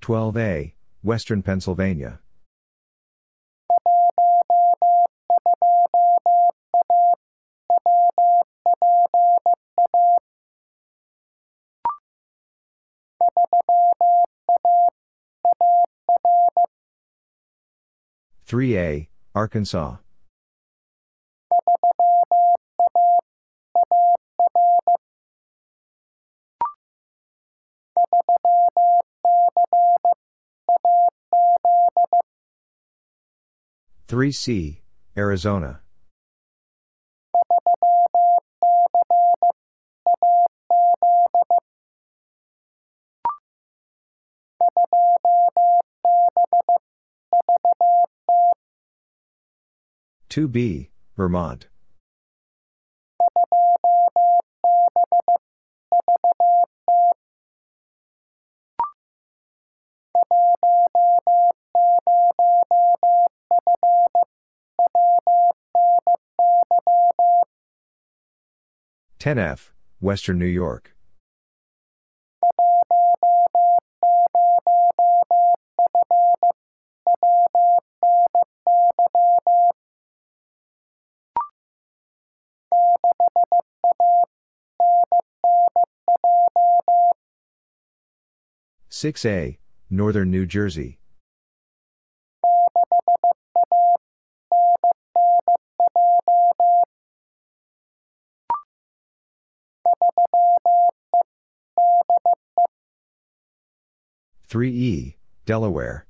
[0.00, 2.20] Twelve A, Western Pennsylvania.
[18.48, 19.96] Three A, Arkansas.
[34.06, 34.80] Three C,
[35.14, 35.82] Arizona.
[50.28, 51.68] Two B, Vermont.
[69.18, 70.94] Ten F, Western New York.
[88.90, 90.98] Six A, Northern New Jersey.
[104.48, 106.07] Three E, Delaware.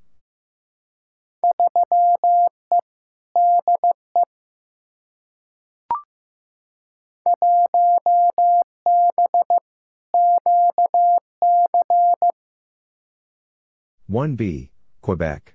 [14.06, 14.70] One B,
[15.02, 15.54] Quebec.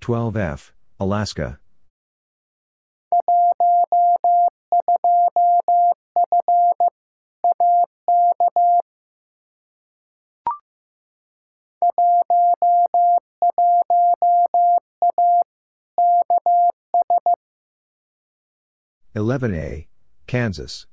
[0.00, 1.60] Twelve F, Alaska.
[19.14, 19.88] Eleven A,
[20.26, 20.86] Kansas.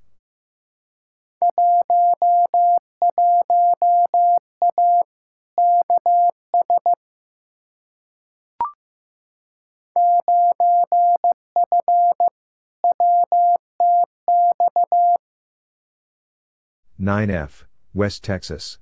[17.02, 17.64] 9F,
[17.94, 18.78] West Texas.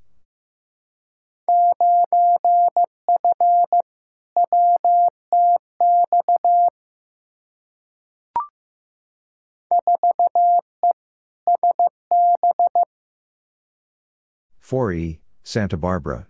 [14.59, 16.25] Four E, Santa Barbara.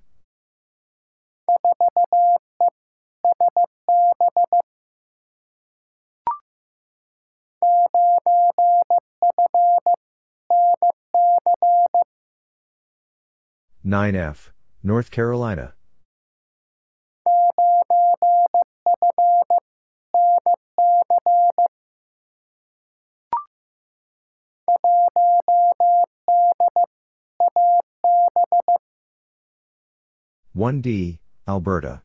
[13.85, 14.49] 9F,
[14.83, 15.73] North Carolina.
[30.51, 32.01] One D, Alberta.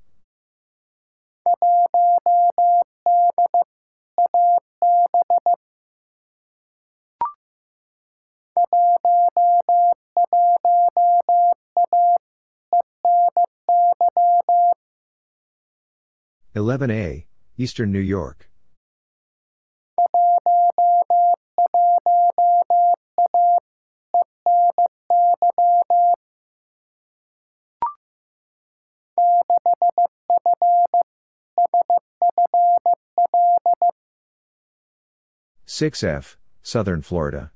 [16.55, 18.51] Eleven A, Eastern New York.
[35.65, 37.51] Six F, Southern Florida.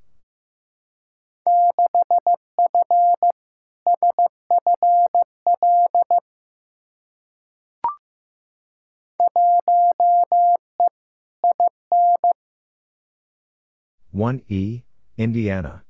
[14.16, 14.80] One E,
[15.18, 15.84] Indiana.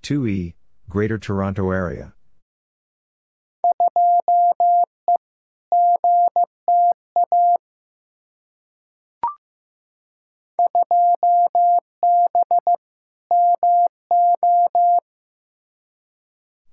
[0.00, 0.54] Two E,
[0.88, 2.14] Greater Toronto Area.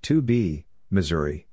[0.02, 1.46] Two B, Missouri.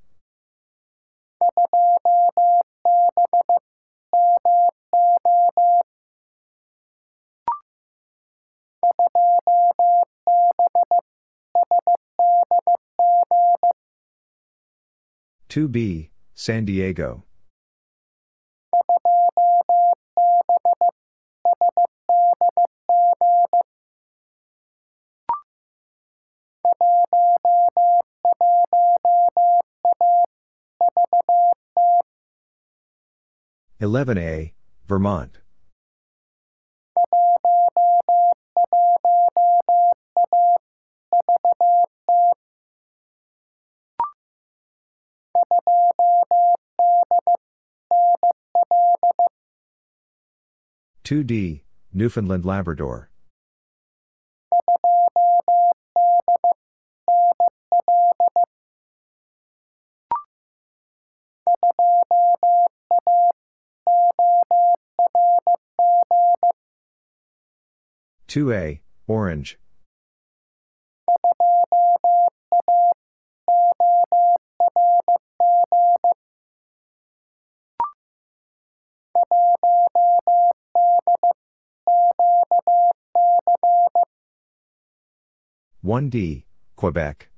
[15.48, 17.22] Two B, San Diego.
[33.82, 34.52] Eleven A,
[34.86, 35.38] Vermont.
[51.02, 53.09] Two D, Newfoundland Labrador.
[68.30, 69.58] Two A, Orange.
[85.80, 86.44] One D,
[86.76, 87.29] Quebec.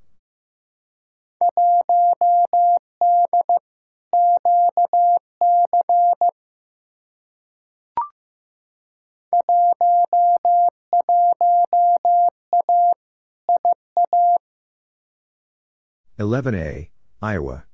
[16.19, 16.91] Eleven A,
[17.23, 17.65] Iowa.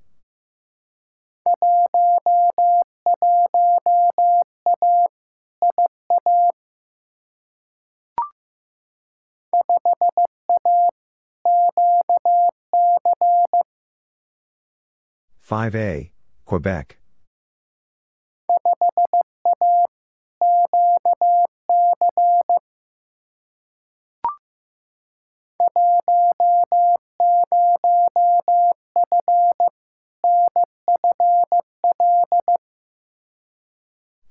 [15.41, 16.13] Five A,
[16.45, 16.99] Quebec.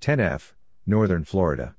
[0.08, 0.56] Ten F,
[0.86, 1.76] Northern Florida.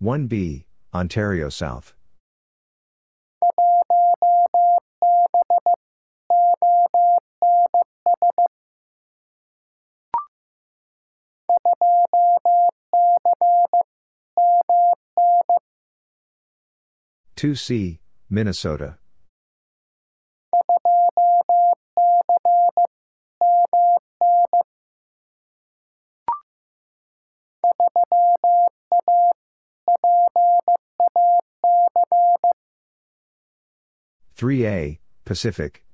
[0.00, 1.94] One B, Ontario South.
[17.42, 17.98] Two C,
[18.30, 18.98] Minnesota.
[34.36, 35.84] Three A, Pacific.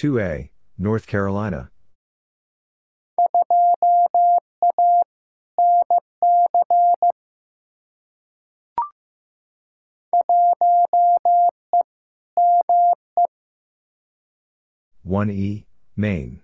[0.00, 0.48] 2A,
[0.78, 1.70] North Carolina.
[15.02, 16.40] One E, Maine.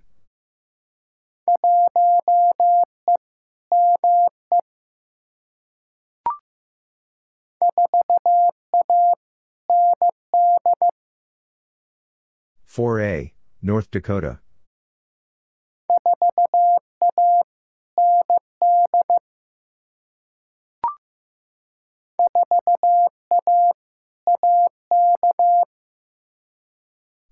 [12.67, 13.33] Four A,
[13.67, 14.39] North Dakota.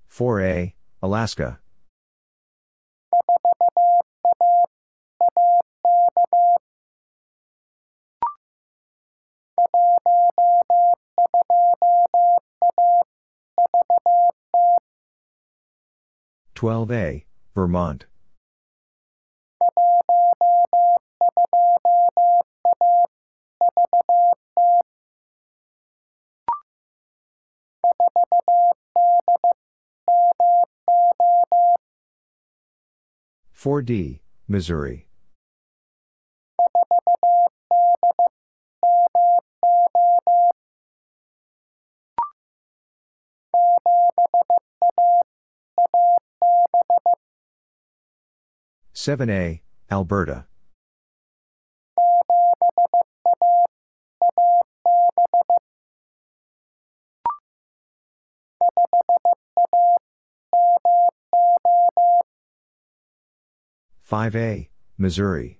[0.08, 1.60] Four A, Alaska.
[16.55, 17.24] Twelve A,
[17.55, 18.07] Vermont.
[33.50, 35.08] Four D, Missouri.
[49.05, 49.60] Seven A,
[49.92, 50.47] Alberta.
[64.00, 65.58] Five A, Missouri.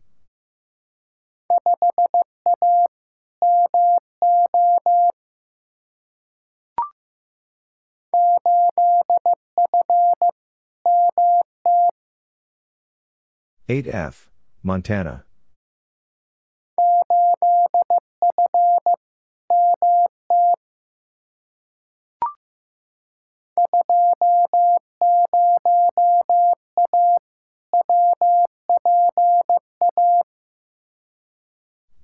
[13.67, 14.29] Eight F,
[14.63, 15.25] Montana.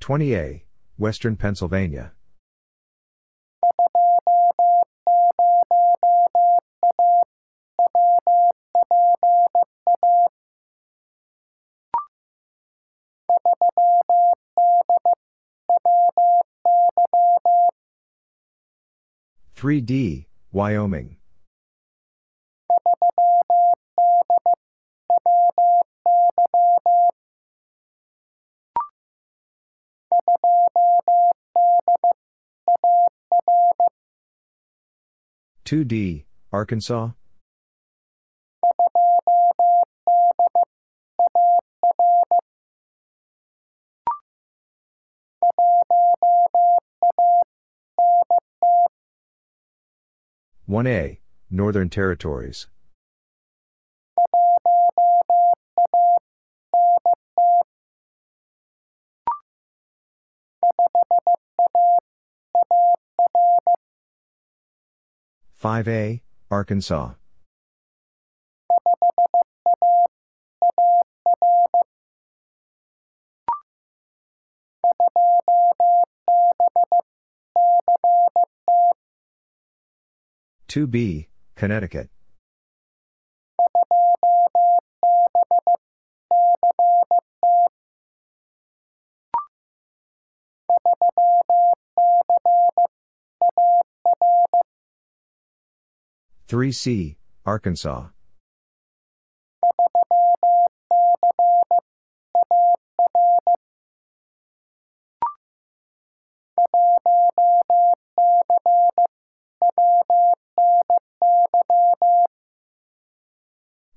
[0.00, 0.64] Twenty A,
[0.96, 2.12] Western Pennsylvania.
[19.60, 21.16] Three D, Wyoming.
[35.66, 37.10] Two D, Arkansas.
[50.70, 51.18] One A,
[51.50, 52.68] Northern Territories.
[65.56, 67.14] Five A, Arkansas.
[80.70, 81.26] Two B,
[81.56, 82.08] Connecticut.
[96.46, 98.10] Three C, Arkansas.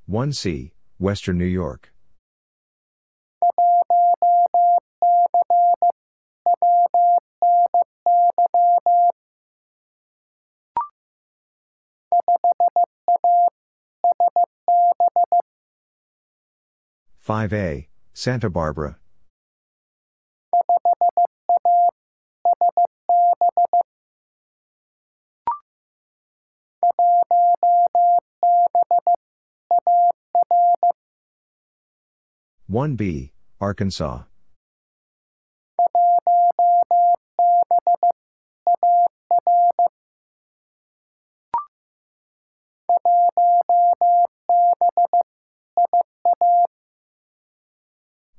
[0.06, 1.94] One C, Western New York.
[17.18, 18.98] Five A, Santa Barbara.
[32.72, 34.24] 1B, Arkansas.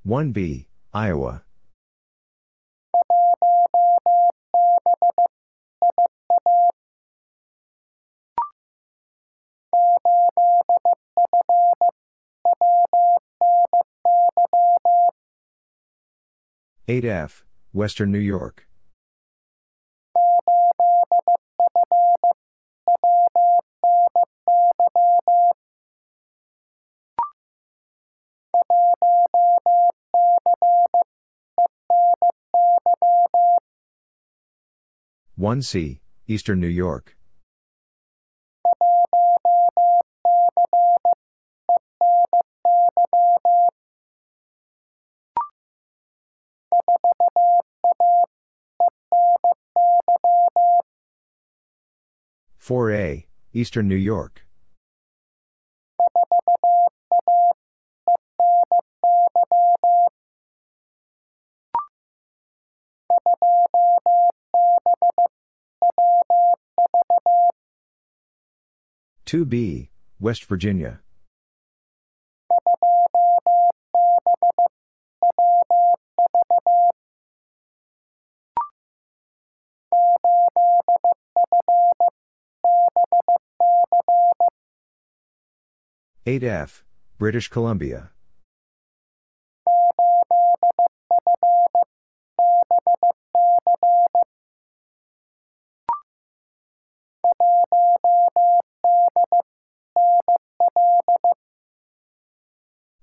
[0.02, 1.44] One B, Iowa.
[16.86, 18.66] Eight F, Western New York.
[35.36, 37.16] One C, Eastern New York.
[52.64, 54.46] Four A, Eastern New York.
[69.26, 71.00] Two B, West Virginia.
[86.26, 86.82] Eight F,
[87.18, 88.08] British Columbia.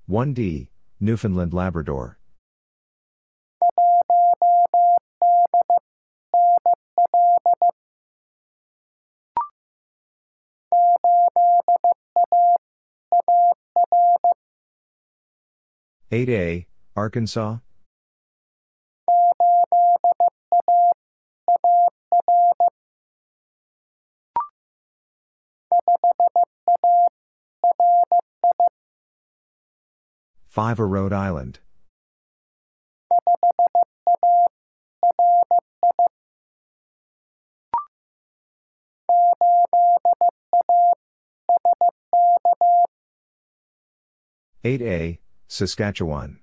[0.07, 2.17] One D, Newfoundland Labrador.
[16.13, 17.59] Eight A, Arkansas.
[30.49, 31.59] Five A Rhode Island.
[44.65, 45.19] Eight A,
[45.51, 46.39] Saskatchewan.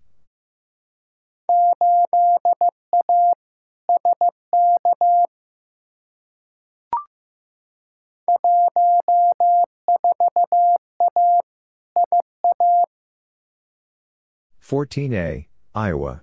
[14.61, 16.23] Fourteen A, Iowa.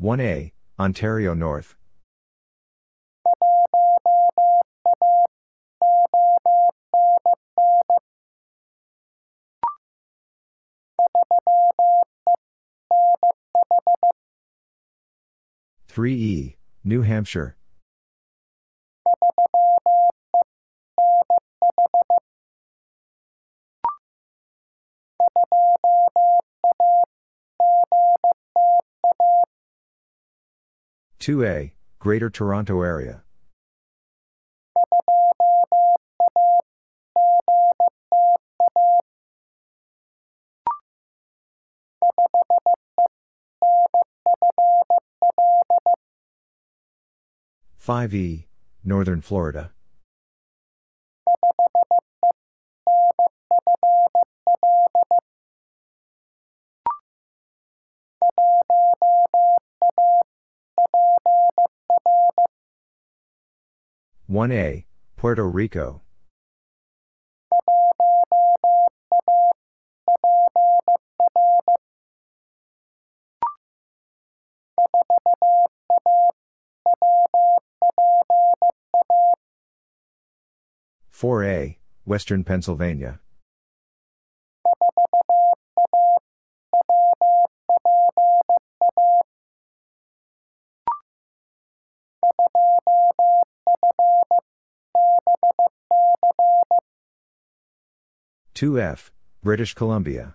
[0.00, 1.76] One A, Ontario North.
[15.86, 17.56] Three E, New Hampshire.
[31.20, 33.22] Two A, Greater Toronto Area.
[47.76, 48.46] Five E,
[48.82, 49.72] Northern Florida.
[64.30, 64.86] One A,
[65.16, 66.02] Puerto Rico.
[81.08, 83.20] Four A, Western Pennsylvania.
[98.60, 99.10] Two F,
[99.42, 100.34] British Columbia.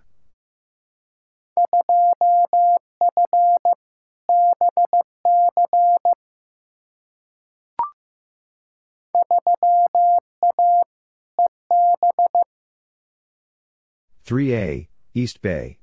[14.24, 15.78] Three A, East Bay.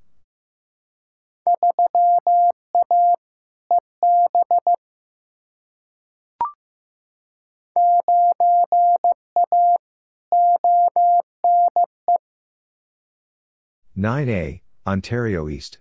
[13.96, 15.76] 9A, Ontario East.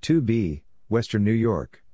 [0.00, 1.84] Two B, Western New York.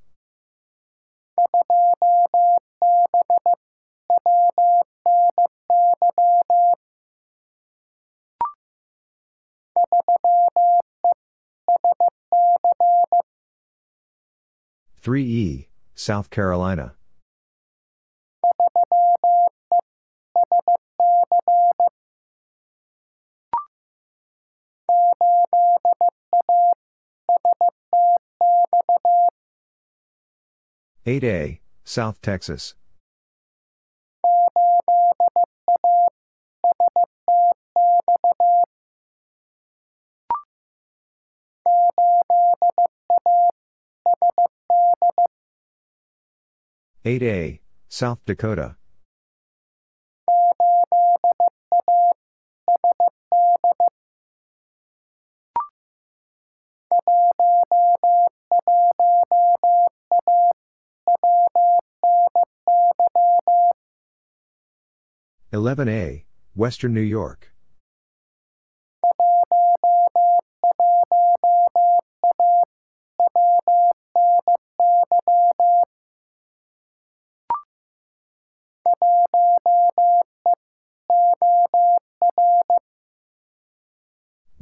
[15.06, 16.96] Three E, South Carolina.
[31.06, 32.74] Eight A, South Texas.
[47.08, 48.74] Eight A, South Dakota.
[65.52, 66.24] Eleven A,
[66.56, 67.52] Western New York.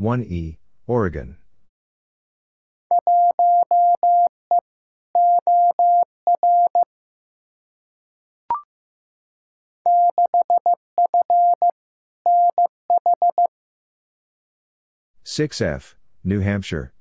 [0.05, 1.39] One E, Oregon.
[15.23, 16.94] Six F, New Hampshire.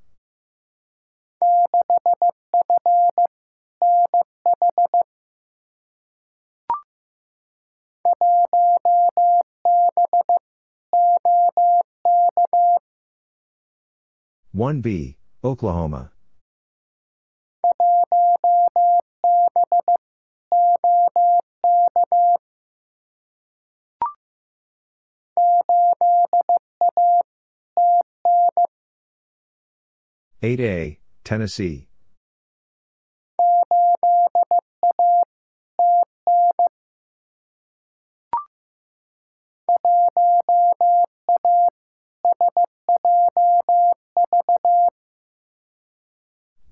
[14.56, 16.12] One B, Oklahoma.
[30.44, 31.88] Eight A, Tennessee.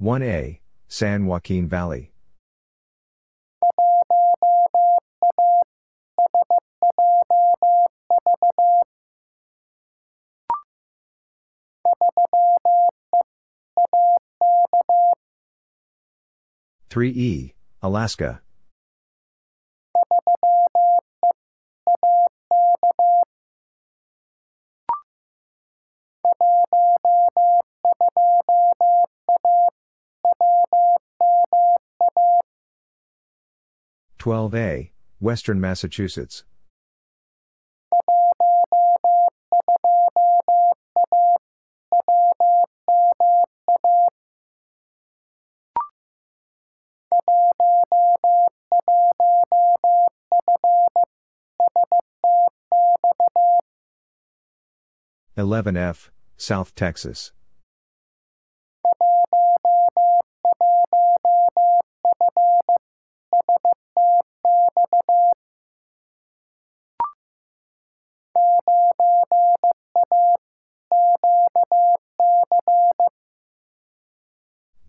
[0.01, 2.11] One A, San Joaquin Valley.
[16.89, 18.41] Three E, Alaska.
[34.21, 36.43] Twelve A, Western Massachusetts.
[55.35, 57.31] Eleven F, South Texas.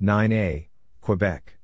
[0.05, 0.69] Nine A,
[1.01, 1.59] Quebec.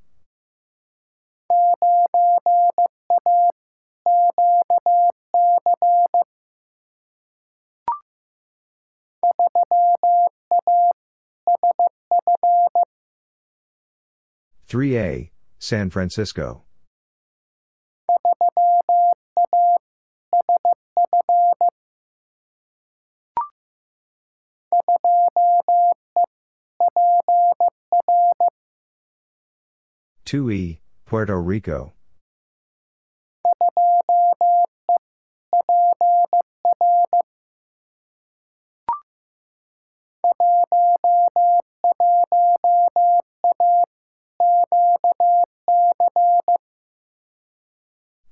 [14.65, 16.63] Three A, San Francisco.
[30.29, 31.93] Two E, Puerto Rico.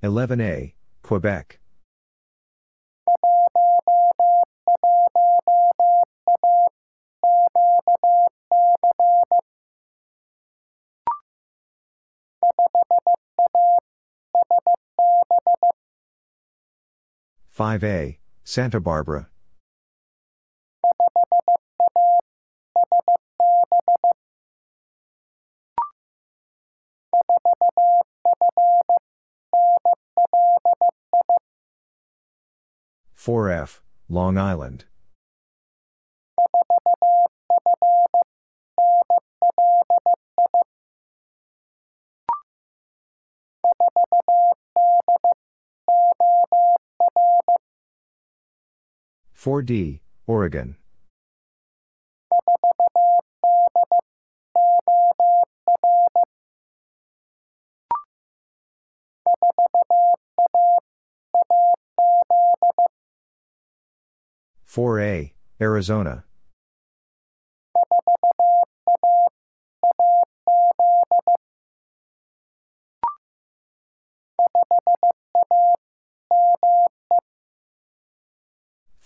[0.03, 1.59] Eleven A, Quebec.
[17.57, 19.29] 5A, Santa Barbara.
[33.15, 34.85] Four F, Long Island.
[49.37, 50.77] Four D, Oregon.
[64.65, 66.25] Four A, Arizona.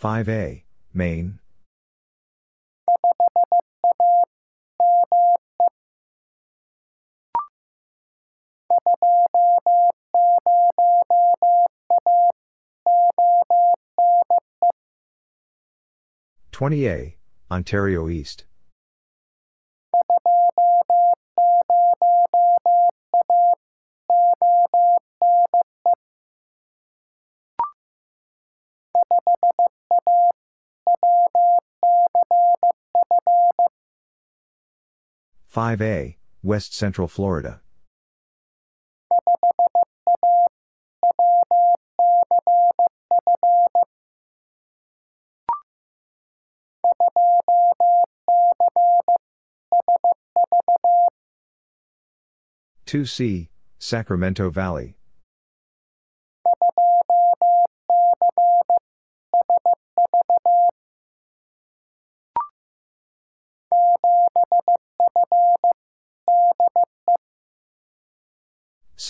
[0.01, 0.63] Five A,
[0.95, 1.37] Maine.
[16.51, 17.17] Twenty A,
[17.51, 18.45] Ontario East.
[35.61, 37.61] Five A, West Central Florida.
[52.87, 54.97] Two C, Sacramento Valley.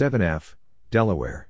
[0.02, 0.58] Seven F,
[0.90, 1.48] Delaware.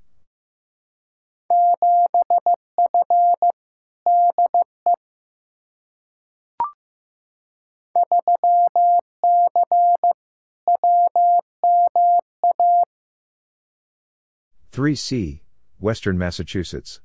[14.73, 15.43] Three C,
[15.80, 16.99] Western Massachusetts.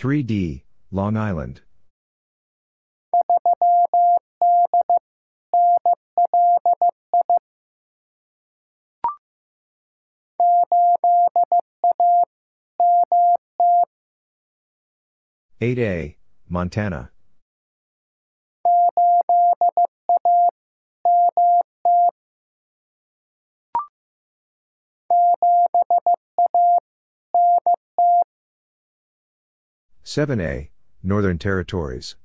[0.00, 1.60] Three D, Long Island.
[15.60, 16.16] Eight A,
[16.48, 17.10] Montana.
[30.10, 30.72] Seven A,
[31.04, 32.16] Northern Territories.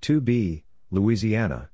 [0.00, 1.70] Two B, Louisiana.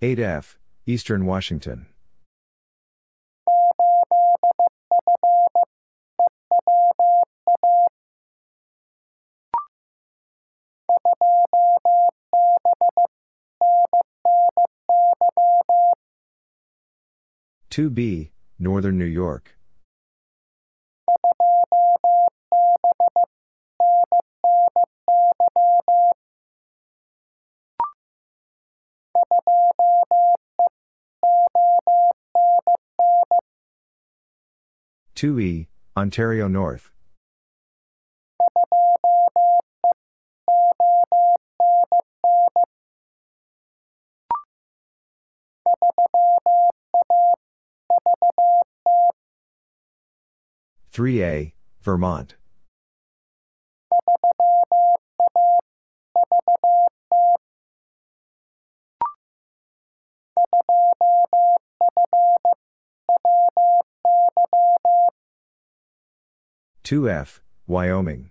[0.00, 1.86] Eight F, Eastern Washington.
[17.68, 19.57] Two B, Northern New York.
[35.18, 35.66] Two E,
[35.96, 36.92] Ontario North.
[50.92, 52.37] Three A, Vermont.
[66.88, 68.30] 2F, Wyoming.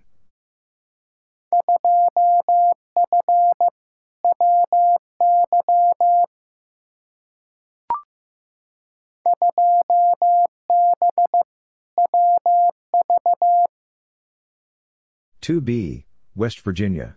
[15.40, 17.14] Two B, West Virginia.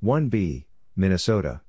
[0.00, 1.62] One B, Minnesota.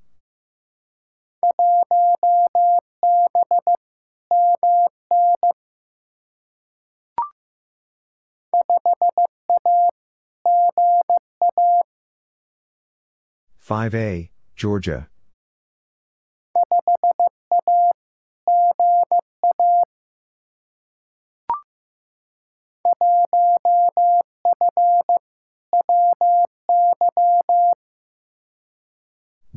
[13.58, 15.10] Five A, Georgia.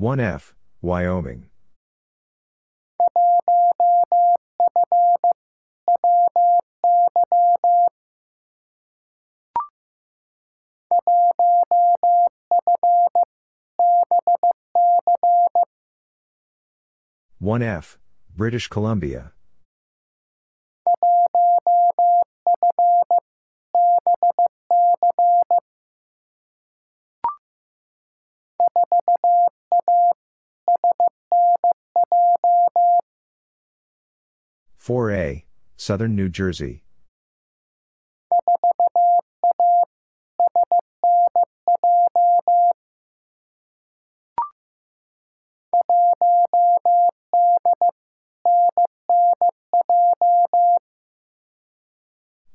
[0.01, 1.51] One F, Wyoming.
[17.39, 17.99] One F,
[18.35, 19.35] British Columbia.
[34.91, 35.45] Four A,
[35.77, 36.83] Southern New Jersey.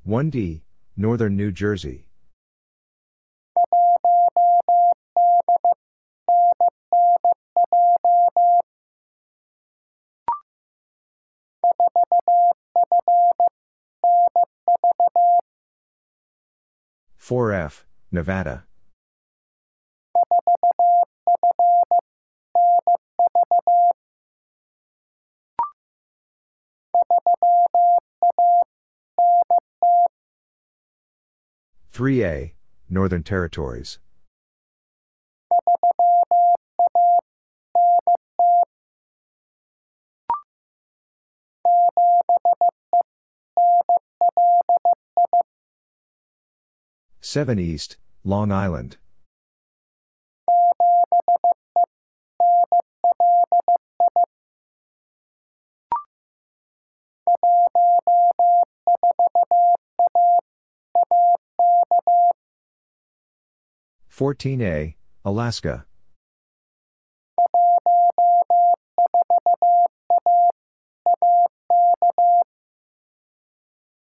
[0.04, 2.05] One D, Northern New Jersey.
[17.26, 18.66] Four F, Nevada.
[31.90, 32.54] Three A,
[32.88, 33.98] Northern Territories.
[47.28, 48.98] Seven East, Long Island.
[64.06, 65.84] Fourteen A, Alaska.